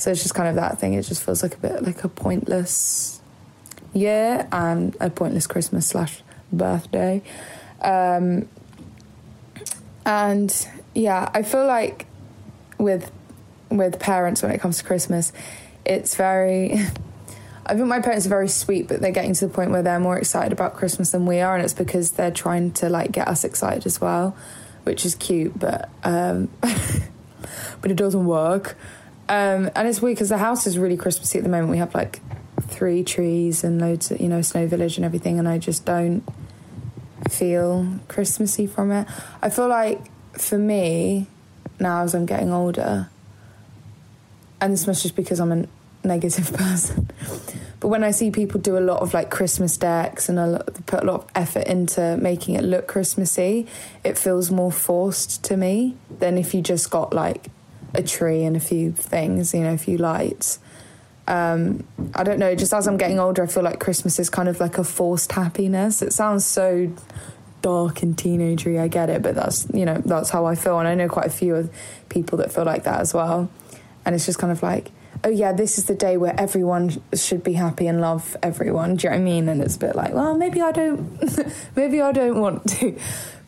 So 0.00 0.12
it's 0.12 0.22
just 0.22 0.32
kind 0.32 0.48
of 0.48 0.54
that 0.54 0.78
thing. 0.78 0.94
It 0.94 1.02
just 1.02 1.24
feels 1.24 1.42
like 1.42 1.54
a 1.54 1.58
bit 1.58 1.82
like 1.82 2.04
a 2.04 2.08
pointless 2.08 3.20
year 3.92 4.46
and 4.52 4.96
a 5.00 5.10
pointless 5.10 5.48
Christmas 5.48 5.88
slash 5.88 6.22
birthday. 6.52 7.20
Um, 7.82 8.48
and 10.08 10.68
yeah 10.94 11.30
I 11.34 11.42
feel 11.42 11.66
like 11.66 12.06
with 12.78 13.10
with 13.70 14.00
parents 14.00 14.42
when 14.42 14.50
it 14.50 14.60
comes 14.60 14.78
to 14.78 14.84
Christmas 14.84 15.32
it's 15.84 16.16
very 16.16 16.80
I 17.68 17.74
think 17.74 17.86
my 17.86 18.00
parents 18.00 18.24
are 18.24 18.30
very 18.30 18.48
sweet, 18.48 18.88
but 18.88 19.00
they're 19.00 19.12
getting 19.12 19.34
to 19.34 19.46
the 19.46 19.52
point 19.52 19.70
where 19.70 19.82
they're 19.82 20.00
more 20.00 20.16
excited 20.16 20.52
about 20.52 20.74
Christmas 20.74 21.10
than 21.10 21.26
we 21.26 21.40
are, 21.40 21.54
and 21.54 21.62
it's 21.62 21.74
because 21.74 22.12
they're 22.12 22.30
trying 22.30 22.72
to 22.72 22.88
like 22.88 23.12
get 23.12 23.28
us 23.28 23.44
excited 23.44 23.84
as 23.84 24.00
well, 24.00 24.34
which 24.84 25.04
is 25.04 25.14
cute, 25.14 25.58
but 25.58 25.90
um, 26.02 26.48
but 26.62 27.90
it 27.90 27.96
doesn't 27.96 28.24
work. 28.24 28.76
Um, 29.28 29.70
and 29.76 29.86
it's 29.86 30.00
weird 30.00 30.16
because 30.16 30.30
the 30.30 30.38
house 30.38 30.66
is 30.66 30.78
really 30.78 30.96
Christmassy 30.96 31.38
at 31.38 31.44
the 31.44 31.50
moment. 31.50 31.70
We 31.70 31.76
have 31.76 31.94
like 31.94 32.20
three 32.62 33.04
trees 33.04 33.62
and 33.62 33.78
loads 33.78 34.10
of 34.10 34.18
you 34.18 34.28
know 34.28 34.40
snow 34.40 34.66
village 34.66 34.96
and 34.96 35.04
everything, 35.04 35.38
and 35.38 35.46
I 35.46 35.58
just 35.58 35.84
don't 35.84 36.24
feel 37.28 37.98
Christmassy 38.08 38.66
from 38.66 38.90
it. 38.92 39.06
I 39.42 39.50
feel 39.50 39.68
like 39.68 40.00
for 40.32 40.56
me 40.56 41.26
now 41.78 42.02
as 42.02 42.14
I'm 42.14 42.24
getting 42.24 42.50
older, 42.50 43.10
and 44.58 44.72
this 44.72 44.86
must 44.86 45.02
just 45.02 45.16
because 45.16 45.38
I'm 45.38 45.52
a 45.52 45.68
negative 46.04 46.52
person. 46.54 47.10
But 47.80 47.88
when 47.88 48.02
I 48.02 48.10
see 48.10 48.30
people 48.30 48.60
do 48.60 48.76
a 48.76 48.80
lot 48.80 49.00
of 49.00 49.14
like 49.14 49.30
Christmas 49.30 49.76
decks 49.76 50.28
and 50.28 50.38
a 50.38 50.46
lot, 50.46 50.86
put 50.86 51.02
a 51.02 51.06
lot 51.06 51.14
of 51.22 51.30
effort 51.34 51.66
into 51.68 52.16
making 52.16 52.56
it 52.56 52.64
look 52.64 52.88
Christmassy, 52.88 53.66
it 54.02 54.18
feels 54.18 54.50
more 54.50 54.72
forced 54.72 55.44
to 55.44 55.56
me 55.56 55.96
than 56.18 56.38
if 56.38 56.54
you 56.54 56.60
just 56.60 56.90
got 56.90 57.12
like 57.12 57.48
a 57.94 58.02
tree 58.02 58.44
and 58.44 58.56
a 58.56 58.60
few 58.60 58.92
things, 58.92 59.54
you 59.54 59.60
know, 59.60 59.74
a 59.74 59.78
few 59.78 59.96
lights. 59.96 60.58
Um, 61.28 61.86
I 62.14 62.24
don't 62.24 62.38
know, 62.38 62.54
just 62.54 62.72
as 62.72 62.88
I'm 62.88 62.96
getting 62.96 63.18
older, 63.18 63.42
I 63.42 63.46
feel 63.46 63.62
like 63.62 63.78
Christmas 63.78 64.18
is 64.18 64.30
kind 64.30 64.48
of 64.48 64.60
like 64.60 64.78
a 64.78 64.84
forced 64.84 65.30
happiness. 65.32 66.02
It 66.02 66.12
sounds 66.12 66.44
so 66.44 66.90
dark 67.60 68.02
and 68.02 68.16
teenagery, 68.16 68.80
I 68.80 68.88
get 68.88 69.10
it, 69.10 69.22
but 69.22 69.34
that's, 69.34 69.68
you 69.72 69.84
know, 69.84 70.00
that's 70.04 70.30
how 70.30 70.46
I 70.46 70.54
feel. 70.54 70.78
And 70.78 70.88
I 70.88 70.94
know 70.94 71.08
quite 71.08 71.26
a 71.26 71.30
few 71.30 71.54
of 71.54 71.70
people 72.08 72.38
that 72.38 72.52
feel 72.52 72.64
like 72.64 72.84
that 72.84 73.00
as 73.00 73.12
well. 73.12 73.50
And 74.04 74.14
it's 74.14 74.26
just 74.26 74.38
kind 74.38 74.50
of 74.50 74.62
like, 74.62 74.90
oh 75.24 75.28
yeah, 75.28 75.52
this 75.52 75.78
is 75.78 75.84
the 75.84 75.94
day 75.94 76.16
where 76.16 76.38
everyone 76.38 77.00
should 77.14 77.42
be 77.42 77.54
happy 77.54 77.86
and 77.86 78.00
love 78.00 78.36
everyone. 78.42 78.96
Do 78.96 79.06
you 79.06 79.10
know 79.10 79.16
what 79.16 79.20
I 79.20 79.24
mean? 79.24 79.48
And 79.48 79.60
it's 79.60 79.76
a 79.76 79.78
bit 79.78 79.96
like, 79.96 80.14
well, 80.14 80.36
maybe 80.36 80.60
I 80.60 80.72
don't, 80.72 81.20
maybe 81.76 82.00
I 82.00 82.12
don't 82.12 82.40
want 82.40 82.68
to. 82.78 82.98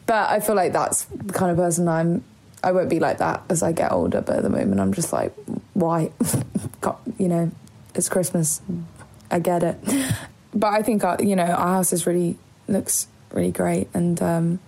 But 0.07 0.31
I 0.31 0.41
feel 0.41 0.57
like 0.57 0.73
that's 0.73 1.05
the 1.05 1.33
kind 1.33 1.51
of 1.51 1.57
person 1.57 1.89
I'm. 1.89 2.25
I 2.63 2.73
won't 2.73 2.91
be 2.91 3.01
like 3.01 3.19
that 3.19 3.43
as 3.49 3.63
I 3.63 3.73
get 3.73 3.91
older. 3.93 4.21
But 4.21 4.37
at 4.37 4.43
the 4.43 4.51
moment, 4.51 4.81
I'm 4.81 4.93
just 4.93 5.13
like, 5.13 5.35
why? 5.73 6.11
you 7.19 7.29
know, 7.29 7.51
it's 7.95 8.09
Christmas. 8.09 8.61
I 9.31 9.39
get 9.39 9.63
it. 9.63 9.79
But 10.53 10.75
I 10.75 10.83
think 10.83 11.05
our, 11.05 11.17
you 11.23 11.37
know 11.37 11.45
our 11.45 11.75
house 11.75 11.93
is 11.93 12.07
really 12.07 12.37
looks 12.67 13.07
really 13.33 13.53
great, 13.53 13.89
and 13.95 14.21
um, 14.21 14.59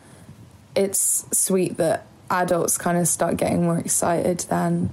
it's 0.76 1.26
sweet 1.36 1.76
that 1.78 2.06
adults 2.30 2.78
kind 2.78 2.96
of 2.96 3.08
start 3.08 3.36
getting 3.36 3.64
more 3.64 3.78
excited 3.78 4.40
than 4.48 4.90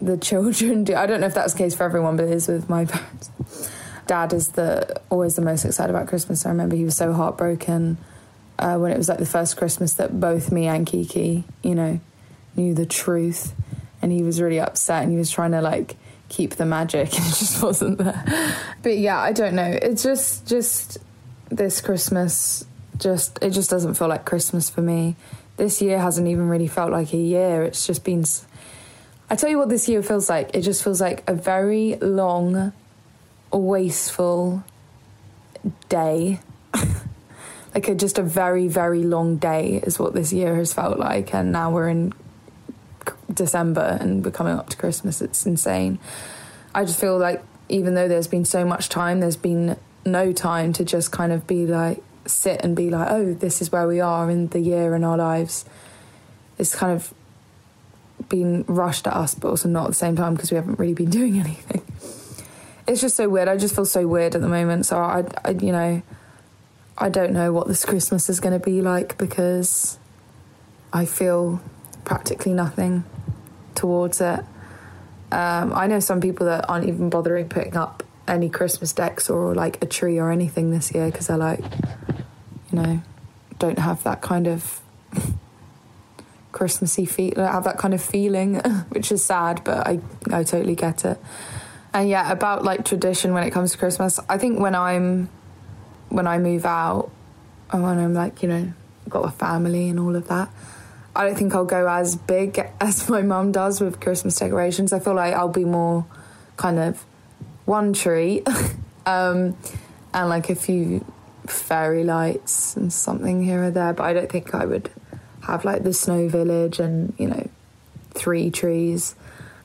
the 0.00 0.16
children 0.16 0.84
do. 0.84 0.94
I 0.94 1.06
don't 1.06 1.20
know 1.20 1.26
if 1.26 1.34
that's 1.34 1.52
the 1.52 1.58
case 1.58 1.74
for 1.74 1.84
everyone, 1.84 2.16
but 2.16 2.26
it 2.26 2.32
is 2.32 2.48
with 2.48 2.68
my 2.68 2.84
parents. 2.84 3.30
Dad 4.06 4.32
is 4.32 4.48
the 4.48 5.00
always 5.10 5.36
the 5.36 5.42
most 5.42 5.64
excited 5.64 5.94
about 5.94 6.08
Christmas. 6.08 6.46
I 6.46 6.50
remember 6.50 6.76
he 6.76 6.84
was 6.84 6.96
so 6.96 7.12
heartbroken 7.12 7.98
uh, 8.58 8.76
when 8.76 8.90
it 8.90 8.96
was 8.96 9.08
like 9.08 9.18
the 9.18 9.26
first 9.26 9.56
Christmas 9.56 9.94
that 9.94 10.18
both 10.18 10.50
me 10.50 10.66
and 10.66 10.86
Kiki, 10.86 11.44
you 11.62 11.74
know, 11.74 12.00
knew 12.56 12.74
the 12.74 12.86
truth, 12.86 13.54
and 14.00 14.10
he 14.10 14.22
was 14.22 14.40
really 14.40 14.60
upset 14.60 15.02
and 15.02 15.12
he 15.12 15.18
was 15.18 15.30
trying 15.30 15.52
to 15.52 15.60
like 15.60 15.96
keep 16.28 16.56
the 16.56 16.66
magic 16.66 17.12
and 17.18 17.26
it 17.26 17.34
just 17.34 17.62
wasn't 17.62 17.98
there. 17.98 18.54
But 18.82 18.98
yeah, 18.98 19.18
I 19.18 19.32
don't 19.32 19.54
know. 19.54 19.78
It's 19.82 20.02
just 20.02 20.46
just 20.46 20.98
this 21.50 21.80
Christmas 21.80 22.64
just 22.98 23.38
it 23.42 23.50
just 23.50 23.70
doesn't 23.70 23.94
feel 23.94 24.08
like 24.08 24.24
Christmas 24.24 24.70
for 24.70 24.82
me. 24.82 25.16
This 25.56 25.82
year 25.82 25.98
hasn't 25.98 26.28
even 26.28 26.48
really 26.48 26.68
felt 26.68 26.92
like 26.92 27.12
a 27.12 27.18
year. 27.18 27.64
It's 27.64 27.86
just 27.86 28.04
been 28.04 28.24
I 29.30 29.36
tell 29.36 29.50
you 29.50 29.58
what 29.58 29.68
this 29.68 29.88
year 29.88 30.02
feels 30.02 30.28
like. 30.30 30.50
It 30.54 30.62
just 30.62 30.82
feels 30.82 31.00
like 31.00 31.22
a 31.28 31.34
very 31.34 31.96
long, 31.96 32.72
wasteful 33.52 34.64
day. 35.88 36.40
like 37.74 37.88
a, 37.88 37.94
just 37.94 38.18
a 38.18 38.22
very, 38.22 38.68
very 38.68 39.02
long 39.02 39.36
day 39.36 39.82
is 39.82 39.98
what 39.98 40.14
this 40.14 40.32
year 40.32 40.56
has 40.56 40.72
felt 40.72 40.98
like. 40.98 41.34
And 41.34 41.52
now 41.52 41.70
we're 41.70 41.88
in 41.88 42.14
December 43.32 43.98
and 44.00 44.24
we're 44.24 44.30
coming 44.30 44.54
up 44.54 44.70
to 44.70 44.76
Christmas. 44.76 45.20
It's 45.20 45.44
insane. 45.44 45.98
I 46.74 46.84
just 46.84 46.98
feel 46.98 47.18
like 47.18 47.42
even 47.68 47.94
though 47.94 48.08
there's 48.08 48.28
been 48.28 48.46
so 48.46 48.64
much 48.64 48.88
time, 48.88 49.20
there's 49.20 49.36
been 49.36 49.76
no 50.06 50.32
time 50.32 50.72
to 50.72 50.84
just 50.84 51.12
kind 51.12 51.32
of 51.32 51.46
be 51.46 51.66
like, 51.66 52.02
sit 52.24 52.60
and 52.62 52.74
be 52.74 52.88
like, 52.88 53.10
oh, 53.10 53.34
this 53.34 53.60
is 53.60 53.70
where 53.70 53.86
we 53.86 54.00
are 54.00 54.30
in 54.30 54.48
the 54.48 54.60
year 54.60 54.94
in 54.94 55.04
our 55.04 55.16
lives. 55.16 55.66
It's 56.58 56.74
kind 56.74 56.92
of 56.92 57.12
been 58.28 58.64
rushed 58.66 59.06
at 59.06 59.14
us, 59.14 59.34
but 59.34 59.48
also 59.48 59.68
not 59.68 59.84
at 59.84 59.88
the 59.88 59.94
same 59.94 60.16
time 60.16 60.34
because 60.34 60.50
we 60.50 60.56
haven't 60.56 60.78
really 60.78 60.94
been 60.94 61.10
doing 61.20 61.38
anything. 61.38 61.82
It's 62.86 63.00
just 63.00 63.16
so 63.16 63.28
weird. 63.28 63.48
I 63.48 63.56
just 63.56 63.74
feel 63.74 63.84
so 63.84 64.06
weird 64.06 64.34
at 64.34 64.40
the 64.40 64.48
moment. 64.48 64.86
So 64.86 64.98
I, 64.98 65.24
I 65.44 65.50
you 65.50 65.72
know, 65.72 66.02
I 66.96 67.08
don't 67.10 67.32
know 67.32 67.52
what 67.52 67.68
this 67.68 67.84
Christmas 67.84 68.30
is 68.30 68.40
going 68.40 68.58
to 68.58 68.64
be 68.64 68.80
like 68.80 69.18
because 69.18 69.98
I 70.92 71.04
feel 71.04 71.60
practically 72.04 72.54
nothing 72.54 73.04
towards 73.74 74.20
it. 74.20 74.40
Um, 75.30 75.74
I 75.74 75.86
know 75.86 76.00
some 76.00 76.20
people 76.20 76.46
that 76.46 76.64
aren't 76.68 76.86
even 76.86 77.10
bothering 77.10 77.50
putting 77.50 77.76
up 77.76 78.02
any 78.26 78.48
Christmas 78.48 78.92
decks 78.92 79.28
or 79.28 79.54
like 79.54 79.82
a 79.82 79.86
tree 79.86 80.18
or 80.18 80.30
anything 80.30 80.70
this 80.70 80.94
year 80.94 81.10
because 81.10 81.26
they're 81.26 81.36
like, 81.36 81.60
you 82.72 82.80
know, 82.80 83.02
don't 83.58 83.78
have 83.78 84.02
that 84.04 84.22
kind 84.22 84.46
of 84.46 84.80
Christmassy 86.58 87.06
feel, 87.06 87.36
have 87.36 87.62
that 87.64 87.78
kind 87.78 87.94
of 87.94 88.02
feeling, 88.02 88.56
which 88.88 89.12
is 89.12 89.24
sad, 89.24 89.62
but 89.62 89.86
I 89.86 90.00
I 90.32 90.42
totally 90.42 90.74
get 90.74 91.04
it. 91.04 91.16
And 91.94 92.08
yeah, 92.08 92.32
about 92.32 92.64
like 92.64 92.84
tradition 92.84 93.32
when 93.32 93.44
it 93.44 93.50
comes 93.50 93.70
to 93.72 93.78
Christmas, 93.78 94.18
I 94.28 94.38
think 94.38 94.58
when 94.58 94.74
I'm 94.74 95.28
when 96.08 96.26
I 96.26 96.38
move 96.38 96.66
out 96.66 97.12
and 97.70 97.84
when 97.84 97.98
I'm 97.98 98.12
like 98.12 98.42
you 98.42 98.48
know 98.48 98.72
got 99.08 99.24
a 99.24 99.30
family 99.30 99.88
and 99.88 100.00
all 100.00 100.16
of 100.16 100.26
that, 100.26 100.50
I 101.14 101.26
don't 101.26 101.36
think 101.38 101.54
I'll 101.54 101.64
go 101.64 101.88
as 101.88 102.16
big 102.16 102.58
as 102.80 103.08
my 103.08 103.22
mum 103.22 103.52
does 103.52 103.80
with 103.80 104.00
Christmas 104.00 104.34
decorations. 104.34 104.92
I 104.92 104.98
feel 104.98 105.14
like 105.14 105.34
I'll 105.34 105.48
be 105.48 105.64
more 105.64 106.06
kind 106.56 106.80
of 106.80 107.04
one 107.66 107.92
tree 107.92 108.42
um, 109.06 109.56
and 110.12 110.28
like 110.28 110.50
a 110.50 110.56
few 110.56 111.04
fairy 111.46 112.02
lights 112.02 112.76
and 112.76 112.92
something 112.92 113.44
here 113.44 113.62
or 113.62 113.70
there. 113.70 113.92
But 113.92 114.04
I 114.04 114.12
don't 114.12 114.28
think 114.28 114.56
I 114.56 114.64
would 114.64 114.90
have 115.48 115.64
like 115.64 115.82
the 115.82 115.92
snow 115.92 116.28
village 116.28 116.78
and 116.78 117.14
you 117.18 117.28
know 117.28 117.48
three 118.10 118.50
trees. 118.50 119.14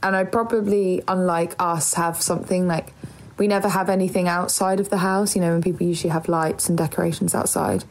And 0.02 0.16
I'd 0.16 0.32
probably, 0.32 1.02
unlike 1.08 1.56
us, 1.60 1.94
have 1.94 2.22
something 2.22 2.68
like 2.68 2.94
we 3.38 3.48
never 3.48 3.70
have 3.70 3.90
anything 3.90 4.28
outside 4.28 4.80
of 4.80 4.90
the 4.90 4.98
house. 4.98 5.36
You 5.36 5.42
know, 5.42 5.52
when 5.54 5.62
people 5.62 5.88
usually 5.88 6.12
have 6.12 6.28
lights 6.28 6.70
and 6.70 6.78
decorations 6.78 7.34
outside, 7.34 7.84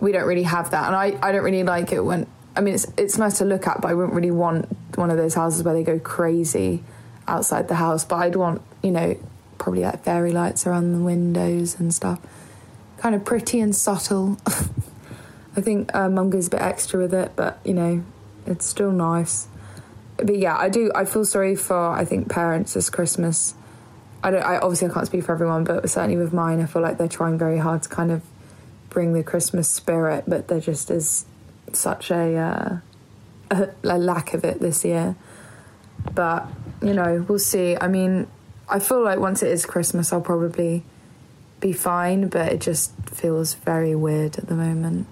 we 0.00 0.12
don't 0.12 0.26
really 0.26 0.42
have 0.44 0.70
that. 0.70 0.86
And 0.86 0.94
I, 0.94 1.18
I 1.26 1.32
don't 1.32 1.44
really 1.44 1.62
like 1.62 1.92
it 1.92 2.00
when 2.00 2.26
I 2.56 2.60
mean 2.60 2.74
it's 2.74 2.86
it's 2.96 3.18
nice 3.18 3.38
to 3.38 3.44
look 3.44 3.66
at, 3.66 3.80
but 3.80 3.90
I 3.90 3.94
wouldn't 3.94 4.14
really 4.14 4.30
want 4.30 4.66
one 4.96 5.10
of 5.10 5.16
those 5.16 5.34
houses 5.34 5.62
where 5.62 5.74
they 5.74 5.82
go 5.82 5.98
crazy 5.98 6.82
outside 7.26 7.68
the 7.68 7.76
house. 7.76 8.04
But 8.04 8.16
I'd 8.16 8.36
want 8.36 8.62
you 8.82 8.90
know 8.90 9.16
probably 9.58 9.82
like 9.82 10.04
fairy 10.04 10.32
lights 10.32 10.66
around 10.66 10.92
the 10.92 11.02
windows 11.02 11.78
and 11.80 11.92
stuff, 11.92 12.20
kind 12.98 13.14
of 13.14 13.24
pretty 13.24 13.60
and 13.60 13.74
subtle. 13.74 14.38
I 15.56 15.60
think 15.60 15.94
uh, 15.94 16.08
Mum 16.08 16.30
goes 16.30 16.48
a 16.48 16.50
bit 16.50 16.60
extra 16.60 17.00
with 17.00 17.14
it, 17.14 17.32
but 17.36 17.60
you 17.64 17.74
know 17.74 18.04
it's 18.46 18.66
still 18.66 18.92
nice. 18.92 19.48
But 20.16 20.38
yeah, 20.38 20.56
I 20.56 20.68
do. 20.68 20.90
I 20.94 21.04
feel 21.04 21.24
sorry 21.24 21.56
for 21.56 21.90
I 21.90 22.04
think 22.04 22.30
parents 22.30 22.74
this 22.74 22.90
Christmas. 22.90 23.54
I 24.22 24.30
don't. 24.30 24.42
I 24.42 24.58
obviously 24.58 24.88
I 24.88 24.92
can't 24.92 25.06
speak 25.06 25.24
for 25.24 25.32
everyone, 25.32 25.64
but 25.64 25.88
certainly 25.88 26.16
with 26.16 26.32
mine, 26.32 26.60
I 26.60 26.66
feel 26.66 26.82
like 26.82 26.98
they're 26.98 27.08
trying 27.08 27.38
very 27.38 27.58
hard 27.58 27.82
to 27.82 27.88
kind 27.88 28.10
of 28.10 28.22
bring 28.90 29.12
the 29.12 29.22
Christmas 29.22 29.68
spirit, 29.68 30.24
but 30.26 30.48
there 30.48 30.60
just 30.60 30.90
is 30.90 31.26
such 31.72 32.10
a, 32.10 32.36
uh, 32.36 32.78
a, 33.50 33.68
a 33.84 33.98
lack 33.98 34.34
of 34.34 34.44
it 34.44 34.60
this 34.60 34.84
year. 34.84 35.16
But 36.14 36.46
you 36.82 36.94
know, 36.94 37.24
we'll 37.28 37.38
see. 37.38 37.76
I 37.80 37.88
mean, 37.88 38.28
I 38.68 38.78
feel 38.78 39.02
like 39.02 39.18
once 39.18 39.42
it 39.42 39.50
is 39.50 39.66
Christmas, 39.66 40.12
I'll 40.12 40.20
probably 40.20 40.84
be 41.60 41.72
fine, 41.72 42.28
but 42.28 42.52
it 42.52 42.60
just 42.60 42.92
feels 43.06 43.54
very 43.54 43.94
weird 43.94 44.36
at 44.38 44.46
the 44.48 44.54
moment. 44.54 45.06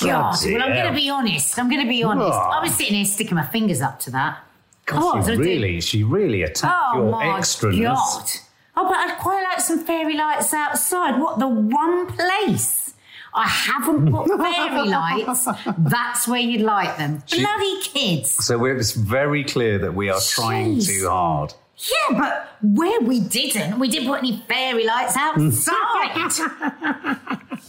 God, 0.00 0.32
Bloody 0.40 0.54
well, 0.54 0.62
I'm 0.62 0.72
going 0.74 0.86
to 0.92 0.94
be 1.00 1.10
honest. 1.10 1.58
I'm 1.58 1.68
going 1.70 1.82
to 1.82 1.88
be 1.88 2.02
honest. 2.02 2.32
Oh. 2.32 2.38
I 2.38 2.62
was 2.62 2.74
sitting 2.74 2.94
here 2.94 3.04
sticking 3.04 3.34
my 3.34 3.46
fingers 3.46 3.80
up 3.80 3.98
to 4.00 4.10
that. 4.12 4.38
God, 4.86 5.26
she 5.26 5.36
really, 5.36 5.80
she 5.82 6.02
really 6.04 6.42
attacked 6.42 6.74
Oh 6.94 7.02
your 7.02 7.10
my 7.10 7.26
extraness. 7.38 7.82
god! 7.84 8.30
Oh, 8.76 8.88
but 8.88 8.96
I'd 8.96 9.18
quite 9.18 9.42
like 9.42 9.60
some 9.60 9.84
fairy 9.84 10.16
lights 10.16 10.54
outside. 10.54 11.18
What 11.20 11.38
the 11.38 11.48
one 11.48 12.06
place 12.06 12.94
I 13.34 13.46
haven't 13.46 14.10
put 14.10 14.28
fairy 14.38 14.88
lights? 14.88 15.46
That's 15.76 16.26
where 16.26 16.40
you'd 16.40 16.62
like 16.62 16.96
them. 16.96 17.22
Bloody 17.30 17.82
kids! 17.82 18.30
So 18.46 18.64
it's 18.64 18.92
very 18.92 19.44
clear 19.44 19.78
that 19.78 19.94
we 19.94 20.08
are 20.08 20.20
trying 20.20 20.80
too 20.80 21.06
hard. 21.08 21.52
Yeah, 21.76 22.18
but 22.18 22.48
where 22.62 23.00
we 23.02 23.20
didn't, 23.20 23.78
we 23.78 23.88
didn't 23.88 24.08
put 24.08 24.18
any 24.20 24.42
fairy 24.48 24.84
lights 24.86 25.16
outside. 25.18 26.30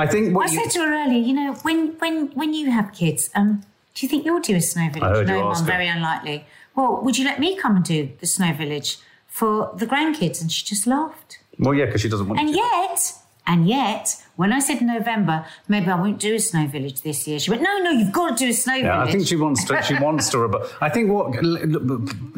I 0.00 0.06
think 0.06 0.36
I 0.36 0.42
you, 0.50 0.58
said 0.62 0.70
to 0.74 0.78
her 0.80 0.92
earlier, 1.04 1.18
you 1.28 1.34
know, 1.34 1.52
when 1.66 1.78
when 2.02 2.28
when 2.40 2.54
you 2.54 2.70
have 2.70 2.92
kids, 2.92 3.30
um, 3.34 3.62
do 3.94 3.98
you 4.04 4.08
think 4.10 4.24
you'll 4.24 4.40
do 4.40 4.56
a 4.56 4.60
snow 4.60 4.88
village? 4.92 5.02
I 5.02 5.08
heard 5.16 5.28
you 5.28 5.34
no, 5.34 5.54
very 5.64 5.88
unlikely. 5.88 6.44
Well, 6.76 7.00
would 7.02 7.18
you 7.18 7.24
let 7.24 7.38
me 7.40 7.56
come 7.56 7.76
and 7.76 7.84
do 7.84 8.08
the 8.20 8.26
snow 8.26 8.52
village 8.54 8.98
for 9.28 9.72
the 9.76 9.86
grandkids? 9.86 10.40
And 10.40 10.50
she 10.50 10.64
just 10.64 10.86
laughed. 10.86 11.38
well, 11.58 11.74
yeah, 11.74 11.86
because 11.86 12.00
she 12.00 12.08
doesn't 12.08 12.28
want 12.28 12.40
And 12.40 12.48
to. 12.50 12.56
yet, 12.56 13.12
and 13.46 13.68
yet, 13.68 14.04
when 14.36 14.52
I 14.52 14.60
said 14.60 14.80
November, 14.80 15.44
maybe 15.68 15.88
I 15.88 15.96
won't 16.00 16.20
do 16.20 16.34
a 16.36 16.38
snow 16.38 16.66
village 16.68 17.02
this 17.02 17.26
year. 17.26 17.38
She 17.40 17.50
went, 17.50 17.62
no, 17.62 17.78
no, 17.78 17.90
you've 17.90 18.12
got 18.12 18.38
to 18.38 18.44
do 18.44 18.50
a 18.50 18.52
snow 18.54 18.74
Yeah, 18.76 18.92
village. 18.98 19.08
I 19.08 19.12
think 19.12 19.26
she 19.26 19.36
wants 19.36 19.64
to. 19.64 19.82
She 19.82 19.94
wants 19.94 20.28
to. 20.30 20.46
But 20.48 20.72
I 20.80 20.88
think 20.88 21.10
what 21.10 21.34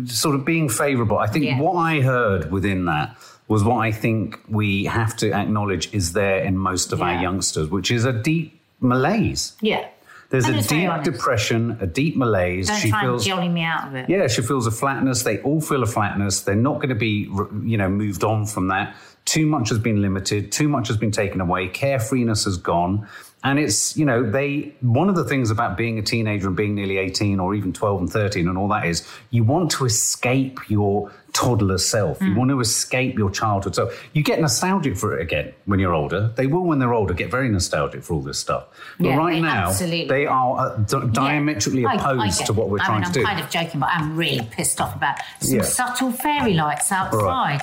sort 0.08 0.34
of 0.34 0.44
being 0.44 0.68
favourable. 0.68 1.18
I 1.18 1.26
think 1.26 1.44
Yeah. 1.44 1.60
what 1.60 1.74
I 1.76 2.00
heard 2.00 2.50
within 2.50 2.86
that 2.86 3.16
was 3.52 3.62
what 3.62 3.80
I 3.80 3.92
think 3.92 4.40
we 4.48 4.86
have 4.86 5.14
to 5.18 5.30
acknowledge 5.30 5.92
is 5.92 6.14
there 6.14 6.38
in 6.38 6.56
most 6.56 6.90
of 6.90 7.02
our 7.02 7.20
youngsters, 7.20 7.68
which 7.68 7.90
is 7.90 8.06
a 8.06 8.12
deep 8.12 8.58
malaise. 8.80 9.52
Yeah. 9.60 9.88
There's 10.30 10.48
a 10.48 10.62
deep 10.62 10.90
depression, 11.02 11.76
a 11.78 11.86
deep 11.86 12.16
malaise. 12.16 12.68
Don't 12.68 12.78
she 12.78 12.88
try 12.88 13.02
feels. 13.02 13.26
and 13.26 13.36
jolly 13.36 13.50
me 13.50 13.62
out 13.62 13.88
of 13.88 13.94
it. 13.94 14.08
Yeah, 14.08 14.26
she 14.28 14.40
feels 14.40 14.66
a 14.66 14.70
flatness. 14.70 15.24
They 15.24 15.38
all 15.42 15.60
feel 15.60 15.82
a 15.82 15.86
flatness. 15.86 16.40
They're 16.40 16.54
not 16.54 16.76
going 16.76 16.88
to 16.88 16.94
be, 16.94 17.28
you 17.62 17.76
know, 17.76 17.90
moved 17.90 18.24
on 18.24 18.46
from 18.46 18.68
that. 18.68 18.96
Too 19.26 19.44
much 19.44 19.68
has 19.68 19.78
been 19.78 20.00
limited. 20.00 20.50
Too 20.50 20.70
much 20.70 20.88
has 20.88 20.96
been 20.96 21.10
taken 21.10 21.42
away. 21.42 21.68
Carefreeness 21.68 22.46
has 22.46 22.56
gone. 22.56 23.06
And 23.44 23.58
it's, 23.58 23.98
you 23.98 24.06
know, 24.06 24.28
they, 24.28 24.74
one 24.80 25.10
of 25.10 25.14
the 25.16 25.24
things 25.24 25.50
about 25.50 25.76
being 25.76 25.98
a 25.98 26.02
teenager 26.02 26.46
and 26.46 26.56
being 26.56 26.74
nearly 26.74 26.96
18 26.96 27.38
or 27.38 27.54
even 27.54 27.74
12 27.74 28.00
and 28.00 28.10
13 28.10 28.48
and 28.48 28.56
all 28.56 28.68
that 28.68 28.86
is 28.86 29.06
you 29.30 29.44
want 29.44 29.70
to 29.72 29.84
escape 29.84 30.58
your 30.70 31.12
toddler 31.32 31.78
self. 31.78 32.18
Mm. 32.18 32.28
You 32.28 32.34
want 32.34 32.50
to 32.50 32.60
escape 32.60 33.16
your 33.18 33.30
childhood 33.30 33.74
So 33.74 33.90
You 34.12 34.22
get 34.22 34.40
nostalgic 34.40 34.96
for 34.96 35.16
it 35.18 35.22
again 35.22 35.52
when 35.64 35.78
you're 35.80 35.94
older. 35.94 36.32
They 36.36 36.46
will, 36.46 36.64
when 36.64 36.78
they're 36.78 36.92
older, 36.94 37.14
get 37.14 37.30
very 37.30 37.48
nostalgic 37.48 38.02
for 38.02 38.14
all 38.14 38.20
this 38.20 38.38
stuff. 38.38 38.66
But 38.98 39.06
Yeah, 39.06 39.16
right 39.16 39.40
now, 39.40 39.68
absolutely 39.68 40.08
they 40.08 40.26
are 40.26 40.58
uh, 40.58 40.76
di- 40.78 41.06
diametrically 41.12 41.86
I- 41.86 41.94
I 41.94 42.12
opposed 42.14 42.46
to 42.46 42.52
what 42.52 42.68
we're 42.68 42.80
I 42.80 42.84
trying 42.86 43.00
mean, 43.02 43.12
to 43.12 43.18
do. 43.18 43.20
I'm 43.20 43.26
kind 43.26 43.40
of 43.40 43.50
joking, 43.50 43.80
but 43.80 43.88
I'm 43.92 44.16
really 44.16 44.46
pissed 44.50 44.80
off 44.80 44.94
about 44.94 45.16
some 45.40 45.56
Yeah. 45.56 45.62
subtle 45.62 46.12
fairy 46.12 46.54
lights 46.54 46.92
outside. 46.92 47.62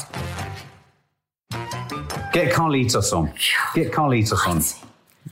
Get 2.34 2.53
Carlitos 2.53 3.12
on. 3.15 3.34
Get 3.73 3.91
Carlitos 3.91 4.47
on. 4.47 4.62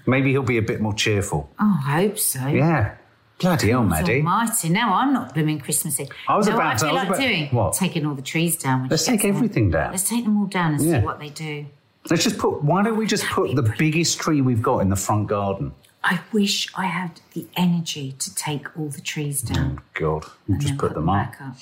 Maybe 0.05 0.31
he'll 0.31 0.41
be 0.43 0.57
a 0.57 0.61
bit 0.61 0.81
more 0.81 0.93
cheerful. 0.93 1.49
Oh, 1.59 1.79
I 1.85 2.03
hope 2.03 2.17
so. 2.19 2.47
Yeah. 2.47 2.95
Bloody 3.39 3.69
hell, 3.69 3.81
God 3.81 3.89
Maddie. 3.89 4.17
Almighty. 4.17 4.69
Now 4.69 4.93
I'm 4.95 5.13
not 5.13 5.33
blooming 5.33 5.59
Christmassy. 5.59 6.09
I 6.27 6.35
was 6.37 6.47
you 6.47 6.53
about 6.53 6.73
what 6.73 6.77
to- 6.79 6.85
I 6.85 6.89
I 6.89 6.91
feel 6.91 6.93
was 6.93 6.97
like 7.01 7.07
about- 7.09 7.19
doing? 7.19 7.47
what? 7.49 7.73
Taking 7.73 8.05
all 8.05 8.15
the 8.15 8.21
trees 8.21 8.55
down. 8.57 8.81
when 8.81 8.89
Let's 8.89 9.05
take 9.05 9.21
gets 9.21 9.23
home. 9.25 9.35
everything 9.35 9.71
down. 9.71 9.91
Let's 9.91 10.09
take 10.09 10.23
them 10.25 10.37
all 10.39 10.45
down 10.47 10.73
and 10.75 10.83
Yeah. 10.83 10.99
see 11.01 11.05
what 11.05 11.19
they 11.19 11.29
do. 11.29 11.65
Let's 12.09 12.23
just 12.23 12.37
put, 12.37 12.63
why 12.63 12.83
don't 12.83 12.95
we 12.97 13.05
just 13.05 13.25
put 13.25 13.55
the 13.55 13.73
biggest 13.77 14.19
tree 14.19 14.41
we've 14.41 14.61
got 14.61 14.79
in 14.79 14.89
the 14.89 14.95
front 14.95 15.27
garden? 15.27 15.73
I 16.03 16.19
wish 16.31 16.69
I 16.75 16.85
had 16.85 17.19
the 17.33 17.45
energy 17.57 18.13
to 18.19 18.33
take 18.33 18.67
all 18.77 18.87
the 18.87 19.01
trees 19.01 19.43
oh, 19.49 19.53
down. 19.53 19.81
God, 19.93 20.25
we'll 20.47 20.57
just 20.57 20.69
then 20.69 20.77
put 20.77 20.93
them 20.93 21.09
up. 21.09 21.31
back 21.31 21.41
up. 21.41 21.57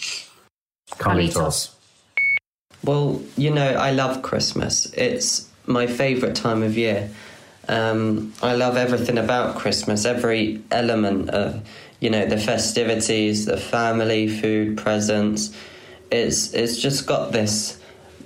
Carlitos. 0.99 1.71
Well, 2.83 3.21
you 3.35 3.49
know, 3.49 3.73
I 3.73 3.91
love 3.91 4.21
Christmas. 4.21 4.85
It's 4.93 5.49
my 5.65 5.87
favourite 5.87 6.35
time 6.35 6.61
of 6.61 6.77
year. 6.77 7.09
Um, 7.67 8.33
I 8.41 8.55
love 8.55 8.77
everything 8.77 9.17
about 9.17 9.55
Christmas, 9.55 10.05
every 10.05 10.61
element 10.71 11.29
of, 11.29 11.67
you 11.99 12.09
know, 12.09 12.25
the 12.25 12.37
festivities, 12.37 13.45
the 13.45 13.57
family, 13.57 14.27
food, 14.27 14.77
presents. 14.77 15.55
It's 16.11 16.53
it's 16.53 16.77
just 16.79 17.07
got 17.07 17.31
this 17.31 17.79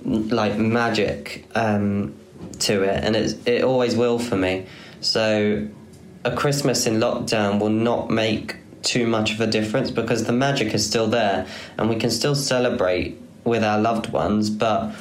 like 0.04 0.58
magic 0.58 1.46
um, 1.54 2.14
to 2.60 2.82
it, 2.82 3.02
and 3.04 3.16
it's, 3.16 3.34
it 3.46 3.64
always 3.64 3.96
will 3.96 4.18
for 4.18 4.36
me. 4.36 4.66
So, 5.00 5.68
a 6.24 6.36
Christmas 6.36 6.86
in 6.86 6.94
lockdown 6.94 7.60
will 7.60 7.70
not 7.70 8.10
make 8.10 8.56
too 8.82 9.06
much 9.06 9.32
of 9.32 9.40
a 9.40 9.46
difference 9.46 9.90
because 9.90 10.24
the 10.24 10.32
magic 10.32 10.74
is 10.74 10.86
still 10.86 11.06
there, 11.06 11.46
and 11.78 11.88
we 11.88 11.96
can 11.96 12.10
still 12.10 12.34
celebrate 12.34 13.20
with 13.44 13.64
our 13.64 13.80
loved 13.80 14.10
ones, 14.12 14.50
but 14.50 14.94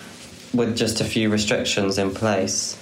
with 0.54 0.76
just 0.78 1.02
a 1.02 1.06
few 1.06 1.30
restrictions 1.30 1.98
in 1.98 2.12
place. 2.12 2.78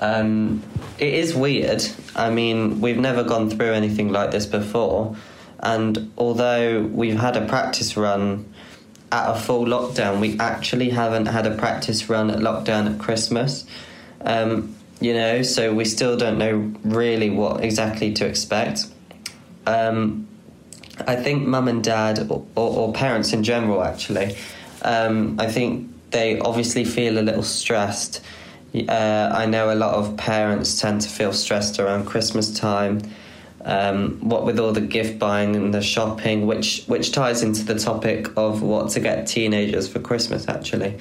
Um, 0.00 0.62
it 0.98 1.14
is 1.14 1.34
weird. 1.34 1.82
I 2.14 2.30
mean, 2.30 2.80
we've 2.80 2.98
never 2.98 3.24
gone 3.24 3.50
through 3.50 3.72
anything 3.72 4.10
like 4.12 4.30
this 4.30 4.46
before, 4.46 5.16
and 5.60 6.12
although 6.18 6.82
we've 6.82 7.18
had 7.18 7.36
a 7.36 7.46
practice 7.46 7.96
run 7.96 8.52
at 9.12 9.30
a 9.30 9.38
full 9.38 9.64
lockdown, 9.64 10.20
we 10.20 10.38
actually 10.38 10.90
haven't 10.90 11.26
had 11.26 11.46
a 11.46 11.56
practice 11.56 12.08
run 12.08 12.30
at 12.30 12.38
lockdown 12.38 12.92
at 12.92 13.00
Christmas. 13.00 13.64
Um, 14.22 14.74
you 15.00 15.12
know, 15.12 15.42
so 15.42 15.74
we 15.74 15.84
still 15.84 16.16
don't 16.16 16.38
know 16.38 16.72
really 16.84 17.30
what 17.30 17.62
exactly 17.62 18.12
to 18.14 18.26
expect. 18.26 18.86
Um, 19.66 20.26
I 21.06 21.16
think 21.16 21.46
mum 21.46 21.68
and 21.68 21.84
dad, 21.84 22.30
or, 22.30 22.46
or, 22.54 22.92
parents 22.92 23.32
in 23.32 23.42
general, 23.42 23.82
actually, 23.82 24.36
um, 24.82 25.38
I 25.38 25.46
think 25.46 25.90
they 26.10 26.38
obviously 26.38 26.84
feel 26.84 27.18
a 27.18 27.20
little 27.20 27.42
stressed. 27.42 28.22
Uh, 28.88 29.30
I 29.34 29.46
know 29.46 29.72
a 29.72 29.74
lot 29.74 29.94
of 29.94 30.16
parents 30.16 30.80
tend 30.80 31.00
to 31.02 31.08
feel 31.08 31.32
stressed 31.32 31.78
around 31.78 32.06
Christmas 32.06 32.52
time. 32.52 33.02
Um, 33.64 34.20
what 34.20 34.44
with 34.44 34.60
all 34.60 34.72
the 34.72 34.80
gift 34.80 35.18
buying 35.18 35.56
and 35.56 35.74
the 35.74 35.82
shopping, 35.82 36.46
which 36.46 36.84
which 36.86 37.10
ties 37.10 37.42
into 37.42 37.64
the 37.64 37.78
topic 37.78 38.28
of 38.36 38.62
what 38.62 38.90
to 38.90 39.00
get 39.00 39.26
teenagers 39.26 39.88
for 39.88 39.98
Christmas. 39.98 40.48
Actually, 40.48 40.98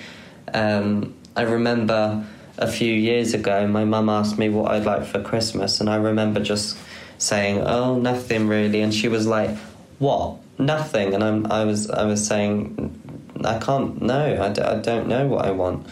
um, 0.53 1.13
I 1.35 1.43
remember 1.43 2.25
a 2.57 2.67
few 2.67 2.91
years 2.91 3.33
ago, 3.33 3.67
my 3.67 3.83
mum 3.83 4.09
asked 4.09 4.39
me 4.39 4.49
what 4.49 4.71
I'd 4.71 4.85
like 4.85 5.05
for 5.05 5.21
Christmas, 5.21 5.79
and 5.79 5.89
I 5.89 5.97
remember 5.97 6.39
just 6.39 6.77
saying, 7.17 7.61
"Oh, 7.61 7.97
nothing 7.99 8.47
really," 8.47 8.81
and 8.81 8.93
she 8.93 9.09
was 9.09 9.27
like, 9.27 9.55
"What? 9.99 10.37
Nothing?" 10.57 11.13
And 11.13 11.23
I'm, 11.23 11.51
I 11.51 11.65
was, 11.65 11.89
I 11.91 12.05
was 12.05 12.25
saying, 12.25 13.29
"I 13.43 13.59
can't. 13.59 14.01
No, 14.01 14.41
I, 14.41 14.49
d- 14.49 14.61
I 14.61 14.79
don't 14.79 15.07
know 15.07 15.27
what 15.27 15.45
I 15.45 15.51
want," 15.51 15.85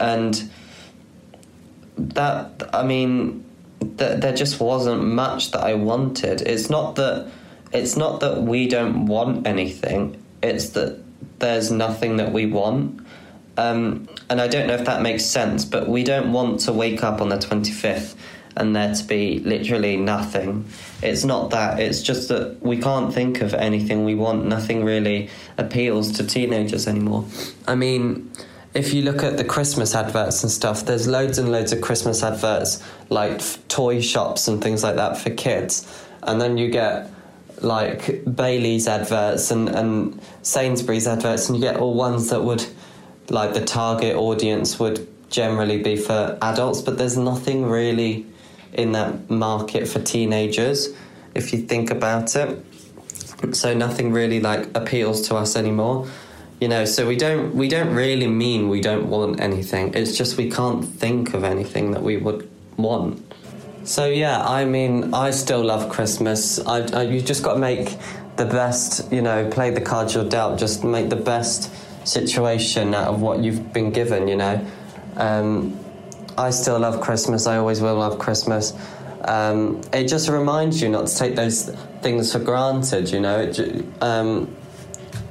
and 0.00 0.50
that, 2.14 2.70
I 2.72 2.84
mean, 2.84 3.44
th- 3.80 4.20
there 4.20 4.34
just 4.34 4.60
wasn't 4.60 5.04
much 5.04 5.52
that 5.52 5.60
I 5.60 5.74
wanted. 5.74 6.42
It's 6.42 6.70
not 6.70 6.96
that, 6.96 7.30
it's 7.72 7.96
not 7.96 8.20
that 8.20 8.42
we 8.42 8.68
don't 8.68 9.06
want 9.06 9.46
anything. 9.46 10.22
It's 10.42 10.70
that 10.70 11.02
there's 11.38 11.70
nothing 11.70 12.16
that 12.18 12.32
we 12.32 12.46
want. 12.46 13.06
Um, 13.56 14.08
and 14.28 14.40
I 14.40 14.48
don't 14.48 14.66
know 14.66 14.74
if 14.74 14.86
that 14.86 15.02
makes 15.02 15.24
sense, 15.24 15.64
but 15.64 15.88
we 15.88 16.04
don't 16.04 16.32
want 16.32 16.60
to 16.60 16.72
wake 16.72 17.02
up 17.02 17.20
on 17.20 17.28
the 17.28 17.36
25th 17.36 18.14
and 18.56 18.74
there 18.74 18.94
to 18.94 19.04
be 19.04 19.38
literally 19.40 19.96
nothing. 19.96 20.66
It's 21.02 21.24
not 21.24 21.50
that, 21.50 21.78
it's 21.78 22.02
just 22.02 22.28
that 22.28 22.60
we 22.62 22.78
can't 22.78 23.12
think 23.12 23.40
of 23.42 23.54
anything 23.54 24.04
we 24.04 24.14
want. 24.14 24.46
Nothing 24.46 24.84
really 24.84 25.30
appeals 25.56 26.12
to 26.12 26.26
teenagers 26.26 26.88
anymore. 26.88 27.24
I 27.66 27.74
mean, 27.74 28.30
if 28.72 28.94
you 28.94 29.02
look 29.02 29.22
at 29.24 29.36
the 29.36 29.44
Christmas 29.44 29.94
adverts 29.94 30.42
and 30.42 30.52
stuff, 30.52 30.86
there's 30.86 31.08
loads 31.08 31.38
and 31.38 31.50
loads 31.50 31.72
of 31.72 31.80
Christmas 31.80 32.22
adverts, 32.22 32.82
like 33.08 33.40
toy 33.68 34.00
shops 34.00 34.46
and 34.46 34.62
things 34.62 34.84
like 34.84 34.96
that 34.96 35.18
for 35.18 35.30
kids. 35.30 36.04
And 36.22 36.40
then 36.40 36.56
you 36.56 36.70
get 36.70 37.10
like 37.60 38.24
Bailey's 38.24 38.86
adverts 38.86 39.50
and, 39.50 39.68
and 39.68 40.20
Sainsbury's 40.42 41.06
adverts, 41.06 41.48
and 41.48 41.58
you 41.58 41.62
get 41.62 41.76
all 41.76 41.94
ones 41.94 42.30
that 42.30 42.42
would, 42.42 42.64
like, 43.28 43.54
the 43.54 43.64
target 43.64 44.16
audience 44.16 44.78
would 44.78 45.06
generally 45.30 45.82
be 45.82 45.96
for 45.96 46.38
adults, 46.40 46.80
but 46.80 46.96
there's 46.96 47.16
nothing 47.16 47.66
really 47.66 48.26
in 48.72 48.92
that 48.92 49.28
market 49.28 49.86
for 49.88 50.00
teenagers 50.00 50.88
if 51.34 51.52
you 51.52 51.60
think 51.60 51.90
about 51.90 52.34
it. 52.36 52.64
So 53.52 53.74
nothing 53.74 54.12
really 54.12 54.40
like 54.40 54.76
appeals 54.76 55.26
to 55.28 55.36
us 55.36 55.56
anymore 55.56 56.08
you 56.60 56.68
know 56.68 56.84
so 56.84 57.06
we 57.06 57.16
don't 57.16 57.54
we 57.54 57.68
don't 57.68 57.94
really 57.94 58.26
mean 58.26 58.68
we 58.68 58.80
don't 58.80 59.08
want 59.08 59.40
anything. 59.40 59.94
It's 59.94 60.16
just 60.16 60.36
we 60.36 60.50
can't 60.50 60.84
think 60.84 61.34
of 61.34 61.42
anything 61.42 61.92
that 61.92 62.02
we 62.02 62.18
would 62.18 62.48
want. 62.76 63.24
So 63.84 64.06
yeah 64.06 64.46
i 64.46 64.64
mean 64.66 65.14
i 65.14 65.30
still 65.30 65.64
love 65.64 65.88
christmas. 65.88 66.60
I, 66.66 66.80
I, 66.98 67.02
you 67.02 67.22
just 67.22 67.42
got 67.42 67.54
to 67.54 67.58
make 67.58 67.96
the 68.36 68.44
best 68.44 69.10
you 69.10 69.22
know 69.22 69.48
play 69.50 69.70
the 69.70 69.80
cards 69.80 70.14
you're 70.14 70.28
dealt. 70.28 70.58
Just 70.58 70.84
make 70.84 71.08
the 71.08 71.16
best 71.16 71.72
situation 72.06 72.94
out 72.94 73.08
of 73.08 73.20
what 73.22 73.40
you've 73.40 73.72
been 73.72 73.90
given 73.90 74.28
you 74.28 74.36
know. 74.36 74.64
Um, 75.16 75.78
i 76.36 76.50
still 76.50 76.78
love 76.78 77.00
christmas. 77.00 77.46
I 77.46 77.56
always 77.56 77.80
will 77.80 77.96
love 77.96 78.18
christmas. 78.18 78.74
Um, 79.24 79.82
it 79.92 80.08
just 80.08 80.28
reminds 80.28 80.80
you 80.80 80.88
not 80.88 81.06
to 81.08 81.16
take 81.16 81.36
those 81.36 81.70
things 82.02 82.32
for 82.32 82.38
granted 82.38 83.10
you 83.10 83.20
know. 83.20 83.40
It, 83.40 83.84
um, 84.02 84.54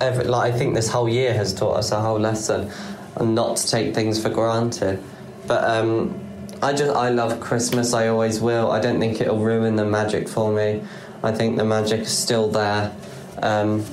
every, 0.02 0.26
like 0.26 0.54
I 0.54 0.58
think 0.58 0.76
this 0.76 0.90
whole 0.90 1.10
year 1.10 1.34
has 1.34 1.54
taught 1.54 1.78
us 1.78 1.92
a 1.92 2.00
whole 2.00 2.20
lesson 2.20 2.72
and 3.16 3.36
not 3.36 3.58
to 3.58 3.68
take 3.68 3.94
things 3.94 4.22
for 4.22 4.30
granted. 4.30 5.02
But 5.48 5.64
um, 5.64 6.20
I 6.62 6.74
just 6.74 6.96
I 6.96 7.10
love 7.10 7.40
Christmas. 7.40 7.94
I 7.94 8.08
always 8.08 8.40
will. 8.40 8.72
I 8.72 8.80
don't 8.80 9.00
think 9.00 9.22
it'll 9.22 9.40
ruin 9.40 9.76
the 9.76 9.86
magic 9.86 10.28
for 10.28 10.52
me. 10.52 10.84
I 11.24 11.32
think 11.32 11.58
the 11.58 11.66
magic 11.66 12.02
is 12.02 12.18
still 12.18 12.50
there. 12.50 12.96
Um, 13.42 13.86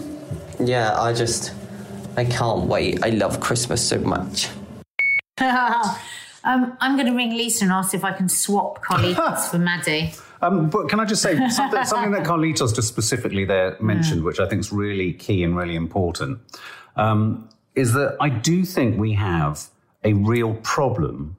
yeah, 0.59 0.99
I 1.01 1.13
just 1.13 1.53
I 2.17 2.25
can't 2.25 2.65
wait. 2.65 3.05
I 3.05 3.11
love 3.11 3.41
Christmas 3.41 3.87
so 3.87 3.99
much. 3.99 4.49
um, 5.39 6.77
I'm 6.81 6.97
going 6.97 7.07
to 7.07 7.15
ring 7.15 7.37
Lisa 7.37 7.65
and 7.65 7.73
ask 7.73 7.95
if 7.95 8.05
I 8.05 8.13
can 8.13 8.29
swap 8.29 8.83
Carlitos 8.83 9.47
for 9.51 9.59
Maddie. 9.59 10.13
Um, 10.47 10.71
but 10.71 10.89
can 10.89 11.01
I 11.01 11.05
just 11.05 11.23
say 11.23 11.49
something, 11.51 11.85
something 11.85 12.13
that 12.13 12.25
Carlitos 12.25 12.75
just 12.75 12.89
specifically 12.89 13.45
there 13.45 13.77
mentioned, 13.81 14.25
which 14.25 14.41
I 14.41 14.49
think 14.49 14.61
is 14.61 14.73
really 14.73 15.13
key 15.13 15.43
and 15.43 15.57
really 15.57 15.75
important, 15.75 16.41
um, 16.97 17.49
is 17.75 17.93
that 17.95 18.17
I 18.21 18.29
do 18.29 18.65
think 18.65 18.99
we 18.99 19.15
have 19.15 19.69
a 20.05 20.13
real 20.13 20.55
problem 20.55 21.37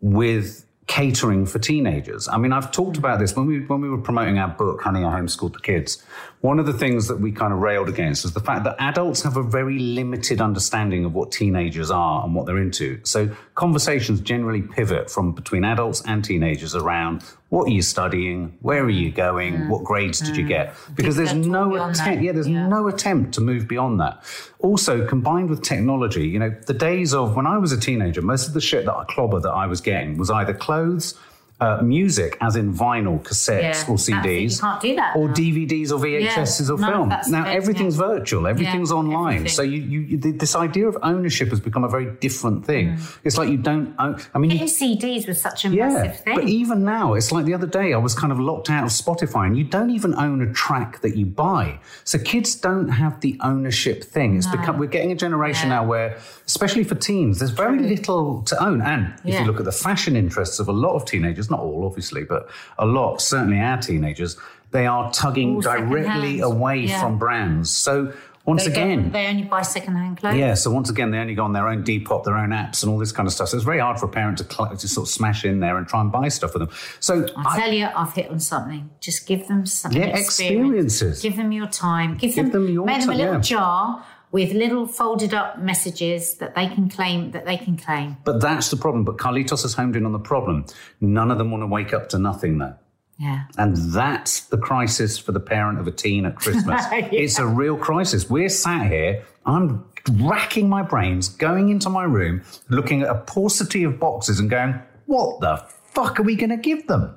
with 0.00 0.64
catering 0.86 1.46
for 1.46 1.58
teenagers. 1.58 2.28
I 2.28 2.38
mean, 2.38 2.52
I've 2.52 2.70
talked 2.70 2.96
about 2.96 3.18
this 3.18 3.34
when 3.34 3.46
we 3.46 3.60
when 3.60 3.80
we 3.80 3.88
were 3.88 4.00
promoting 4.00 4.38
our 4.38 4.48
book, 4.48 4.82
Honey, 4.82 5.00
I 5.00 5.18
Homeschooled 5.18 5.54
the 5.54 5.60
Kids. 5.60 6.04
One 6.42 6.60
of 6.60 6.66
the 6.66 6.72
things 6.72 7.08
that 7.08 7.18
we 7.18 7.32
kind 7.32 7.52
of 7.52 7.58
railed 7.58 7.88
against 7.88 8.24
is 8.24 8.34
the 8.34 8.40
fact 8.40 8.64
that 8.64 8.76
adults 8.78 9.22
have 9.22 9.36
a 9.36 9.42
very 9.42 9.78
limited 9.78 10.40
understanding 10.40 11.04
of 11.04 11.12
what 11.12 11.32
teenagers 11.32 11.90
are 11.90 12.24
and 12.24 12.34
what 12.34 12.46
they're 12.46 12.58
into. 12.58 13.00
So 13.02 13.34
conversations 13.56 14.20
generally 14.20 14.60
pivot 14.60 15.10
from 15.10 15.32
between 15.32 15.64
adults 15.64 16.02
and 16.06 16.24
teenagers 16.24 16.74
around 16.74 17.24
what 17.48 17.66
are 17.66 17.70
you 17.70 17.80
studying, 17.80 18.56
where 18.60 18.84
are 18.84 18.90
you 18.90 19.10
going, 19.10 19.54
mm. 19.54 19.68
what 19.68 19.82
grades 19.82 20.20
did 20.20 20.36
you 20.36 20.44
mm. 20.44 20.48
get? 20.48 20.74
Because 20.94 21.16
there's 21.16 21.32
no 21.32 21.74
attempt. 21.74 22.22
Yeah, 22.22 22.32
there's 22.32 22.48
yeah. 22.48 22.68
no 22.68 22.86
attempt 22.86 23.32
to 23.34 23.40
move 23.40 23.66
beyond 23.66 23.98
that. 24.00 24.22
Also, 24.58 25.06
combined 25.06 25.48
with 25.48 25.62
technology, 25.62 26.28
you 26.28 26.38
know, 26.38 26.50
the 26.66 26.74
days 26.74 27.14
of 27.14 27.34
when 27.34 27.46
I 27.46 27.56
was 27.56 27.72
a 27.72 27.80
teenager, 27.80 28.20
most 28.20 28.46
of 28.46 28.52
the 28.52 28.60
shit 28.60 28.84
that 28.84 28.94
I 28.94 29.04
clobber 29.04 29.40
that 29.40 29.52
I 29.52 29.66
was 29.66 29.80
getting 29.80 30.18
was 30.18 30.30
either 30.30 30.52
clothes 30.52 31.18
uh, 31.58 31.80
music, 31.82 32.36
as 32.40 32.54
in 32.54 32.72
vinyl, 32.72 33.22
cassettes, 33.22 33.62
yeah, 33.62 33.84
or 33.88 33.96
CDs, 33.96 34.56
you 34.56 34.60
can't 34.60 34.80
do 34.82 34.96
that 34.96 35.16
or 35.16 35.28
now. 35.28 35.34
DVDs 35.34 35.90
or 35.90 35.98
VHSs 35.98 36.66
yeah, 36.68 36.74
or 36.74 36.78
film. 36.78 37.08
Now 37.28 37.46
everything's 37.48 37.96
yeah. 37.96 38.06
virtual, 38.06 38.46
everything's 38.46 38.92
online. 38.92 39.36
Everything. 39.36 39.54
So 39.54 39.62
you, 39.62 39.80
you, 40.00 40.18
this 40.18 40.54
idea 40.54 40.86
of 40.86 40.98
ownership 41.02 41.48
has 41.48 41.60
become 41.60 41.84
a 41.84 41.88
very 41.88 42.14
different 42.16 42.66
thing. 42.66 42.96
Mm. 42.96 43.18
It's 43.24 43.38
like 43.38 43.48
you 43.48 43.56
don't 43.56 43.94
own. 43.98 44.20
I 44.34 44.38
mean, 44.38 44.50
getting 44.50 44.66
CDs 44.66 45.26
was 45.26 45.40
such 45.40 45.64
a 45.64 45.70
massive 45.70 46.20
thing. 46.20 46.34
But 46.34 46.44
even 46.44 46.84
now, 46.84 47.14
it's 47.14 47.32
like 47.32 47.46
the 47.46 47.54
other 47.54 47.66
day 47.66 47.94
I 47.94 47.98
was 47.98 48.14
kind 48.14 48.32
of 48.32 48.38
locked 48.38 48.68
out 48.68 48.84
of 48.84 48.90
Spotify, 48.90 49.46
and 49.46 49.56
you 49.56 49.64
don't 49.64 49.90
even 49.90 50.14
own 50.14 50.42
a 50.42 50.52
track 50.52 51.00
that 51.00 51.16
you 51.16 51.24
buy. 51.24 51.78
So 52.04 52.18
kids 52.18 52.54
don't 52.54 52.88
have 52.88 53.20
the 53.20 53.38
ownership 53.42 54.04
thing. 54.04 54.36
It's 54.36 54.46
no. 54.46 54.58
become 54.58 54.78
we're 54.78 54.86
getting 54.86 55.12
a 55.12 55.16
generation 55.16 55.70
now 55.70 55.86
where, 55.86 56.18
especially 56.46 56.84
for 56.84 56.94
teens, 56.94 57.38
there's 57.38 57.50
very 57.50 57.80
little 57.80 58.42
to 58.42 58.64
own. 58.64 58.80
And 58.80 59.14
if 59.24 59.38
you 59.40 59.46
look 59.46 59.58
at 59.58 59.64
the 59.64 59.72
fashion 59.72 60.16
interests 60.16 60.58
of 60.58 60.68
a 60.68 60.72
lot 60.72 60.94
of 60.94 61.04
teenagers 61.04 61.50
not 61.50 61.60
all 61.60 61.84
obviously, 61.84 62.24
but 62.24 62.48
a 62.78 62.86
lot, 62.86 63.20
certainly 63.20 63.60
our 63.60 63.80
teenagers, 63.80 64.36
they 64.70 64.86
are 64.86 65.10
tugging 65.12 65.60
directly 65.60 66.40
away 66.40 66.80
yeah. 66.80 67.00
from 67.00 67.18
brands. 67.18 67.70
So 67.70 68.12
once 68.44 68.64
they 68.64 68.70
again, 68.70 69.04
get, 69.04 69.12
they 69.12 69.26
only 69.26 69.42
buy 69.42 69.62
second-hand 69.62 70.18
clothes. 70.18 70.36
Yeah, 70.36 70.54
so 70.54 70.70
once 70.70 70.88
again, 70.88 71.10
they 71.10 71.18
only 71.18 71.34
go 71.34 71.42
on 71.42 71.52
their 71.52 71.66
own 71.66 71.82
Depop, 71.82 72.22
their 72.22 72.36
own 72.36 72.50
apps, 72.50 72.84
and 72.84 72.92
all 72.92 72.98
this 72.98 73.10
kind 73.10 73.26
of 73.26 73.32
stuff. 73.32 73.48
So 73.48 73.56
it's 73.56 73.66
very 73.66 73.80
hard 73.80 73.98
for 73.98 74.06
a 74.06 74.08
parent 74.08 74.38
to, 74.38 74.44
cl- 74.44 74.76
to 74.76 74.88
sort 74.88 75.08
of 75.08 75.12
smash 75.12 75.44
in 75.44 75.58
there 75.58 75.76
and 75.76 75.88
try 75.88 76.00
and 76.00 76.12
buy 76.12 76.28
stuff 76.28 76.52
for 76.52 76.60
them. 76.60 76.68
So 77.00 77.26
I 77.36 77.58
tell 77.58 77.72
you, 77.72 77.86
I've 77.86 78.12
hit 78.12 78.30
on 78.30 78.38
something. 78.38 78.88
Just 79.00 79.26
give 79.26 79.48
them 79.48 79.66
some 79.66 79.90
yeah, 79.90 80.16
experiences. 80.16 81.22
Give 81.22 81.34
them 81.34 81.50
your 81.50 81.66
time. 81.66 82.18
Give, 82.18 82.36
give 82.36 82.52
them, 82.52 82.66
them, 82.66 82.72
your 82.72 82.86
make 82.86 83.00
them 83.00 83.10
a 83.10 83.14
little 83.14 83.34
yeah. 83.34 83.40
jar 83.40 84.06
with 84.36 84.52
little 84.52 84.86
folded 84.86 85.32
up 85.32 85.58
messages 85.60 86.34
that 86.34 86.54
they 86.54 86.68
can 86.68 86.90
claim 86.90 87.30
that 87.30 87.46
they 87.46 87.56
can 87.56 87.74
claim. 87.74 88.18
But 88.22 88.38
that's 88.38 88.68
the 88.68 88.76
problem. 88.76 89.02
But 89.02 89.16
Carlitos 89.16 89.62
has 89.62 89.72
homed 89.72 89.96
in 89.96 90.04
on 90.04 90.12
the 90.12 90.18
problem. 90.18 90.66
None 91.00 91.30
of 91.30 91.38
them 91.38 91.50
want 91.50 91.62
to 91.62 91.66
wake 91.66 91.94
up 91.94 92.10
to 92.10 92.18
nothing 92.18 92.58
though. 92.58 92.74
Yeah. 93.18 93.44
And 93.56 93.74
that's 93.94 94.40
the 94.40 94.58
crisis 94.58 95.16
for 95.16 95.32
the 95.32 95.40
parent 95.40 95.78
of 95.78 95.86
a 95.86 95.90
teen 95.90 96.26
at 96.26 96.36
Christmas. 96.36 96.84
yeah. 96.92 97.08
It's 97.12 97.38
a 97.38 97.46
real 97.46 97.78
crisis. 97.78 98.28
We're 98.28 98.50
sat 98.50 98.88
here, 98.88 99.24
I'm 99.46 99.86
racking 100.20 100.68
my 100.68 100.82
brains, 100.82 101.30
going 101.30 101.70
into 101.70 101.88
my 101.88 102.04
room, 102.04 102.42
looking 102.68 103.00
at 103.00 103.08
a 103.08 103.14
paucity 103.14 103.84
of 103.84 103.98
boxes 103.98 104.38
and 104.38 104.50
going, 104.50 104.78
what 105.06 105.40
the 105.40 105.64
fuck 105.94 106.20
are 106.20 106.24
we 106.24 106.36
going 106.36 106.50
to 106.50 106.58
give 106.58 106.86
them? 106.88 107.16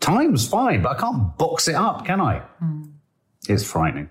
Time's 0.00 0.48
fine, 0.48 0.80
but 0.80 0.96
I 0.96 0.98
can't 0.98 1.36
box 1.36 1.68
it 1.68 1.74
up, 1.74 2.06
can 2.06 2.22
I? 2.22 2.40
Mm. 2.62 2.90
It's 3.50 3.70
frightening. 3.70 4.08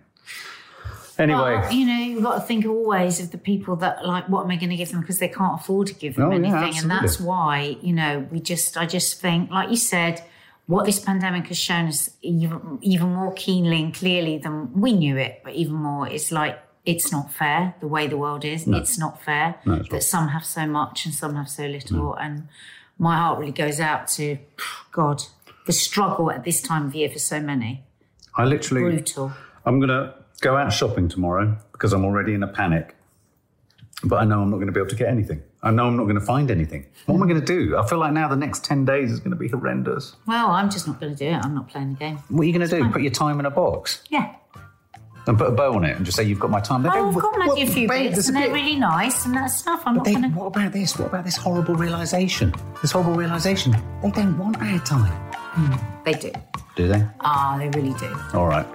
Anyway, 1.19 1.59
but, 1.61 1.73
you 1.73 1.85
know, 1.85 1.99
you've 1.99 2.23
got 2.23 2.35
to 2.35 2.41
think 2.41 2.65
always 2.65 3.19
of 3.19 3.31
the 3.31 3.37
people 3.37 3.75
that 3.77 4.05
like, 4.05 4.27
what 4.29 4.43
am 4.43 4.51
I 4.51 4.55
going 4.55 4.71
to 4.71 4.75
give 4.75 4.91
them 4.91 5.01
because 5.01 5.19
they 5.19 5.27
can't 5.27 5.59
afford 5.61 5.87
to 5.87 5.93
give 5.93 6.15
them 6.15 6.29
oh, 6.29 6.31
anything, 6.31 6.73
yeah, 6.73 6.81
and 6.81 6.89
that's 6.89 7.19
why 7.19 7.77
you 7.81 7.93
know 7.93 8.27
we 8.31 8.39
just, 8.39 8.77
I 8.77 8.85
just 8.85 9.21
think, 9.21 9.51
like 9.51 9.69
you 9.69 9.77
said, 9.77 10.23
what 10.65 10.85
this 10.85 10.99
pandemic 10.99 11.47
has 11.47 11.57
shown 11.57 11.87
us 11.87 12.09
even, 12.21 12.79
even 12.81 13.09
more 13.13 13.33
keenly 13.33 13.83
and 13.83 13.93
clearly 13.93 14.37
than 14.37 14.73
we 14.79 14.93
knew 14.93 15.17
it, 15.17 15.41
but 15.43 15.53
even 15.53 15.73
more, 15.73 16.07
it's 16.07 16.31
like 16.31 16.59
it's 16.85 17.11
not 17.11 17.31
fair 17.31 17.75
the 17.79 17.87
way 17.87 18.07
the 18.07 18.17
world 18.17 18.43
is. 18.43 18.65
No. 18.65 18.77
It's 18.77 18.97
not 18.97 19.21
fair 19.21 19.55
no, 19.65 19.77
that 19.77 19.91
not. 19.91 20.03
some 20.03 20.29
have 20.29 20.45
so 20.45 20.65
much 20.65 21.05
and 21.05 21.13
some 21.13 21.35
have 21.35 21.49
so 21.49 21.65
little, 21.65 21.97
no. 21.97 22.13
and 22.15 22.47
my 22.97 23.17
heart 23.17 23.39
really 23.39 23.51
goes 23.51 23.79
out 23.79 24.07
to 24.09 24.37
God 24.91 25.23
the 25.65 25.73
struggle 25.73 26.29
at 26.31 26.43
this 26.43 26.61
time 26.61 26.87
of 26.87 26.95
year 26.95 27.09
for 27.09 27.19
so 27.19 27.39
many. 27.39 27.83
I 28.35 28.45
literally 28.45 28.81
brutal. 28.81 29.31
I'm 29.65 29.79
gonna 29.79 30.15
go 30.41 30.57
out 30.57 30.73
shopping 30.73 31.07
tomorrow 31.09 31.57
because 31.71 31.93
I'm 31.93 32.05
already 32.05 32.33
in 32.33 32.43
a 32.43 32.47
panic. 32.47 32.95
But 34.03 34.17
I 34.17 34.25
know 34.25 34.41
I'm 34.41 34.49
not 34.49 34.57
going 34.57 34.67
to 34.67 34.73
be 34.73 34.79
able 34.79 34.89
to 34.89 34.95
get 34.95 35.07
anything. 35.07 35.41
I 35.61 35.71
know 35.71 35.87
I'm 35.87 35.95
not 35.95 36.03
going 36.03 36.19
to 36.19 36.25
find 36.25 36.51
anything. 36.51 36.85
What 37.05 37.15
am 37.15 37.23
I 37.23 37.27
going 37.27 37.39
to 37.39 37.45
do? 37.45 37.77
I 37.77 37.87
feel 37.87 37.99
like 37.99 38.11
now 38.11 38.27
the 38.27 38.35
next 38.35 38.65
10 38.65 38.83
days 38.83 39.11
is 39.11 39.19
going 39.19 39.31
to 39.31 39.37
be 39.37 39.47
horrendous. 39.47 40.17
Well, 40.27 40.51
I'm 40.51 40.69
just 40.69 40.87
not 40.87 40.99
going 40.99 41.15
to 41.15 41.17
do 41.17 41.29
it. 41.29 41.35
I'm 41.35 41.55
not 41.55 41.69
playing 41.69 41.93
the 41.93 41.99
game. 41.99 42.17
What 42.27 42.41
are 42.41 42.45
you 42.45 42.51
going 42.51 42.67
to 42.67 42.79
do? 42.81 42.89
Put 42.91 43.01
your 43.01 43.11
time 43.11 43.39
in 43.39 43.45
a 43.45 43.51
box? 43.51 44.03
Yeah. 44.09 44.35
And 45.25 45.37
put 45.37 45.47
a 45.47 45.51
bow 45.51 45.75
on 45.75 45.85
it 45.85 45.95
and 45.95 46.05
just 46.05 46.17
say 46.17 46.25
you've 46.25 46.41
got 46.41 46.51
my 46.51 46.59
time. 46.59 46.83
They 46.83 46.89
oh, 46.89 47.07
I've 47.07 47.15
got 47.15 47.37
maybe 47.37 47.61
a 47.61 47.65
few 47.65 47.87
babe, 47.87 48.13
bits 48.13 48.27
and 48.27 48.35
they're 48.35 48.51
really 48.51 48.75
nice 48.75 49.25
and 49.25 49.33
that 49.35 49.47
stuff. 49.47 49.81
I'm 49.85 49.95
but 49.95 50.05
not 50.05 50.21
going 50.21 50.33
to... 50.33 50.37
What 50.37 50.47
about 50.47 50.73
this? 50.73 50.99
What 50.99 51.07
about 51.07 51.23
this 51.23 51.37
horrible 51.37 51.75
realisation? 51.75 52.53
This 52.81 52.91
horrible 52.91 53.13
realisation. 53.13 53.71
They 54.01 54.11
don't 54.11 54.37
want 54.37 54.57
our 54.57 54.79
time. 54.79 55.31
Mm, 55.53 56.03
they 56.03 56.13
do. 56.13 56.31
Do 56.75 56.89
they? 56.89 57.05
Ah, 57.21 57.55
oh, 57.55 57.59
they 57.59 57.69
really 57.79 57.97
do. 57.97 58.13
All 58.33 58.47
right. 58.47 58.67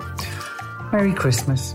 Merry 0.90 1.12
Christmas. 1.12 1.74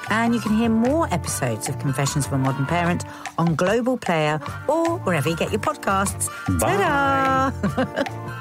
And 0.11 0.35
you 0.35 0.41
can 0.41 0.57
hear 0.57 0.67
more 0.67 1.07
episodes 1.13 1.69
of 1.69 1.79
Confessions 1.79 2.27
of 2.27 2.33
a 2.33 2.37
Modern 2.37 2.65
Parent 2.65 3.05
on 3.37 3.55
Global 3.55 3.97
Player 3.97 4.41
or 4.67 4.99
wherever 4.99 5.29
you 5.29 5.37
get 5.37 5.51
your 5.51 5.61
podcasts. 5.61 6.27
Bye. 6.59 6.75
Ta-da! 6.75 8.37